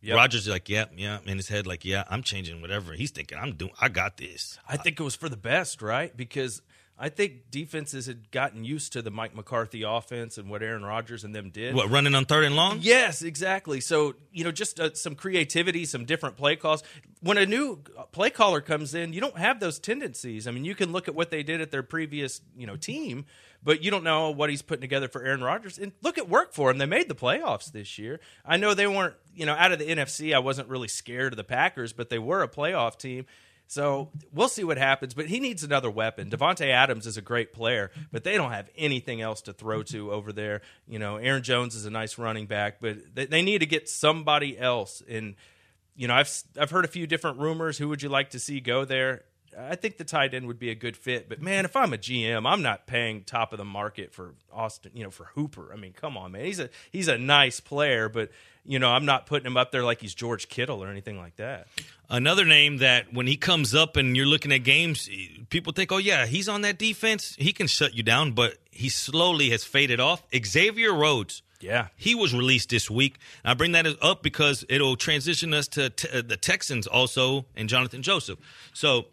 Yep. 0.00 0.16
Rodgers 0.16 0.42
is 0.42 0.48
like, 0.48 0.68
yeah, 0.68 0.84
yeah, 0.94 1.20
in 1.24 1.38
his 1.38 1.48
head, 1.48 1.66
like, 1.66 1.82
yeah, 1.82 2.04
I'm 2.10 2.22
changing 2.22 2.60
whatever. 2.60 2.92
He's 2.92 3.10
thinking, 3.10 3.38
I'm 3.38 3.54
doing, 3.54 3.72
I 3.80 3.88
got 3.88 4.18
this. 4.18 4.58
I 4.68 4.76
think 4.76 5.00
it 5.00 5.02
was 5.02 5.16
for 5.16 5.30
the 5.30 5.36
best, 5.38 5.80
right? 5.80 6.14
Because 6.14 6.60
I 6.96 7.08
think 7.08 7.50
defenses 7.50 8.06
had 8.06 8.30
gotten 8.30 8.64
used 8.64 8.92
to 8.92 9.02
the 9.02 9.10
Mike 9.10 9.34
McCarthy 9.34 9.82
offense 9.82 10.38
and 10.38 10.48
what 10.48 10.62
Aaron 10.62 10.84
Rodgers 10.84 11.24
and 11.24 11.34
them 11.34 11.50
did. 11.50 11.74
What 11.74 11.90
running 11.90 12.14
on 12.14 12.24
third 12.24 12.44
and 12.44 12.54
long? 12.54 12.78
Yes, 12.80 13.20
exactly. 13.22 13.80
So 13.80 14.14
you 14.30 14.44
know, 14.44 14.52
just 14.52 14.78
uh, 14.78 14.94
some 14.94 15.16
creativity, 15.16 15.86
some 15.86 16.04
different 16.04 16.36
play 16.36 16.54
calls. 16.54 16.84
When 17.20 17.36
a 17.36 17.46
new 17.46 17.80
play 18.12 18.30
caller 18.30 18.60
comes 18.60 18.94
in, 18.94 19.12
you 19.12 19.20
don't 19.20 19.36
have 19.36 19.58
those 19.58 19.80
tendencies. 19.80 20.46
I 20.46 20.52
mean, 20.52 20.64
you 20.64 20.76
can 20.76 20.92
look 20.92 21.08
at 21.08 21.16
what 21.16 21.30
they 21.30 21.42
did 21.42 21.60
at 21.60 21.72
their 21.72 21.82
previous 21.82 22.40
you 22.56 22.66
know 22.66 22.76
team, 22.76 23.26
but 23.64 23.82
you 23.82 23.90
don't 23.90 24.04
know 24.04 24.30
what 24.30 24.48
he's 24.48 24.62
putting 24.62 24.82
together 24.82 25.08
for 25.08 25.24
Aaron 25.24 25.42
Rodgers. 25.42 25.78
And 25.78 25.90
look 26.00 26.16
at 26.16 26.28
work 26.28 26.52
for 26.52 26.70
him. 26.70 26.78
They 26.78 26.86
made 26.86 27.08
the 27.08 27.16
playoffs 27.16 27.72
this 27.72 27.98
year. 27.98 28.20
I 28.46 28.56
know 28.56 28.72
they 28.72 28.86
weren't 28.86 29.16
you 29.34 29.46
know 29.46 29.54
out 29.54 29.72
of 29.72 29.80
the 29.80 29.86
NFC. 29.86 30.32
I 30.32 30.38
wasn't 30.38 30.68
really 30.68 30.88
scared 30.88 31.32
of 31.32 31.38
the 31.38 31.44
Packers, 31.44 31.92
but 31.92 32.08
they 32.08 32.20
were 32.20 32.44
a 32.44 32.48
playoff 32.48 32.98
team. 32.98 33.26
So 33.66 34.10
we'll 34.32 34.48
see 34.48 34.62
what 34.62 34.78
happens, 34.78 35.14
but 35.14 35.26
he 35.26 35.40
needs 35.40 35.64
another 35.64 35.90
weapon. 35.90 36.30
Davante 36.30 36.68
Adams 36.68 37.06
is 37.06 37.16
a 37.16 37.22
great 37.22 37.52
player, 37.52 37.90
but 38.12 38.22
they 38.22 38.36
don't 38.36 38.52
have 38.52 38.68
anything 38.76 39.20
else 39.20 39.40
to 39.42 39.52
throw 39.52 39.82
to 39.84 40.12
over 40.12 40.32
there. 40.32 40.60
You 40.86 40.98
know, 40.98 41.16
Aaron 41.16 41.42
Jones 41.42 41.74
is 41.74 41.86
a 41.86 41.90
nice 41.90 42.18
running 42.18 42.46
back, 42.46 42.76
but 42.80 42.98
they, 43.14 43.26
they 43.26 43.42
need 43.42 43.58
to 43.58 43.66
get 43.66 43.88
somebody 43.88 44.58
else. 44.58 45.02
And 45.08 45.34
you 45.96 46.08
know, 46.08 46.14
I've 46.14 46.42
I've 46.58 46.70
heard 46.70 46.84
a 46.84 46.88
few 46.88 47.06
different 47.06 47.38
rumors. 47.38 47.78
Who 47.78 47.88
would 47.88 48.02
you 48.02 48.08
like 48.08 48.30
to 48.30 48.38
see 48.38 48.60
go 48.60 48.84
there? 48.84 49.24
I 49.58 49.76
think 49.76 49.96
the 49.96 50.04
tight 50.04 50.34
end 50.34 50.46
would 50.46 50.58
be 50.58 50.70
a 50.70 50.74
good 50.74 50.96
fit, 50.96 51.28
but 51.28 51.40
man, 51.40 51.64
if 51.64 51.76
I'm 51.76 51.92
a 51.92 51.98
GM, 51.98 52.50
I'm 52.50 52.62
not 52.62 52.86
paying 52.86 53.22
top 53.24 53.52
of 53.52 53.58
the 53.58 53.64
market 53.64 54.12
for 54.12 54.34
Austin. 54.52 54.92
You 54.94 55.04
know, 55.04 55.10
for 55.10 55.24
Hooper. 55.34 55.72
I 55.72 55.76
mean, 55.76 55.92
come 55.92 56.16
on, 56.16 56.32
man. 56.32 56.44
He's 56.44 56.60
a 56.60 56.70
he's 56.90 57.08
a 57.08 57.18
nice 57.18 57.60
player, 57.60 58.08
but 58.08 58.30
you 58.66 58.78
know, 58.78 58.90
I'm 58.90 59.04
not 59.04 59.26
putting 59.26 59.46
him 59.46 59.56
up 59.56 59.72
there 59.72 59.84
like 59.84 60.00
he's 60.00 60.14
George 60.14 60.48
Kittle 60.48 60.82
or 60.82 60.88
anything 60.88 61.18
like 61.18 61.36
that. 61.36 61.66
Another 62.08 62.44
name 62.44 62.78
that 62.78 63.12
when 63.12 63.26
he 63.26 63.36
comes 63.36 63.74
up 63.74 63.96
and 63.96 64.16
you're 64.16 64.26
looking 64.26 64.52
at 64.52 64.58
games, 64.58 65.08
people 65.50 65.72
think, 65.72 65.92
oh, 65.92 65.98
yeah, 65.98 66.26
he's 66.26 66.48
on 66.48 66.62
that 66.62 66.78
defense. 66.78 67.34
He 67.38 67.52
can 67.52 67.66
shut 67.66 67.94
you 67.94 68.02
down, 68.02 68.32
but 68.32 68.56
he 68.70 68.88
slowly 68.88 69.50
has 69.50 69.64
faded 69.64 70.00
off. 70.00 70.22
Xavier 70.34 70.94
Rhodes. 70.94 71.42
Yeah. 71.60 71.88
He 71.96 72.14
was 72.14 72.34
released 72.34 72.70
this 72.70 72.90
week. 72.90 73.16
I 73.44 73.54
bring 73.54 73.72
that 73.72 73.86
up 74.02 74.22
because 74.22 74.64
it'll 74.68 74.96
transition 74.96 75.54
us 75.54 75.66
to 75.68 75.90
t- 75.90 76.08
uh, 76.12 76.22
the 76.22 76.36
Texans 76.36 76.86
also 76.86 77.46
and 77.56 77.68
Jonathan 77.68 78.02
Joseph. 78.02 78.38
So 78.74 79.06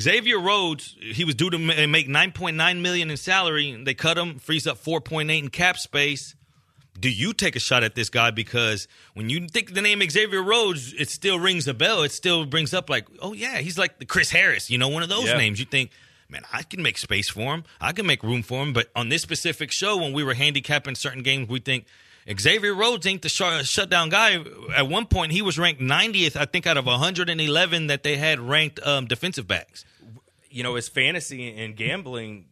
Xavier 0.00 0.38
Rhodes, 0.38 0.96
he 1.00 1.24
was 1.24 1.34
due 1.34 1.50
to 1.50 1.58
make 1.58 2.08
9.9 2.08 2.80
million 2.80 3.10
in 3.10 3.16
salary. 3.16 3.80
They 3.84 3.94
cut 3.94 4.18
him, 4.18 4.38
frees 4.38 4.66
up 4.66 4.78
4.8 4.82 5.38
in 5.38 5.48
cap 5.48 5.78
space 5.78 6.34
do 7.00 7.08
you 7.08 7.32
take 7.32 7.54
a 7.54 7.60
shot 7.60 7.84
at 7.84 7.94
this 7.94 8.10
guy 8.10 8.32
because 8.32 8.88
when 9.14 9.30
you 9.30 9.46
think 9.46 9.72
the 9.72 9.80
name 9.80 10.02
Xavier 10.10 10.42
Rhodes, 10.42 10.92
it 10.94 11.08
still 11.08 11.38
rings 11.38 11.68
a 11.68 11.74
bell. 11.74 12.02
It 12.02 12.10
still 12.10 12.44
brings 12.44 12.74
up 12.74 12.90
like, 12.90 13.06
oh 13.20 13.34
yeah, 13.34 13.58
he's 13.58 13.78
like 13.78 14.00
the 14.00 14.04
Chris 14.04 14.30
Harris, 14.30 14.68
you 14.68 14.78
know, 14.78 14.88
one 14.88 15.04
of 15.04 15.08
those 15.08 15.26
Yeah. 15.26 15.36
names. 15.36 15.60
You 15.60 15.64
think, 15.66 15.92
man, 16.28 16.42
I 16.52 16.64
can 16.64 16.82
make 16.82 16.98
space 16.98 17.28
for 17.28 17.54
him. 17.54 17.62
I 17.80 17.92
can 17.92 18.04
make 18.04 18.24
room 18.24 18.42
for 18.42 18.64
him. 18.64 18.72
But 18.72 18.88
on 18.96 19.10
this 19.10 19.22
specific 19.22 19.70
show, 19.70 19.96
when 19.96 20.12
we 20.12 20.24
were 20.24 20.34
handicapping 20.34 20.96
certain 20.96 21.22
games, 21.22 21.48
we 21.48 21.60
think 21.60 21.84
Xavier 22.38 22.74
Rhodes 22.74 23.06
ain't 23.06 23.22
the 23.22 23.28
sh- 23.28 23.68
shutdown 23.68 24.08
guy. 24.10 24.42
At 24.76 24.88
one 24.88 25.06
point, 25.06 25.32
he 25.32 25.40
was 25.42 25.58
ranked 25.58 25.80
90th, 25.80 26.36
I 26.36 26.44
think, 26.44 26.66
out 26.66 26.76
of 26.76 26.86
111 26.86 27.86
that 27.86 28.02
they 28.02 28.16
had 28.16 28.38
ranked 28.40 28.80
um, 28.86 29.06
defensive 29.06 29.46
backs. 29.46 29.84
you 30.50 30.62
know, 30.62 30.76
as 30.76 30.88
fantasy 30.88 31.56
and 31.56 31.76
gambling, 31.76 32.46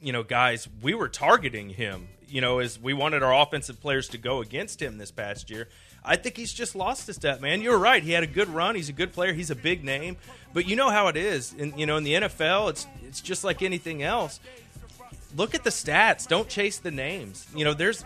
you 0.00 0.12
know, 0.12 0.22
guys, 0.22 0.68
we 0.82 0.94
were 0.94 1.08
targeting 1.08 1.70
him, 1.70 2.08
you 2.28 2.40
know, 2.40 2.58
as 2.58 2.78
we 2.80 2.92
wanted 2.92 3.22
our 3.22 3.32
offensive 3.42 3.80
players 3.80 4.08
to 4.08 4.18
go 4.18 4.40
against 4.40 4.80
him 4.82 4.98
this 4.98 5.10
past 5.10 5.50
year. 5.50 5.68
I 6.04 6.16
think 6.16 6.36
he's 6.36 6.52
just 6.52 6.74
lost 6.74 7.08
a 7.08 7.14
step, 7.14 7.40
man. 7.40 7.60
You're 7.60 7.78
right. 7.78 8.02
He 8.02 8.10
had 8.10 8.24
a 8.24 8.26
good 8.26 8.48
run. 8.48 8.74
He's 8.74 8.88
a 8.88 8.92
good 8.92 9.12
player. 9.12 9.32
He's 9.32 9.50
a 9.50 9.54
big 9.54 9.84
name. 9.84 10.16
But 10.52 10.66
you 10.66 10.74
know 10.74 10.90
how 10.90 11.06
it 11.06 11.16
is. 11.16 11.52
In 11.52 11.78
you 11.78 11.86
know, 11.86 11.96
in 11.96 12.02
the 12.02 12.14
NFL, 12.14 12.70
it's 12.70 12.86
it's 13.06 13.20
just 13.20 13.44
like 13.44 13.62
anything 13.62 14.02
else. 14.02 14.40
Look 15.36 15.54
at 15.54 15.62
the 15.62 15.70
stats. 15.70 16.26
Don't 16.26 16.48
chase 16.48 16.78
the 16.78 16.90
names. 16.90 17.46
You 17.54 17.64
know, 17.64 17.72
there's 17.72 18.04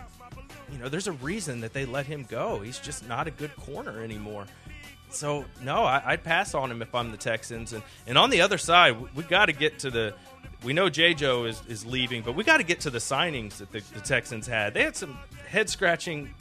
you 0.71 0.77
know, 0.77 0.89
there's 0.89 1.07
a 1.07 1.13
reason 1.13 1.61
that 1.61 1.73
they 1.73 1.85
let 1.85 2.05
him 2.05 2.25
go. 2.27 2.59
He's 2.59 2.79
just 2.79 3.07
not 3.07 3.27
a 3.27 3.31
good 3.31 3.55
corner 3.55 4.03
anymore. 4.03 4.45
So 5.09 5.45
no, 5.61 5.83
I, 5.83 6.01
I'd 6.05 6.23
pass 6.23 6.53
on 6.53 6.69
him 6.69 6.81
if 6.81 6.93
I'm 6.93 7.11
the 7.11 7.17
Texans. 7.17 7.73
And 7.73 7.83
and 8.05 8.17
on 8.17 8.29
the 8.29 8.41
other 8.41 8.57
side, 8.57 8.99
we, 8.99 9.07
we 9.15 9.23
got 9.23 9.45
to 9.45 9.53
get 9.53 9.79
to 9.79 9.91
the. 9.91 10.13
We 10.63 10.73
know 10.73 10.89
J. 10.89 11.13
Joe 11.13 11.45
is, 11.45 11.61
is 11.67 11.85
leaving, 11.85 12.23
but 12.23 12.33
we 12.33 12.43
got 12.43 12.57
to 12.57 12.63
get 12.63 12.79
to 12.81 12.89
the 12.89 12.97
signings 12.97 13.57
that 13.57 13.71
the, 13.71 13.81
the 13.93 14.01
Texans 14.01 14.47
had. 14.47 14.73
They 14.73 14.83
had 14.83 14.95
some 14.95 15.17
head 15.47 15.69
scratching 15.69 16.33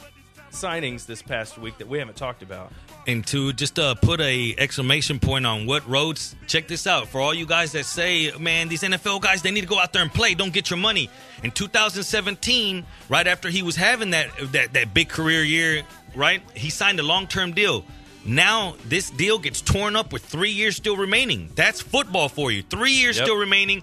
signings 0.51 1.05
this 1.05 1.21
past 1.21 1.59
week 1.59 1.77
that 1.79 1.87
we 1.87 1.99
haven't 1.99 2.17
talked 2.17 2.43
about. 2.43 2.73
And 3.07 3.27
to 3.29 3.53
just 3.53 3.79
uh, 3.79 3.95
put 3.95 4.21
a 4.21 4.55
exclamation 4.59 5.19
point 5.21 5.47
on 5.47 5.67
what 5.67 5.89
Rhodes. 5.89 6.35
Check 6.47 6.67
this 6.69 6.87
out 6.87 7.09
for 7.09 7.21
all 7.21 7.33
you 7.35 7.47
guys 7.47 7.73
that 7.73 7.85
say, 7.87 8.31
"Man, 8.39 8.69
these 8.69 8.83
NFL 8.83 9.21
guys 9.21 9.43
they 9.43 9.51
need 9.51 9.61
to 9.63 9.67
go 9.67 9.79
out 9.79 9.93
there 9.93 10.03
and 10.03 10.13
play. 10.13 10.35
Don't 10.35 10.53
get 10.53 10.71
your 10.71 10.79
money." 10.79 11.09
In 11.43 11.51
2017, 11.51 12.85
right 13.09 13.27
after 13.27 13.49
he 13.49 13.63
was 13.63 13.77
having 13.77 14.11
that 14.11 14.29
that 14.53 14.73
that 14.75 14.95
big 14.95 15.09
career 15.09 15.43
year, 15.43 15.83
right? 16.15 16.43
He 16.55 16.71
signed 16.71 17.01
a 17.01 17.03
long 17.03 17.27
term 17.27 17.53
deal. 17.53 17.85
Now 18.25 18.75
this 18.85 19.11
deal 19.11 19.39
gets 19.39 19.61
torn 19.61 19.95
up 19.97 20.13
with 20.13 20.25
three 20.25 20.51
years 20.51 20.77
still 20.77 20.97
remaining. 20.97 21.51
That's 21.55 21.81
football 21.81 22.29
for 22.29 22.51
you. 22.51 22.63
Three 22.63 22.93
years 22.93 23.17
Yep. 23.17 23.27
still 23.27 23.37
remaining. 23.37 23.83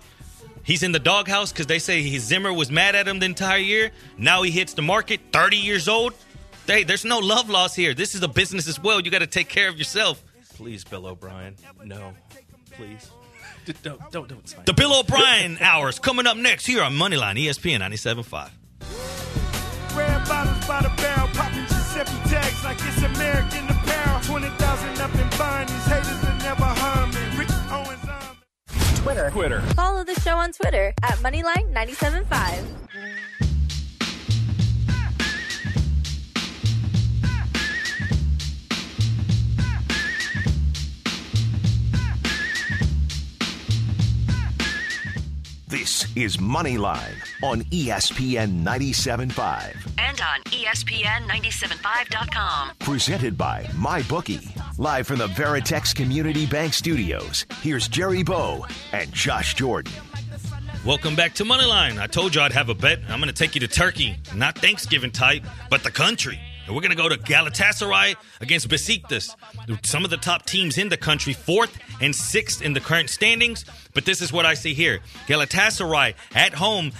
He's 0.63 0.83
in 0.83 0.93
the 0.93 0.99
doghouse 0.99 1.51
because 1.51 1.67
they 1.67 1.79
say 1.79 2.01
his 2.03 2.23
Zimmer 2.23 2.51
was 2.53 2.71
mad 2.71 2.95
at 2.95 3.07
him 3.07 3.19
the 3.19 3.25
entire 3.25 3.57
year. 3.57 3.91
Now 4.17 4.43
he 4.43 4.51
hits 4.51 4.73
the 4.73 4.81
market, 4.81 5.19
30 5.33 5.57
years 5.57 5.87
old. 5.89 6.13
Hey, 6.65 6.83
there's 6.83 7.03
no 7.03 7.19
love 7.19 7.49
loss 7.49 7.75
here. 7.75 7.93
This 7.93 8.15
is 8.15 8.23
a 8.23 8.27
business 8.27 8.67
as 8.67 8.81
well. 8.81 9.01
You 9.01 9.11
got 9.11 9.19
to 9.19 9.27
take 9.27 9.49
care 9.49 9.67
of 9.67 9.77
yourself. 9.77 10.23
Please, 10.55 10.83
Bill 10.83 11.07
O'Brien, 11.07 11.55
no, 11.83 12.13
please, 12.77 13.09
D- 13.65 13.73
don't 13.81 13.99
don't 14.11 14.29
don't 14.29 14.47
sign. 14.47 14.63
The 14.65 14.73
Bill 14.73 14.97
O'Brien 14.99 15.57
hours 15.61 15.97
coming 15.99 16.27
up 16.27 16.37
next 16.37 16.65
here 16.65 16.81
on 16.83 16.93
Moneyline 16.93 17.35
ESPN 17.43 17.79
97.5. 17.81 18.49
Red 19.97 20.27
bottles 20.27 20.65
by 20.67 20.81
the 20.81 20.91
barrel, 21.01 21.27
popping 21.33 21.65
Giuseppe 21.65 22.29
tags 22.29 22.63
like 22.63 22.77
it's 22.79 22.97
American 23.03 23.67
apparel. 23.67 24.21
20,000 24.21 25.01
up 25.01 25.13
and 25.15 25.37
buying 25.37 25.67
these 25.67 25.85
haters 25.85 26.21
that 26.21 26.41
never 26.43 26.63
harm 26.63 27.09
me. 27.09 27.37
Rick 27.37 27.49
Owens, 27.71 28.07
I'm 28.07 29.01
Twitter. 29.03 29.29
Twitter. 29.31 29.61
Follow 29.75 30.03
the 30.03 30.15
show 30.21 30.37
on 30.37 30.51
Twitter 30.53 30.93
at 31.03 31.17
Moneyline975. 31.17 32.82
This 45.73 46.05
is 46.15 46.37
Moneyline 46.37 47.15
on 47.41 47.61
ESPN 47.63 48.63
97.5. 48.63 49.75
and 49.97 50.21
on 50.21 50.39
E 50.53 50.65
ESPN 50.65 51.27
975.com. 51.27 52.73
Presented 52.77 53.35
by 53.35 53.63
MyBookie. 53.71 54.55
Live 54.77 55.07
from 55.07 55.17
the 55.17 55.27
Veritex 55.29 55.95
Community 55.95 56.45
Bank 56.45 56.75
Studios, 56.75 57.47
here's 57.63 57.87
Jerry 57.87 58.21
Bow 58.21 58.67
and 58.91 59.11
Josh 59.13 59.55
Jordan. 59.55 59.93
Welcome 60.85 61.15
back 61.15 61.33
to 61.35 61.43
Moneyline. 61.43 61.99
I 61.99 62.05
told 62.05 62.35
you 62.35 62.41
I'd 62.41 62.51
have 62.51 62.69
a 62.69 62.75
bet. 62.75 62.99
I'm 63.09 63.19
going 63.19 63.29
to 63.29 63.33
take 63.33 63.55
you 63.55 63.61
to 63.61 63.67
Turkey, 63.67 64.17
not 64.35 64.55
Thanksgiving 64.55 65.09
type, 65.09 65.43
but 65.71 65.81
the 65.81 65.89
country. 65.89 66.39
And 66.65 66.75
we're 66.75 66.81
going 66.81 66.91
to 66.91 66.97
go 66.97 67.09
to 67.09 67.17
Galatasaray 67.17 68.15
against 68.39 68.69
Besiktas. 68.69 69.35
Some 69.85 70.05
of 70.05 70.11
the 70.11 70.17
top 70.17 70.45
teams 70.45 70.77
in 70.77 70.89
the 70.89 70.97
country, 70.97 71.33
fourth 71.33 71.77
and 72.01 72.15
sixth 72.15 72.61
in 72.61 72.73
the 72.73 72.79
current 72.79 73.09
standings. 73.09 73.65
But 73.93 74.05
this 74.05 74.21
is 74.21 74.31
what 74.31 74.45
I 74.45 74.53
see 74.53 74.73
here: 74.73 74.99
Galatasaray 75.27 76.15
at 76.33 76.53
home, 76.53 76.91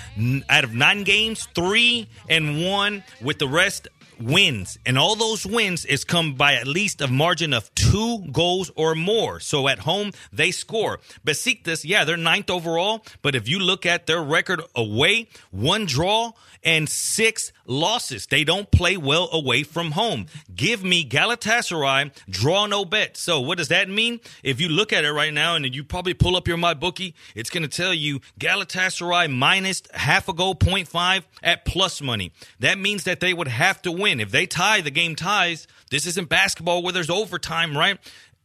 out 0.50 0.64
of 0.64 0.74
nine 0.74 1.04
games, 1.04 1.48
three 1.56 2.10
and 2.30 2.66
one, 2.66 3.04
with 3.22 3.40
the 3.40 3.48
rest 3.48 3.88
wins, 4.20 4.78
and 4.86 4.98
all 4.98 5.16
those 5.16 5.46
wins 5.46 5.86
is 5.86 6.04
come 6.04 6.36
by 6.36 6.54
at 6.56 6.68
least 6.68 7.02
a 7.02 7.08
margin 7.08 7.54
of 7.54 7.74
two 7.76 8.20
goals 8.32 8.72
or 8.76 8.96
more. 8.96 9.40
So 9.40 9.68
at 9.68 9.80
home 9.80 10.12
they 10.32 10.52
score. 10.52 11.00
Besiktas, 11.26 11.84
yeah, 11.84 12.04
they're 12.04 12.18
ninth 12.18 12.50
overall, 12.50 13.04
but 13.22 13.36
if 13.36 13.48
you 13.48 13.60
look 13.60 13.86
at 13.86 14.06
their 14.06 14.22
record 14.22 14.62
away, 14.76 15.28
one 15.52 15.86
draw 15.86 16.32
and 16.64 16.88
six 16.88 17.52
losses. 17.66 18.28
They 18.28 18.44
don't 18.44 18.70
play 18.72 18.98
well 18.98 19.30
away 19.32 19.64
from 19.64 19.92
home. 19.92 20.28
Give 20.54 20.84
me 20.84 21.08
Galatasaray, 21.08 22.12
draw 22.30 22.66
no 22.66 22.86
bet. 22.86 23.18
So 23.18 23.40
what 23.40 23.58
does 23.58 23.70
that 23.70 23.90
mean? 23.90 24.20
If 24.44 24.60
you 24.60 24.70
look 24.70 24.94
at 24.94 25.06
it 25.06 25.12
right 25.12 25.34
now 25.34 25.56
and 25.56 25.74
you 25.74 25.84
probably 25.84 26.14
pull 26.14 26.36
up 26.36 26.48
your 26.48 26.58
my 26.58 26.74
bookie, 26.74 27.16
it's 27.36 27.50
going 27.50 27.64
to 27.64 27.70
tell 27.70 27.94
you 27.94 28.20
Galatasaray 28.40 29.32
minus 29.32 29.84
half 29.94 30.28
a 30.30 30.34
goal, 30.34 30.56
0.5 30.56 31.24
at 31.42 31.66
plus 31.66 32.02
money. 32.02 32.32
That 32.60 32.78
means 32.78 33.04
that 33.06 33.20
they 33.20 33.34
would 33.34 33.48
have 33.48 33.82
to 33.84 33.92
win. 33.92 34.20
If 34.20 34.32
they 34.32 34.46
tie, 34.46 34.82
the 34.82 34.92
game 34.92 35.16
ties. 35.16 35.68
This 35.90 36.08
isn't 36.08 36.30
basketball 36.30 36.82
where 36.82 36.94
there's 36.94 37.10
overtime, 37.10 37.78
right? 37.78 38.00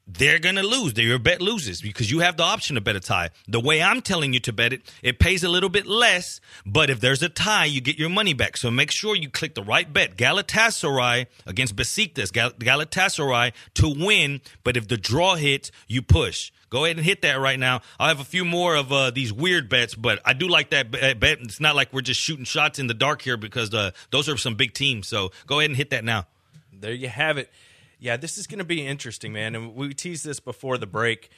They're 0.09 0.39
going 0.39 0.55
to 0.55 0.63
lose. 0.63 0.97
Your 0.97 1.19
bet 1.19 1.43
loses 1.43 1.83
because 1.83 2.11
you 2.11 2.21
have 2.21 2.37
the 2.39 2.43
option 2.43 2.75
to 2.77 2.81
bet 2.81 2.97
a 2.97 3.01
tie. 3.01 3.29
The 3.47 3.61
way 3.61 3.83
I'm 3.83 4.01
telling 4.01 4.33
you 4.33 4.41
to 4.41 4.53
bet 4.53 4.73
it, 4.73 4.83
it 5.03 5.19
pays 5.19 5.45
a 5.45 5.49
little 5.49 5.69
bit 5.69 5.87
less, 5.87 6.41
but 6.65 6.89
if 6.89 7.01
there's 7.01 7.23
a 7.23 7.29
tie, 7.29 7.67
you 7.67 7.83
get 7.83 7.99
your 7.99 8.09
money 8.09 8.33
back. 8.33 8.57
So 8.57 8.71
make 8.71 8.91
sure 8.91 9.15
you 9.15 9.29
click 9.29 9.55
the 9.55 9.63
right 9.63 9.93
bet. 9.93 10.17
Galatasaray 10.17 11.27
against 11.47 11.77
Besiktas, 11.77 12.33
Gal- 12.33 12.53
Galatasaray 12.53 13.53
to 13.75 13.89
win, 13.89 14.41
but 14.65 14.77
if 14.79 14.89
the 14.89 14.97
draw 14.97 15.35
hits, 15.35 15.71
you 15.87 16.01
push. 16.01 16.53
Go 16.71 16.85
ahead 16.85 16.97
and 16.97 17.05
hit 17.05 17.23
that 17.23 17.39
right 17.41 17.59
now. 17.59 17.81
I'll 17.99 18.09
have 18.09 18.21
a 18.21 18.25
few 18.25 18.45
more 18.45 18.77
of 18.77 18.93
uh, 18.93 19.11
these 19.11 19.33
weird 19.33 19.69
bets, 19.69 19.95
but 19.95 20.21
I 20.25 20.33
do 20.33 20.49
like 20.49 20.71
that 20.71 20.91
bet. 20.91 21.39
It's 21.41 21.61
not 21.61 21.77
like 21.77 21.93
we're 21.93 22.03
just 22.03 22.21
shooting 22.21 22.45
shots 22.45 22.79
in 22.79 22.87
the 22.87 22.95
dark 22.95 23.23
here 23.23 23.37
because 23.37 23.73
uh, 23.73 23.93
those 24.11 24.29
are 24.29 24.37
some 24.37 24.55
big 24.55 24.75
teams. 24.75 25.09
So 25.09 25.33
go 25.47 25.61
ahead 25.61 25.71
and 25.71 25.77
hit 25.77 25.91
that 25.91 26.05
now. 26.05 26.27
There 26.73 26.93
you 26.93 27.09
have 27.09 27.39
it. 27.39 27.51
Yeah, 27.99 28.17
this 28.17 28.39
is 28.39 28.47
going 28.47 28.59
to 28.59 28.65
be 28.65 28.87
interesting, 28.87 29.33
man. 29.33 29.55
And 29.55 29.75
we 29.75 29.93
teased 29.93 30.25
this 30.25 30.41
before 30.41 30.79
the 30.79 30.87
break. 30.87 31.31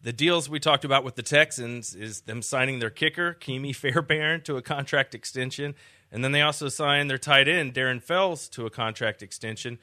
The 0.00 0.12
deals 0.12 0.48
we 0.48 0.60
talked 0.60 0.84
about 0.84 1.02
with 1.02 1.16
the 1.16 1.22
Texans 1.22 1.94
is 1.94 2.22
them 2.22 2.42
signing 2.42 2.78
their 2.78 2.90
kicker, 2.90 3.34
Ka'imi 3.34 3.74
Fairbairn, 3.74 4.42
to 4.42 4.56
a 4.56 4.62
contract 4.62 5.14
extension. 5.14 5.74
And 6.12 6.22
then 6.22 6.32
they 6.32 6.42
also 6.42 6.68
signed 6.68 7.10
their 7.10 7.18
tight 7.18 7.48
end, 7.48 7.74
Darren 7.74 8.02
Fells, 8.02 8.48
to 8.50 8.66
a 8.66 8.70
contract 8.70 9.22
extension. 9.22 9.78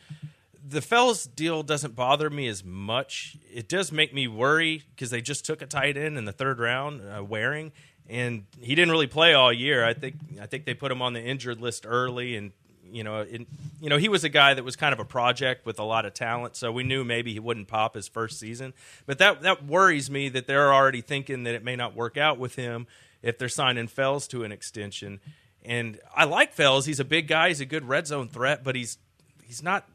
The 0.65 0.81
Fells 0.81 1.25
deal 1.25 1.63
doesn't 1.63 1.95
bother 1.95 2.29
me 2.29 2.47
as 2.47 2.63
much. 2.63 3.35
It 3.51 3.67
does 3.67 3.91
make 3.91 4.13
me 4.13 4.27
worry 4.27 4.83
because 4.95 5.09
they 5.09 5.21
just 5.21 5.43
took 5.43 5.61
a 5.61 5.65
tight 5.65 5.97
end 5.97 6.17
in 6.17 6.25
the 6.25 6.31
third 6.31 6.59
round, 6.59 7.01
uh, 7.01 7.23
Warring, 7.23 7.71
and 8.07 8.45
he 8.59 8.75
didn't 8.75 8.91
really 8.91 9.07
play 9.07 9.33
all 9.33 9.51
year. 9.51 9.83
I 9.83 9.93
think 9.93 10.15
I 10.39 10.45
think 10.45 10.65
they 10.65 10.75
put 10.75 10.91
him 10.91 11.01
on 11.01 11.13
the 11.13 11.21
injured 11.21 11.59
list 11.59 11.85
early, 11.87 12.35
and 12.35 12.51
you 12.91 13.03
know, 13.03 13.23
you 13.23 13.89
know, 13.89 13.97
he 13.97 14.09
was 14.09 14.23
a 14.23 14.29
guy 14.29 14.53
that 14.53 14.63
was 14.63 14.75
kind 14.75 14.93
of 14.93 14.99
a 14.99 15.05
project 15.05 15.65
with 15.65 15.79
a 15.79 15.83
lot 15.83 16.05
of 16.05 16.13
talent, 16.13 16.55
so 16.55 16.71
we 16.71 16.83
knew 16.83 17.03
maybe 17.03 17.33
he 17.33 17.39
wouldn't 17.39 17.67
pop 17.67 17.95
his 17.95 18.07
first 18.07 18.39
season. 18.39 18.73
But 19.05 19.17
that 19.19 19.41
that 19.41 19.65
worries 19.65 20.09
me 20.09 20.29
that 20.29 20.47
they're 20.47 20.73
already 20.73 21.01
thinking 21.01 21.43
that 21.43 21.55
it 21.55 21.63
may 21.63 21.75
not 21.75 21.95
work 21.95 22.17
out 22.17 22.37
with 22.37 22.55
him 22.55 22.87
if 23.21 23.37
they're 23.37 23.49
signing 23.49 23.87
Fells 23.87 24.27
to 24.29 24.43
an 24.43 24.51
extension. 24.51 25.19
And 25.63 25.99
I 26.15 26.25
like 26.25 26.53
Fells; 26.53 26.85
he's 26.85 26.99
a 26.99 27.05
big 27.05 27.27
guy, 27.27 27.49
he's 27.49 27.61
a 27.61 27.65
good 27.65 27.87
red 27.87 28.07
zone 28.07 28.27
threat, 28.27 28.63
but 28.63 28.75
he's 28.75 28.97
he's 29.43 29.63
not, 29.63 29.87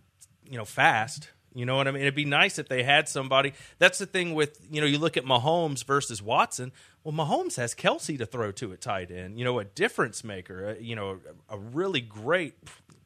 you 0.48 0.56
know, 0.56 0.64
fast. 0.64 1.30
You 1.56 1.64
know 1.64 1.76
what 1.76 1.88
I 1.88 1.90
mean? 1.90 2.02
It'd 2.02 2.14
be 2.14 2.26
nice 2.26 2.58
if 2.58 2.68
they 2.68 2.82
had 2.82 3.08
somebody. 3.08 3.54
That's 3.78 3.98
the 3.98 4.04
thing 4.04 4.34
with 4.34 4.60
you 4.70 4.82
know 4.82 4.86
you 4.86 4.98
look 4.98 5.16
at 5.16 5.24
Mahomes 5.24 5.84
versus 5.84 6.20
Watson. 6.22 6.70
Well, 7.02 7.14
Mahomes 7.14 7.56
has 7.56 7.74
Kelce 7.74 8.18
to 8.18 8.26
throw 8.26 8.52
to 8.52 8.74
at 8.74 8.82
tight 8.82 9.10
end. 9.10 9.38
You 9.38 9.46
know, 9.46 9.58
a 9.58 9.64
difference 9.64 10.22
maker. 10.22 10.72
A, 10.72 10.78
you 10.78 10.94
know, 10.94 11.18
a, 11.48 11.56
a 11.56 11.58
really 11.58 12.02
great 12.02 12.56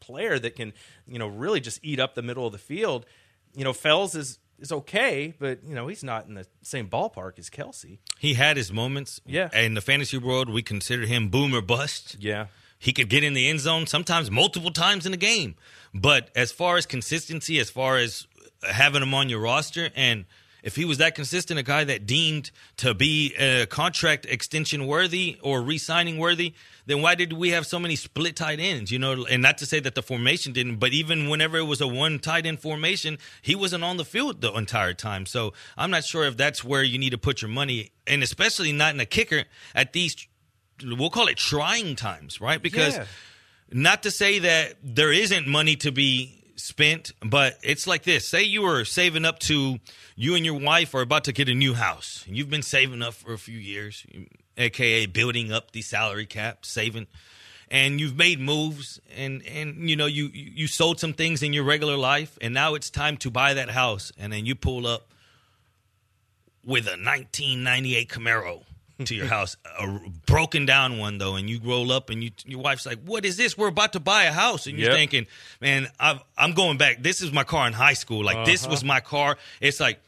player 0.01 0.39
that 0.39 0.57
can 0.57 0.73
you 1.07 1.19
know 1.19 1.29
really 1.29 1.61
just 1.61 1.81
eat 1.83 2.01
up 2.01 2.15
the 2.15 2.23
middle 2.23 2.47
of 2.47 2.53
the 2.53 2.59
field. 2.59 3.07
You 3.55 3.65
know, 3.65 3.73
Fells 3.73 4.15
is 4.15 4.39
is 4.59 4.73
okay, 4.73 5.35
but 5.39 5.65
you 5.65 5.75
know 5.75 5.89
he's 5.89 6.05
not 6.05 6.27
in 6.27 6.35
the 6.35 6.47
same 6.63 6.89
ballpark 6.89 7.39
as 7.39 7.51
Kelce. 7.51 7.99
He 8.19 8.35
had 8.35 8.57
his 8.57 8.73
moments. 8.73 9.21
Yeah. 9.27 9.49
In 9.57 9.75
the 9.75 9.81
fantasy 9.81 10.19
world, 10.19 10.49
we 10.51 10.63
consider 10.63 11.07
him 11.07 11.29
boom 11.29 11.55
or 11.55 11.63
bust. 11.63 12.17
Yeah. 12.21 12.47
He 12.79 12.93
could 12.93 13.11
get 13.11 13.23
in 13.23 13.35
the 13.35 13.49
end 13.49 13.61
zone 13.61 13.87
sometimes 13.87 14.31
multiple 14.31 14.71
times 14.71 15.05
in 15.05 15.13
a 15.13 15.19
game. 15.19 15.55
But 15.93 16.31
as 16.35 16.51
far 16.51 16.79
as 16.79 16.87
consistency, 16.87 17.59
as 17.59 17.69
far 17.69 17.99
as 17.99 18.27
having 18.63 19.03
him 19.03 19.13
on 19.13 19.29
your 19.29 19.41
roster, 19.41 19.91
and 19.95 20.25
if 20.63 20.77
he 20.77 20.85
was 20.85 20.99
that 20.99 21.15
consistent, 21.15 21.59
a 21.59 21.63
guy 21.63 21.85
that 21.85 22.07
deemed 22.07 22.51
to 22.79 22.95
be 22.95 23.35
a 23.37 23.67
contract 23.67 24.27
extension 24.27 24.87
worthy 24.87 25.39
or 25.43 25.63
re-signing 25.63 26.19
worthy, 26.19 26.55
then 26.87 27.03
why 27.03 27.15
did 27.15 27.33
we 27.33 27.51
have 27.51 27.67
so 27.67 27.79
many 27.79 27.97
split 27.97 28.37
tight 28.37 28.61
ends? 28.61 28.91
You 28.91 28.99
know, 28.99 29.25
and 29.27 29.43
not 29.43 29.59
to 29.59 29.67
say 29.67 29.81
that 29.81 29.95
the 29.95 30.03
formation 30.03 30.53
didn't, 30.53 30.77
but 30.77 30.93
even 30.93 31.29
whenever 31.29 31.59
it 31.59 31.65
was 31.65 31.81
a 31.81 31.87
one 31.87 32.19
tight 32.19 32.47
end 32.47 32.61
formation, 32.61 33.19
he 33.43 33.55
wasn't 33.55 33.85
on 33.85 33.97
the 33.97 34.05
field 34.05 34.41
the 34.41 34.53
entire 34.53 34.95
time. 34.95 35.27
So 35.27 35.53
I'm 35.77 35.91
not 35.91 36.05
sure 36.05 36.25
if 36.25 36.37
that's 36.37 36.65
where 36.65 36.83
you 36.83 36.99
need 36.99 37.11
to 37.11 37.19
put 37.19 37.43
your 37.43 37.51
money, 37.51 37.93
and 38.07 38.23
especially 38.23 38.73
not 38.73 38.95
in 38.95 39.01
a 39.01 39.07
kicker 39.07 39.45
at 39.75 39.93
these, 39.93 40.27
we'll 40.83 41.11
call 41.11 41.29
it 41.29 41.37
trying 41.37 41.97
times, 41.97 42.41
right? 42.41 42.61
Because 42.61 42.97
Yeah. 42.97 43.07
not 43.73 44.03
to 44.03 44.11
say 44.11 44.41
that 44.41 44.77
there 44.83 45.13
isn't 45.13 45.47
money 45.47 45.77
to 45.77 45.93
be 45.93 46.40
spent, 46.63 47.13
but 47.21 47.59
it's 47.63 47.87
like 47.87 48.05
this. 48.05 48.29
Say 48.29 48.43
you 48.43 48.63
were 48.63 48.85
saving 48.85 49.25
up 49.25 49.39
to 49.41 49.79
you 50.17 50.35
and 50.35 50.45
your 50.45 50.59
wife 50.59 50.95
are 50.95 51.01
about 51.01 51.25
to 51.25 51.33
get 51.33 51.49
a 51.49 51.55
new 51.55 51.75
house. 51.75 52.25
You've 52.29 52.51
been 52.51 52.63
saving 52.63 53.03
up 53.03 53.15
for 53.15 53.33
a 53.33 53.39
few 53.39 53.59
years, 53.59 54.07
aka 54.57 55.07
building 55.07 55.53
up 55.53 55.73
the 55.73 55.83
salary 55.83 56.27
cap, 56.27 56.65
saving 56.65 57.07
and 57.71 58.01
you've 58.01 58.17
made 58.17 58.41
moves 58.41 59.01
and 59.17 59.47
and 59.47 59.89
you 59.89 59.97
know 59.97 60.07
you 60.07 60.27
you 60.33 60.51
you 60.55 60.67
sold 60.67 60.99
some 60.99 61.13
things 61.13 61.43
in 61.43 61.53
your 61.53 61.65
regular 61.65 61.97
life 61.97 62.37
and 62.41 62.53
now 62.53 62.75
it's 62.75 62.91
time 62.91 63.17
to 63.17 63.31
buy 63.31 63.55
that 63.55 63.71
house 63.71 64.13
and 64.19 64.33
then 64.33 64.45
you 64.45 64.55
pull 64.55 64.87
up 64.87 65.09
with 66.65 66.87
a 66.87 66.99
1998 66.99 68.09
Camaro 68.09 68.65
to 69.07 69.15
your 69.15 69.27
house, 69.27 69.57
a 69.79 69.87
broken 70.27 70.67
down 70.67 70.99
one 70.99 71.19
though, 71.19 71.35
and 71.37 71.49
you 71.51 71.61
roll 71.63 71.91
up 71.93 72.11
and 72.11 72.23
you 72.23 72.31
your 72.47 72.61
wife's 72.61 72.87
like, 72.87 72.99
"What 73.05 73.25
is 73.25 73.37
this? 73.37 73.59
We're 73.59 73.69
about 73.69 73.95
to 73.95 74.01
buy 74.01 74.25
a 74.25 74.33
house," 74.33 74.67
and 74.67 74.79
you're 74.79 74.91
Yep. 74.91 74.97
thinking, 74.99 75.27
"Man, 75.61 75.89
I've, 75.99 76.21
I'm 76.39 76.53
going 76.53 76.79
back. 76.79 77.03
This 77.03 77.21
is 77.21 77.33
my 77.33 77.45
car 77.45 77.67
in 77.67 77.73
high 77.73 77.95
school. 77.95 78.25
Like 78.25 78.45
this 78.45 78.63
Uh-huh. 78.63 78.71
was 78.71 78.85
my 78.85 79.01
car." 79.01 79.37
It's 79.61 79.81
like, 79.81 80.01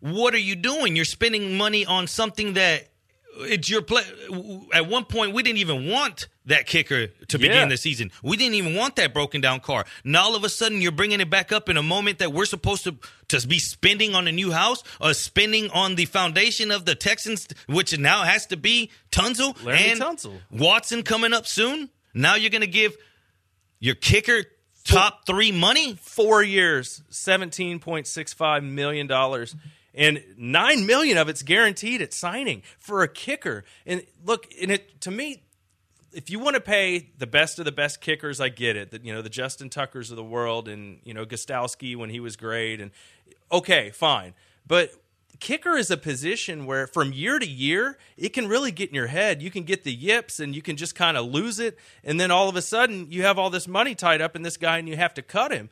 what 0.00 0.34
are 0.34 0.38
you 0.38 0.56
doing? 0.56 0.96
You're 0.96 1.04
spending 1.04 1.56
money 1.56 1.86
on 1.86 2.06
something 2.06 2.54
that 2.54 2.89
it's 3.38 3.68
your 3.70 3.82
play. 3.82 4.02
At 4.74 4.88
one 4.88 5.04
point, 5.04 5.32
we 5.32 5.42
didn't 5.42 5.58
even 5.58 5.88
want 5.88 6.28
that 6.46 6.66
kicker 6.66 7.06
to 7.06 7.38
Yeah. 7.38 7.48
begin 7.48 7.68
the 7.68 7.76
season. 7.76 8.10
We 8.22 8.36
didn't 8.36 8.54
even 8.54 8.74
want 8.74 8.96
that 8.96 9.14
broken 9.14 9.40
down 9.40 9.60
car. 9.60 9.84
Now 10.04 10.24
all 10.24 10.34
of 10.34 10.44
a 10.44 10.48
sudden, 10.48 10.80
you're 10.82 10.92
bringing 10.92 11.20
it 11.20 11.30
back 11.30 11.52
up 11.52 11.68
in 11.68 11.76
a 11.76 11.82
moment 11.82 12.18
that 12.18 12.32
we're 12.32 12.44
supposed 12.44 12.84
to 12.84 12.96
to 13.28 13.46
be 13.46 13.58
spending 13.58 14.14
on 14.14 14.26
a 14.26 14.32
new 14.32 14.50
house 14.52 14.82
or 15.00 15.14
spending 15.14 15.70
on 15.70 15.94
the 15.94 16.04
foundation 16.06 16.70
of 16.70 16.84
the 16.84 16.94
Texans, 16.94 17.46
which 17.66 17.96
now 17.98 18.24
has 18.24 18.46
to 18.46 18.56
be 18.56 18.90
Tunsil 19.12 19.54
Larry 19.64 19.90
and 19.90 20.00
Tunsil. 20.00 20.40
Watson 20.50 21.02
coming 21.02 21.32
up 21.32 21.46
soon. 21.46 21.90
Now 22.12 22.34
you're 22.34 22.50
going 22.50 22.60
to 22.62 22.66
give 22.66 22.96
your 23.78 23.94
kicker 23.94 24.42
top 24.84 25.26
three 25.26 25.52
money. 25.52 25.94
Four 25.94 26.42
years, 26.42 27.02
seventeen 27.10 27.78
point 27.78 28.06
six 28.08 28.32
five 28.32 28.64
million 28.64 29.06
dollars, 29.06 29.54
and 29.94 30.22
nine 30.36 30.86
million 30.86 31.18
of 31.18 31.28
it's 31.28 31.42
guaranteed 31.42 32.02
at 32.02 32.12
signing 32.12 32.62
for 32.78 33.02
a 33.02 33.08
kicker. 33.08 33.64
And 33.86 34.04
look, 34.24 34.46
and 34.60 34.70
it 34.70 35.00
to 35.02 35.10
me, 35.10 35.42
if 36.12 36.30
you 36.30 36.38
want 36.38 36.54
to 36.54 36.60
pay 36.60 37.10
the 37.18 37.26
best 37.26 37.58
of 37.58 37.64
the 37.64 37.72
best 37.72 38.00
kickers, 38.00 38.40
I 38.40 38.48
get 38.48 38.76
it. 38.76 38.90
That 38.90 39.04
you 39.04 39.12
know 39.12 39.22
the 39.22 39.30
Justin 39.30 39.70
Tuckers 39.70 40.10
of 40.10 40.16
the 40.16 40.24
world, 40.24 40.68
and 40.68 41.00
you 41.04 41.14
know 41.14 41.24
Gostkowski 41.24 41.96
when 41.96 42.10
he 42.10 42.20
was 42.20 42.36
great, 42.36 42.80
and 42.80 42.90
okay, 43.50 43.90
fine. 43.90 44.34
But 44.66 44.92
kicker 45.38 45.76
is 45.76 45.90
a 45.90 45.96
position 45.96 46.66
where 46.66 46.86
from 46.86 47.12
year 47.12 47.38
to 47.38 47.46
year 47.46 47.96
it 48.16 48.30
can 48.30 48.46
really 48.46 48.70
get 48.70 48.90
in 48.90 48.94
your 48.94 49.06
head. 49.06 49.40
You 49.40 49.50
can 49.50 49.64
get 49.64 49.84
the 49.84 49.92
yips, 49.92 50.40
and 50.40 50.54
you 50.54 50.62
can 50.62 50.76
just 50.76 50.94
kind 50.94 51.16
of 51.16 51.26
lose 51.26 51.58
it, 51.58 51.78
and 52.04 52.20
then 52.20 52.30
all 52.30 52.48
of 52.48 52.56
a 52.56 52.62
sudden 52.62 53.06
you 53.10 53.22
have 53.22 53.38
all 53.38 53.50
this 53.50 53.68
money 53.68 53.94
tied 53.94 54.20
up 54.20 54.36
in 54.36 54.42
this 54.42 54.56
guy, 54.56 54.78
and 54.78 54.88
you 54.88 54.96
have 54.96 55.14
to 55.14 55.22
cut 55.22 55.52
him. 55.52 55.70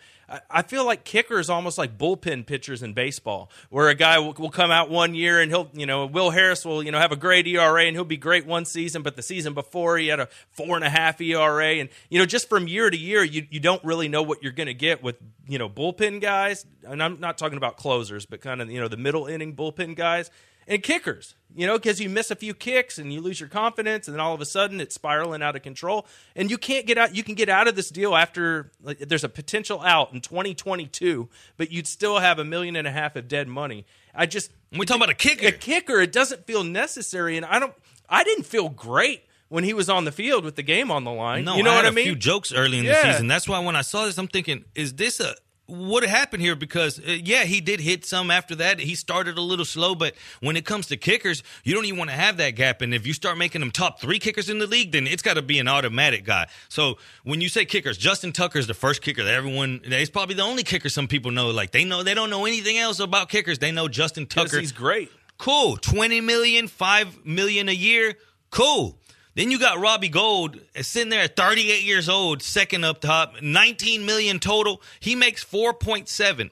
I- 0.50 0.62
feel 0.62 0.84
like 0.84 1.04
kicker 1.04 1.38
is 1.38 1.48
almost 1.48 1.78
like 1.78 1.96
bullpen 1.96 2.44
pitchers 2.46 2.82
in 2.82 2.92
baseball, 2.92 3.50
where 3.70 3.88
a 3.88 3.94
guy 3.94 4.18
will, 4.18 4.34
will 4.34 4.50
come 4.50 4.70
out 4.70 4.90
one 4.90 5.14
year 5.14 5.40
and 5.40 5.50
he'll, 5.50 5.70
you 5.72 5.86
know, 5.86 6.04
Will 6.04 6.30
Harris 6.30 6.64
will, 6.64 6.82
you 6.82 6.90
know, 6.92 6.98
have 6.98 7.12
a 7.12 7.16
great 7.16 7.46
ERA 7.46 7.84
and 7.84 7.96
he'll 7.96 8.04
be 8.04 8.18
great 8.18 8.44
one 8.44 8.64
season, 8.66 9.02
but 9.02 9.16
the 9.16 9.22
season 9.22 9.54
before 9.54 9.96
he 9.96 10.08
had 10.08 10.20
a 10.20 10.28
four 10.52 10.76
and 10.76 10.84
a 10.84 10.90
half 10.90 11.20
ERA, 11.20 11.76
and 11.76 11.88
you 12.10 12.18
know, 12.18 12.26
just 12.26 12.48
from 12.48 12.68
year 12.68 12.90
to 12.90 12.96
year, 12.96 13.24
you 13.24 13.46
you 13.50 13.60
don't 13.60 13.82
really 13.84 14.08
know 14.08 14.22
what 14.22 14.42
you're 14.42 14.52
going 14.52 14.66
to 14.66 14.74
get 14.74 15.02
with 15.02 15.16
you 15.46 15.58
know 15.58 15.68
bullpen 15.68 16.20
guys, 16.20 16.66
and 16.84 17.02
I'm 17.02 17.20
not 17.20 17.38
talking 17.38 17.56
about 17.56 17.76
closers, 17.76 18.26
but 18.26 18.40
kind 18.40 18.60
of 18.60 18.70
you 18.70 18.80
know 18.80 18.88
the 18.88 18.96
middle 18.98 19.26
inning 19.26 19.56
bullpen 19.56 19.96
guys 19.96 20.30
and 20.68 20.82
kickers, 20.82 21.34
you 21.56 21.66
know, 21.66 21.78
because 21.78 21.98
you 22.00 22.08
miss 22.08 22.30
a 22.30 22.36
few 22.36 22.54
kicks 22.54 22.98
and 22.98 23.12
you 23.12 23.20
lose 23.20 23.40
your 23.40 23.48
confidence, 23.48 24.06
and 24.06 24.14
then 24.14 24.20
all 24.20 24.34
of 24.34 24.40
a 24.40 24.46
sudden 24.46 24.80
it's 24.80 24.94
spiraling 24.94 25.42
out 25.42 25.56
of 25.56 25.62
control, 25.62 26.06
and 26.36 26.50
you 26.50 26.58
can't 26.58 26.86
get 26.86 26.98
out. 26.98 27.16
You 27.16 27.24
can 27.24 27.34
get 27.34 27.48
out 27.48 27.66
of 27.66 27.74
this 27.74 27.88
deal 27.88 28.14
after 28.14 28.70
like, 28.82 28.98
there's 28.98 29.24
a 29.24 29.28
potential 29.28 29.80
out 29.80 30.12
in 30.12 30.20
2022, 30.20 31.28
but 31.56 31.72
you'd 31.72 31.86
still 31.86 32.18
have 32.18 32.38
a 32.38 32.44
million 32.44 32.76
and 32.76 32.86
a 32.86 32.92
half 32.92 33.16
of 33.16 33.26
dead 33.26 33.48
money. 33.48 33.86
I 34.14 34.26
just 34.26 34.52
we're 34.72 34.84
talking 34.84 35.02
about 35.02 35.10
a 35.10 35.14
kicker. 35.14 35.46
a 35.48 35.52
kicker. 35.52 36.00
It 36.00 36.12
doesn't 36.12 36.46
feel 36.46 36.62
necessary, 36.64 37.36
and 37.36 37.46
I 37.46 37.58
don't. 37.58 37.74
I 38.08 38.24
didn't 38.24 38.44
feel 38.44 38.68
great 38.68 39.22
when 39.48 39.64
he 39.64 39.72
was 39.72 39.88
on 39.88 40.04
the 40.04 40.12
field 40.12 40.44
with 40.44 40.56
the 40.56 40.62
game 40.62 40.90
on 40.90 41.04
the 41.04 41.10
line. 41.10 41.44
No, 41.44 41.56
you 41.56 41.62
know 41.62 41.72
I 41.72 41.76
what 41.76 41.86
I 41.86 41.90
mean? 41.90 42.04
A 42.04 42.08
few 42.10 42.16
jokes 42.16 42.52
early 42.52 42.78
in 42.78 42.84
Yeah. 42.84 43.02
the 43.02 43.12
season. 43.12 43.26
That's 43.28 43.48
why 43.48 43.58
when 43.60 43.76
I 43.76 43.80
saw 43.82 44.04
this, 44.04 44.18
I'm 44.18 44.28
thinking, 44.28 44.64
is 44.74 44.94
this 44.94 45.20
a 45.20 45.34
what 45.68 46.02
happened 46.02 46.42
here? 46.42 46.56
Because 46.56 46.98
uh, 46.98 47.18
yeah, 47.22 47.44
he 47.44 47.60
did 47.60 47.78
hit 47.78 48.04
some 48.06 48.30
after 48.30 48.54
that. 48.56 48.80
He 48.80 48.94
started 48.94 49.36
a 49.36 49.42
little 49.42 49.66
slow, 49.66 49.94
but 49.94 50.14
when 50.40 50.56
it 50.56 50.64
comes 50.64 50.86
to 50.86 50.96
kickers, 50.96 51.42
you 51.62 51.74
don't 51.74 51.84
even 51.84 51.98
want 51.98 52.10
to 52.10 52.16
have 52.16 52.38
that 52.38 52.52
gap. 52.52 52.80
And 52.80 52.94
if 52.94 53.06
you 53.06 53.12
start 53.12 53.36
making 53.36 53.60
them 53.60 53.70
top 53.70 54.00
three 54.00 54.18
kickers 54.18 54.48
in 54.48 54.58
the 54.58 54.66
league, 54.66 54.92
then 54.92 55.06
it's 55.06 55.22
got 55.22 55.34
to 55.34 55.42
be 55.42 55.58
an 55.58 55.68
automatic 55.68 56.24
guy. 56.24 56.48
So 56.70 56.96
when 57.22 57.42
you 57.42 57.50
say 57.50 57.66
kickers, 57.66 57.98
Justin 57.98 58.32
Tucker 58.32 58.58
is 58.58 58.66
the 58.66 58.74
first 58.74 59.02
kicker 59.02 59.22
that 59.22 59.34
everyone. 59.34 59.82
He's 59.84 60.10
probably 60.10 60.34
the 60.34 60.42
only 60.42 60.62
kicker 60.62 60.88
some 60.88 61.06
people 61.06 61.32
know. 61.32 61.50
Like 61.50 61.72
they 61.72 61.84
know 61.84 62.02
they 62.02 62.14
don't 62.14 62.30
know 62.30 62.46
anything 62.46 62.78
else 62.78 62.98
about 62.98 63.28
kickers. 63.28 63.58
They 63.58 63.70
know 63.70 63.88
justin 63.88 64.26
Tucker. 64.26 64.58
he's 64.58 64.72
great. 64.72 65.10
Cool. 65.36 65.76
20 65.76 66.22
million, 66.22 66.66
5 66.66 67.26
million 67.26 67.68
a 67.68 67.72
year. 67.72 68.14
Cool. 68.50 68.98
Then 69.38 69.52
you 69.52 69.60
got 69.60 69.78
Robbie 69.78 70.08
Gould 70.08 70.60
sitting 70.80 71.10
there 71.10 71.20
at 71.20 71.36
38 71.36 71.84
years 71.84 72.08
old, 72.08 72.42
second 72.42 72.82
up 72.82 73.00
top, 73.00 73.40
19 73.40 74.04
million 74.04 74.40
total. 74.40 74.82
He 74.98 75.14
makes 75.14 75.44
4.7. 75.44 76.50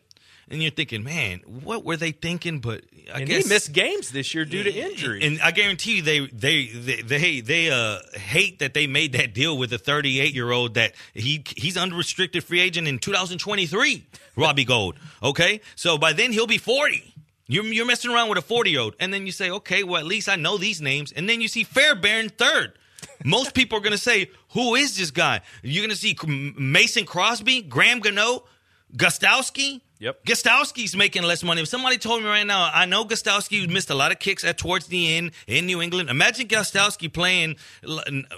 And 0.48 0.62
you're 0.62 0.70
thinking, 0.70 1.02
man, 1.02 1.40
what 1.40 1.84
were 1.84 1.96
they 1.96 2.12
thinking? 2.12 2.60
But 2.60 2.84
I 3.12 3.18
and 3.18 3.26
guess 3.26 3.42
he 3.42 3.48
missed 3.48 3.72
games 3.72 4.10
this 4.10 4.32
year 4.36 4.44
due 4.44 4.62
to 4.62 4.72
injury. 4.72 5.26
and 5.26 5.40
I 5.42 5.50
guarantee 5.50 5.96
you, 5.96 6.02
they 6.02 6.26
they 6.28 6.66
they 6.68 7.02
they, 7.02 7.40
they 7.40 7.70
uh, 7.72 7.98
hate 8.12 8.60
that 8.60 8.72
they 8.72 8.86
made 8.86 9.14
that 9.14 9.34
deal 9.34 9.58
with 9.58 9.72
a 9.72 9.78
38 9.78 10.32
year 10.32 10.52
old 10.52 10.74
that 10.74 10.94
he 11.12 11.42
he's 11.56 11.76
unrestricted 11.76 12.44
free 12.44 12.60
agent 12.60 12.86
in 12.86 13.00
2023. 13.00 14.06
Robbie 14.36 14.64
Gould. 14.64 14.94
Okay, 15.24 15.60
so 15.74 15.98
by 15.98 16.12
then 16.12 16.30
he'll 16.30 16.46
be 16.46 16.58
40. 16.58 17.15
You're, 17.48 17.64
you're 17.64 17.86
messing 17.86 18.10
around 18.10 18.28
with 18.28 18.38
a 18.38 18.42
40 18.42 18.70
year 18.70 18.80
old, 18.80 18.96
and 18.98 19.12
then 19.12 19.26
you 19.26 19.32
say, 19.32 19.50
okay, 19.50 19.82
well 19.82 20.00
at 20.00 20.06
least 20.06 20.28
I 20.28 20.36
know 20.36 20.58
these 20.58 20.80
names, 20.80 21.12
and 21.12 21.28
then 21.28 21.40
you 21.40 21.48
see 21.48 21.64
Fairbairn 21.64 22.30
third. 22.30 22.78
Most 23.24 23.54
people 23.54 23.78
are 23.78 23.82
going 23.82 23.92
to 23.92 23.98
say, 23.98 24.30
who 24.50 24.74
is 24.74 24.96
this 24.96 25.10
guy? 25.10 25.40
You're 25.62 25.82
going 25.82 25.90
to 25.90 25.96
see 25.96 26.16
Mason 26.26 27.04
Crosby, 27.04 27.62
Graham 27.62 28.00
Gano, 28.00 28.44
Gostkowski. 28.96 29.80
Yep. 29.98 30.24
Gostkowski's 30.26 30.94
making 30.94 31.22
less 31.22 31.42
money. 31.42 31.62
If 31.62 31.68
somebody 31.68 31.96
told 31.96 32.22
me 32.22 32.28
right 32.28 32.46
now, 32.46 32.70
I 32.72 32.84
know 32.84 33.04
Gostkowski 33.04 33.68
missed 33.68 33.88
a 33.88 33.94
lot 33.94 34.12
of 34.12 34.18
kicks 34.18 34.44
at 34.44 34.58
towards 34.58 34.88
the 34.88 35.16
end 35.16 35.30
in 35.46 35.64
New 35.66 35.80
England. 35.80 36.10
Imagine 36.10 36.48
Gostkowski 36.48 37.10
playing 37.10 37.56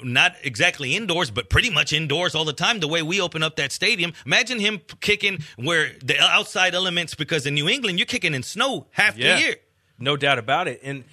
not 0.04 0.36
exactly 0.44 0.94
indoors, 0.94 1.30
but 1.32 1.50
pretty 1.50 1.70
much 1.70 1.92
indoors 1.92 2.34
all 2.36 2.44
the 2.44 2.52
time. 2.52 2.78
The 2.78 2.88
way 2.88 3.02
we 3.02 3.20
open 3.20 3.42
up 3.42 3.56
that 3.56 3.72
stadium, 3.72 4.12
imagine 4.24 4.60
him 4.60 4.80
kicking 5.00 5.42
where 5.56 5.92
the 6.04 6.20
outside 6.20 6.74
elements. 6.74 7.14
Because 7.14 7.44
in 7.44 7.54
New 7.54 7.68
England, 7.68 7.98
you're 7.98 8.06
kicking 8.06 8.34
in 8.34 8.44
snow 8.44 8.86
half 8.92 9.18
yeah, 9.18 9.34
the 9.34 9.40
year. 9.40 9.56
no 9.98 10.16
doubt 10.16 10.38
about 10.38 10.68
it. 10.68 10.80
And 10.84 11.04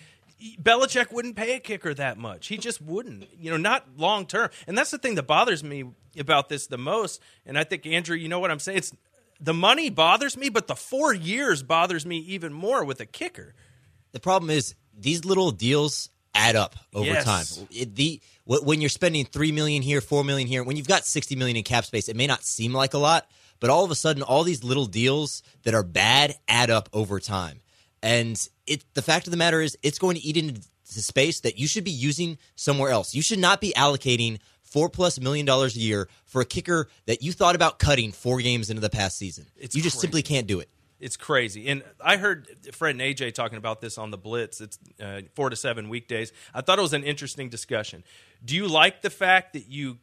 Belichick 0.61 1.11
wouldn't 1.11 1.35
pay 1.35 1.55
a 1.55 1.59
kicker 1.59 1.93
that 1.95 2.17
much. 2.19 2.47
He 2.47 2.57
just 2.57 2.81
wouldn't. 2.81 3.27
You 3.39 3.49
know, 3.49 3.57
not 3.57 3.87
long 3.97 4.27
term. 4.27 4.49
And 4.67 4.77
that's 4.77 4.91
the 4.91 4.99
thing 4.99 5.15
that 5.15 5.23
bothers 5.23 5.63
me 5.63 5.85
about 6.19 6.49
this 6.49 6.67
the 6.67 6.77
most. 6.77 7.19
And 7.47 7.57
I 7.57 7.63
think 7.63 7.87
Andrew, 7.87 8.15
you 8.15 8.27
know 8.27 8.39
what 8.39 8.51
I'm 8.51 8.59
saying? 8.59 8.77
It's 8.77 8.93
the 9.39 9.53
money 9.53 9.89
bothers 9.89 10.37
me, 10.37 10.49
but 10.49 10.67
the 10.67 10.75
four 10.75 11.13
years 11.13 11.63
bothers 11.63 12.05
me 12.05 12.17
even 12.19 12.53
more 12.53 12.83
with 12.83 12.99
a 12.99 13.05
kicker. 13.05 13.53
The 14.11 14.19
problem 14.19 14.49
is 14.49 14.75
these 14.97 15.25
little 15.25 15.51
deals 15.51 16.09
add 16.33 16.55
up 16.55 16.75
over 16.93 17.05
Yes. 17.05 17.23
time. 17.25 17.67
It, 17.71 17.95
the 17.95 18.21
when 18.45 18.79
you're 18.79 18.89
spending 18.89 19.25
three 19.25 19.51
million 19.51 19.81
here, 19.81 20.01
four 20.01 20.23
million 20.23 20.47
here, 20.47 20.63
when 20.63 20.77
you've 20.77 20.87
got 20.87 21.05
sixty 21.05 21.35
million 21.35 21.57
in 21.57 21.63
cap 21.63 21.85
space, 21.85 22.09
it 22.09 22.15
may 22.15 22.27
not 22.27 22.43
seem 22.43 22.73
like 22.73 22.93
a 22.93 22.97
lot, 22.97 23.27
but 23.59 23.69
all 23.69 23.83
of 23.83 23.91
a 23.91 23.95
sudden, 23.95 24.21
all 24.23 24.43
these 24.43 24.63
little 24.63 24.85
deals 24.85 25.41
that 25.63 25.73
are 25.73 25.83
bad 25.83 26.35
add 26.47 26.69
up 26.69 26.89
over 26.93 27.19
time. 27.19 27.61
And 28.03 28.37
it 28.67 28.83
the 28.93 29.01
fact 29.01 29.27
of 29.27 29.31
the 29.31 29.37
matter 29.37 29.61
is, 29.61 29.77
it's 29.81 29.97
going 29.99 30.15
to 30.15 30.23
eat 30.23 30.37
into 30.37 30.61
the 30.93 31.01
space 31.01 31.39
that 31.41 31.57
you 31.57 31.67
should 31.67 31.83
be 31.83 31.91
using 31.91 32.37
somewhere 32.55 32.91
else. 32.91 33.15
You 33.15 33.21
should 33.23 33.39
not 33.39 33.59
be 33.59 33.73
allocating 33.75 34.39
four 34.75 34.89
plus 34.89 35.21
million 35.21 35.45
dollars 35.45 35.77
a 35.77 35.79
year 35.79 36.09
for 36.25 36.41
a 36.41 36.45
kicker 36.45 36.89
that 37.05 37.23
you 37.23 37.31
thought 37.31 37.55
about 37.55 37.79
cutting 37.79 38.11
four 38.11 38.41
games 38.41 38.69
into 38.69 38.81
the 38.81 38.89
past 38.89 39.17
season. 39.17 39.45
It's 39.55 39.73
you 39.73 39.81
just 39.81 39.95
crazy. 39.95 40.01
simply 40.01 40.21
can't 40.21 40.47
do 40.47 40.59
it. 40.59 40.67
It's 40.99 41.15
crazy. 41.15 41.69
And 41.69 41.81
I 42.03 42.17
heard 42.17 42.49
Fred 42.73 42.91
and 42.95 42.99
AJ 42.99 43.35
talking 43.35 43.57
about 43.57 43.79
this 43.79 43.97
on 43.97 44.11
the 44.11 44.17
Blitz. 44.17 44.59
It's 44.59 44.77
uh, 45.01 45.21
four 45.33 45.49
to 45.49 45.55
seven 45.55 45.87
weekdays. 45.87 46.33
I 46.53 46.59
thought 46.59 46.77
it 46.77 46.81
was 46.81 46.91
an 46.91 47.05
interesting 47.05 47.47
discussion. 47.47 48.03
Do 48.43 48.53
you 48.53 48.67
like 48.67 49.01
the 49.01 49.09
fact 49.09 49.53
that 49.53 49.69
you. 49.69 49.99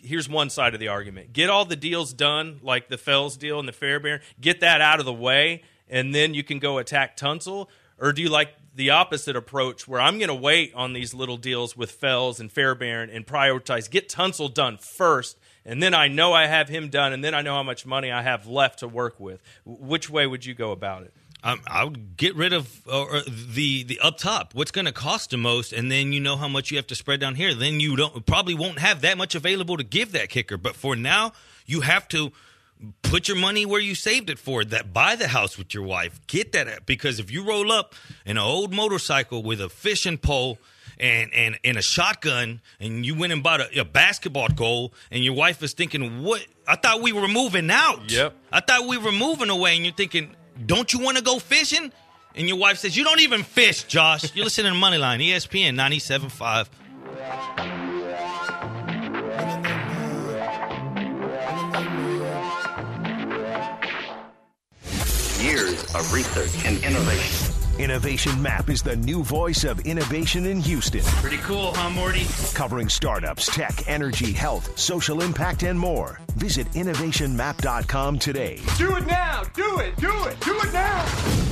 Here's 0.00 0.28
one 0.28 0.48
side 0.48 0.74
of 0.74 0.78
the 0.78 0.86
argument. 0.86 1.32
Get 1.32 1.50
all 1.50 1.64
the 1.64 1.74
deals 1.74 2.12
done, 2.12 2.60
like 2.62 2.88
the 2.88 2.98
Fells 2.98 3.36
deal 3.36 3.58
and 3.58 3.66
the 3.66 3.72
Fairbairn, 3.72 4.20
get 4.40 4.60
that 4.60 4.80
out 4.80 5.00
of 5.00 5.04
the 5.04 5.12
way, 5.12 5.64
and 5.88 6.14
then 6.14 6.34
you 6.34 6.44
can 6.44 6.60
go 6.60 6.78
attack 6.78 7.16
Tunsil? 7.16 7.66
Or 8.02 8.12
do 8.12 8.20
you 8.20 8.28
like 8.28 8.48
the 8.74 8.90
opposite 8.90 9.36
approach 9.36 9.86
where 9.86 10.00
I'm 10.00 10.18
going 10.18 10.28
to 10.28 10.34
wait 10.34 10.74
on 10.74 10.92
these 10.92 11.14
little 11.14 11.36
deals 11.36 11.76
with 11.76 11.92
Fells 11.92 12.40
and 12.40 12.50
Fairbairn 12.50 13.10
and 13.10 13.24
prioritize, 13.24 13.88
get 13.88 14.08
Tunsil 14.08 14.52
done 14.52 14.76
first, 14.76 15.38
and 15.64 15.80
then 15.80 15.94
I 15.94 16.08
know 16.08 16.32
I 16.32 16.46
have 16.46 16.68
him 16.68 16.88
done, 16.88 17.12
and 17.12 17.22
then 17.22 17.32
I 17.32 17.42
know 17.42 17.54
how 17.54 17.62
much 17.62 17.86
money 17.86 18.10
I 18.10 18.22
have 18.22 18.48
left 18.48 18.80
to 18.80 18.88
work 18.88 19.20
with. 19.20 19.40
Which 19.64 20.10
way 20.10 20.26
would 20.26 20.44
you 20.44 20.52
go 20.52 20.72
about 20.72 21.04
it? 21.04 21.14
Um, 21.44 21.60
I 21.66 21.84
would 21.84 22.16
get 22.16 22.34
rid 22.34 22.52
of 22.52 22.86
uh, 22.88 23.20
the 23.26 23.84
the 23.84 24.00
up 24.00 24.18
top. 24.18 24.54
What's 24.54 24.70
going 24.70 24.84
to 24.84 24.92
cost 24.92 25.30
the 25.30 25.36
most, 25.36 25.72
and 25.72 25.90
then 25.90 26.12
you 26.12 26.20
know 26.20 26.36
how 26.36 26.48
much 26.48 26.70
you 26.70 26.76
have 26.78 26.86
to 26.88 26.94
spread 26.94 27.20
down 27.20 27.36
here. 27.36 27.54
Then 27.54 27.78
you 27.78 27.96
don't 27.96 28.26
probably 28.26 28.54
won't 28.54 28.78
have 28.78 29.00
that 29.02 29.16
much 29.18 29.34
available 29.34 29.76
to 29.76 29.84
give 29.84 30.12
that 30.12 30.28
kicker. 30.28 30.56
But 30.56 30.76
for 30.76 30.94
now, 30.96 31.32
you 31.66 31.80
have 31.80 32.06
to 32.08 32.32
put 33.02 33.28
your 33.28 33.36
money 33.36 33.66
where 33.66 33.80
you 33.80 33.94
saved 33.94 34.30
it 34.30 34.38
for. 34.38 34.64
That 34.64 34.92
buy 34.92 35.16
the 35.16 35.28
house 35.28 35.58
with 35.58 35.74
your 35.74 35.82
wife. 35.82 36.20
Get 36.26 36.52
that 36.52 36.86
because 36.86 37.18
if 37.18 37.30
you 37.30 37.44
roll 37.44 37.72
up 37.72 37.94
in 38.24 38.36
an 38.36 38.42
old 38.42 38.72
motorcycle 38.72 39.42
with 39.42 39.60
a 39.60 39.68
fishing 39.68 40.18
pole. 40.18 40.58
And, 41.00 41.34
and 41.34 41.58
and 41.64 41.78
a 41.78 41.82
shotgun, 41.82 42.60
and 42.78 43.04
you 43.04 43.16
went 43.16 43.32
and 43.32 43.42
bought 43.42 43.60
a, 43.60 43.80
a 43.80 43.84
basketball 43.84 44.48
goal, 44.48 44.92
and 45.10 45.24
your 45.24 45.34
wife 45.34 45.60
is 45.62 45.72
thinking, 45.72 46.22
"What? 46.22 46.46
I 46.68 46.76
thought 46.76 47.02
we 47.02 47.12
were 47.12 47.26
moving 47.26 47.70
out. 47.70 48.12
Yep. 48.12 48.36
I 48.52 48.60
thought 48.60 48.86
we 48.86 48.98
were 48.98 49.10
moving 49.10 49.48
away." 49.48 49.74
And 49.74 49.84
you're 49.84 49.94
thinking, 49.94 50.36
don't 50.66 50.92
you 50.92 51.00
want 51.00 51.16
to 51.16 51.22
go 51.22 51.38
fishing? 51.38 51.92
And 52.34 52.48
your 52.48 52.56
wife 52.56 52.78
says, 52.78 52.96
You 52.96 53.04
don't 53.04 53.20
even 53.20 53.42
fish, 53.42 53.84
Josh. 53.84 54.34
You're 54.34 54.44
listening 54.44 54.72
to 54.72 54.78
Moneyline, 54.78 55.20
ESPN 55.20 55.74
97.5. 55.74 57.81
Years 65.42 65.82
of 65.96 66.12
research 66.12 66.64
and 66.66 66.76
innovation. 66.84 67.54
Innovation 67.78 68.40
Map 68.40 68.68
is 68.70 68.80
the 68.80 68.94
new 68.94 69.24
voice 69.24 69.64
of 69.64 69.80
innovation 69.80 70.46
in 70.46 70.60
Houston, 70.60 71.00
Pretty 71.20 71.38
cool, 71.38 71.72
huh, 71.74 71.90
Morty? 71.90 72.26
covering 72.54 72.88
startups, 72.88 73.46
tech, 73.46 73.88
energy, 73.88 74.30
health, 74.32 74.78
social 74.78 75.20
impact, 75.20 75.64
and 75.64 75.76
more. 75.78 76.20
Visit 76.36 76.70
innovationmap.com 76.72 78.18
today. 78.20 78.60
Do 78.78 78.96
it 78.96 79.06
now! 79.06 79.42
Do 79.54 79.78
it! 79.80 79.96
Do 79.96 80.12
it! 80.26 80.38
Do 80.40 80.60
it 80.60 80.72
now! 80.72 81.51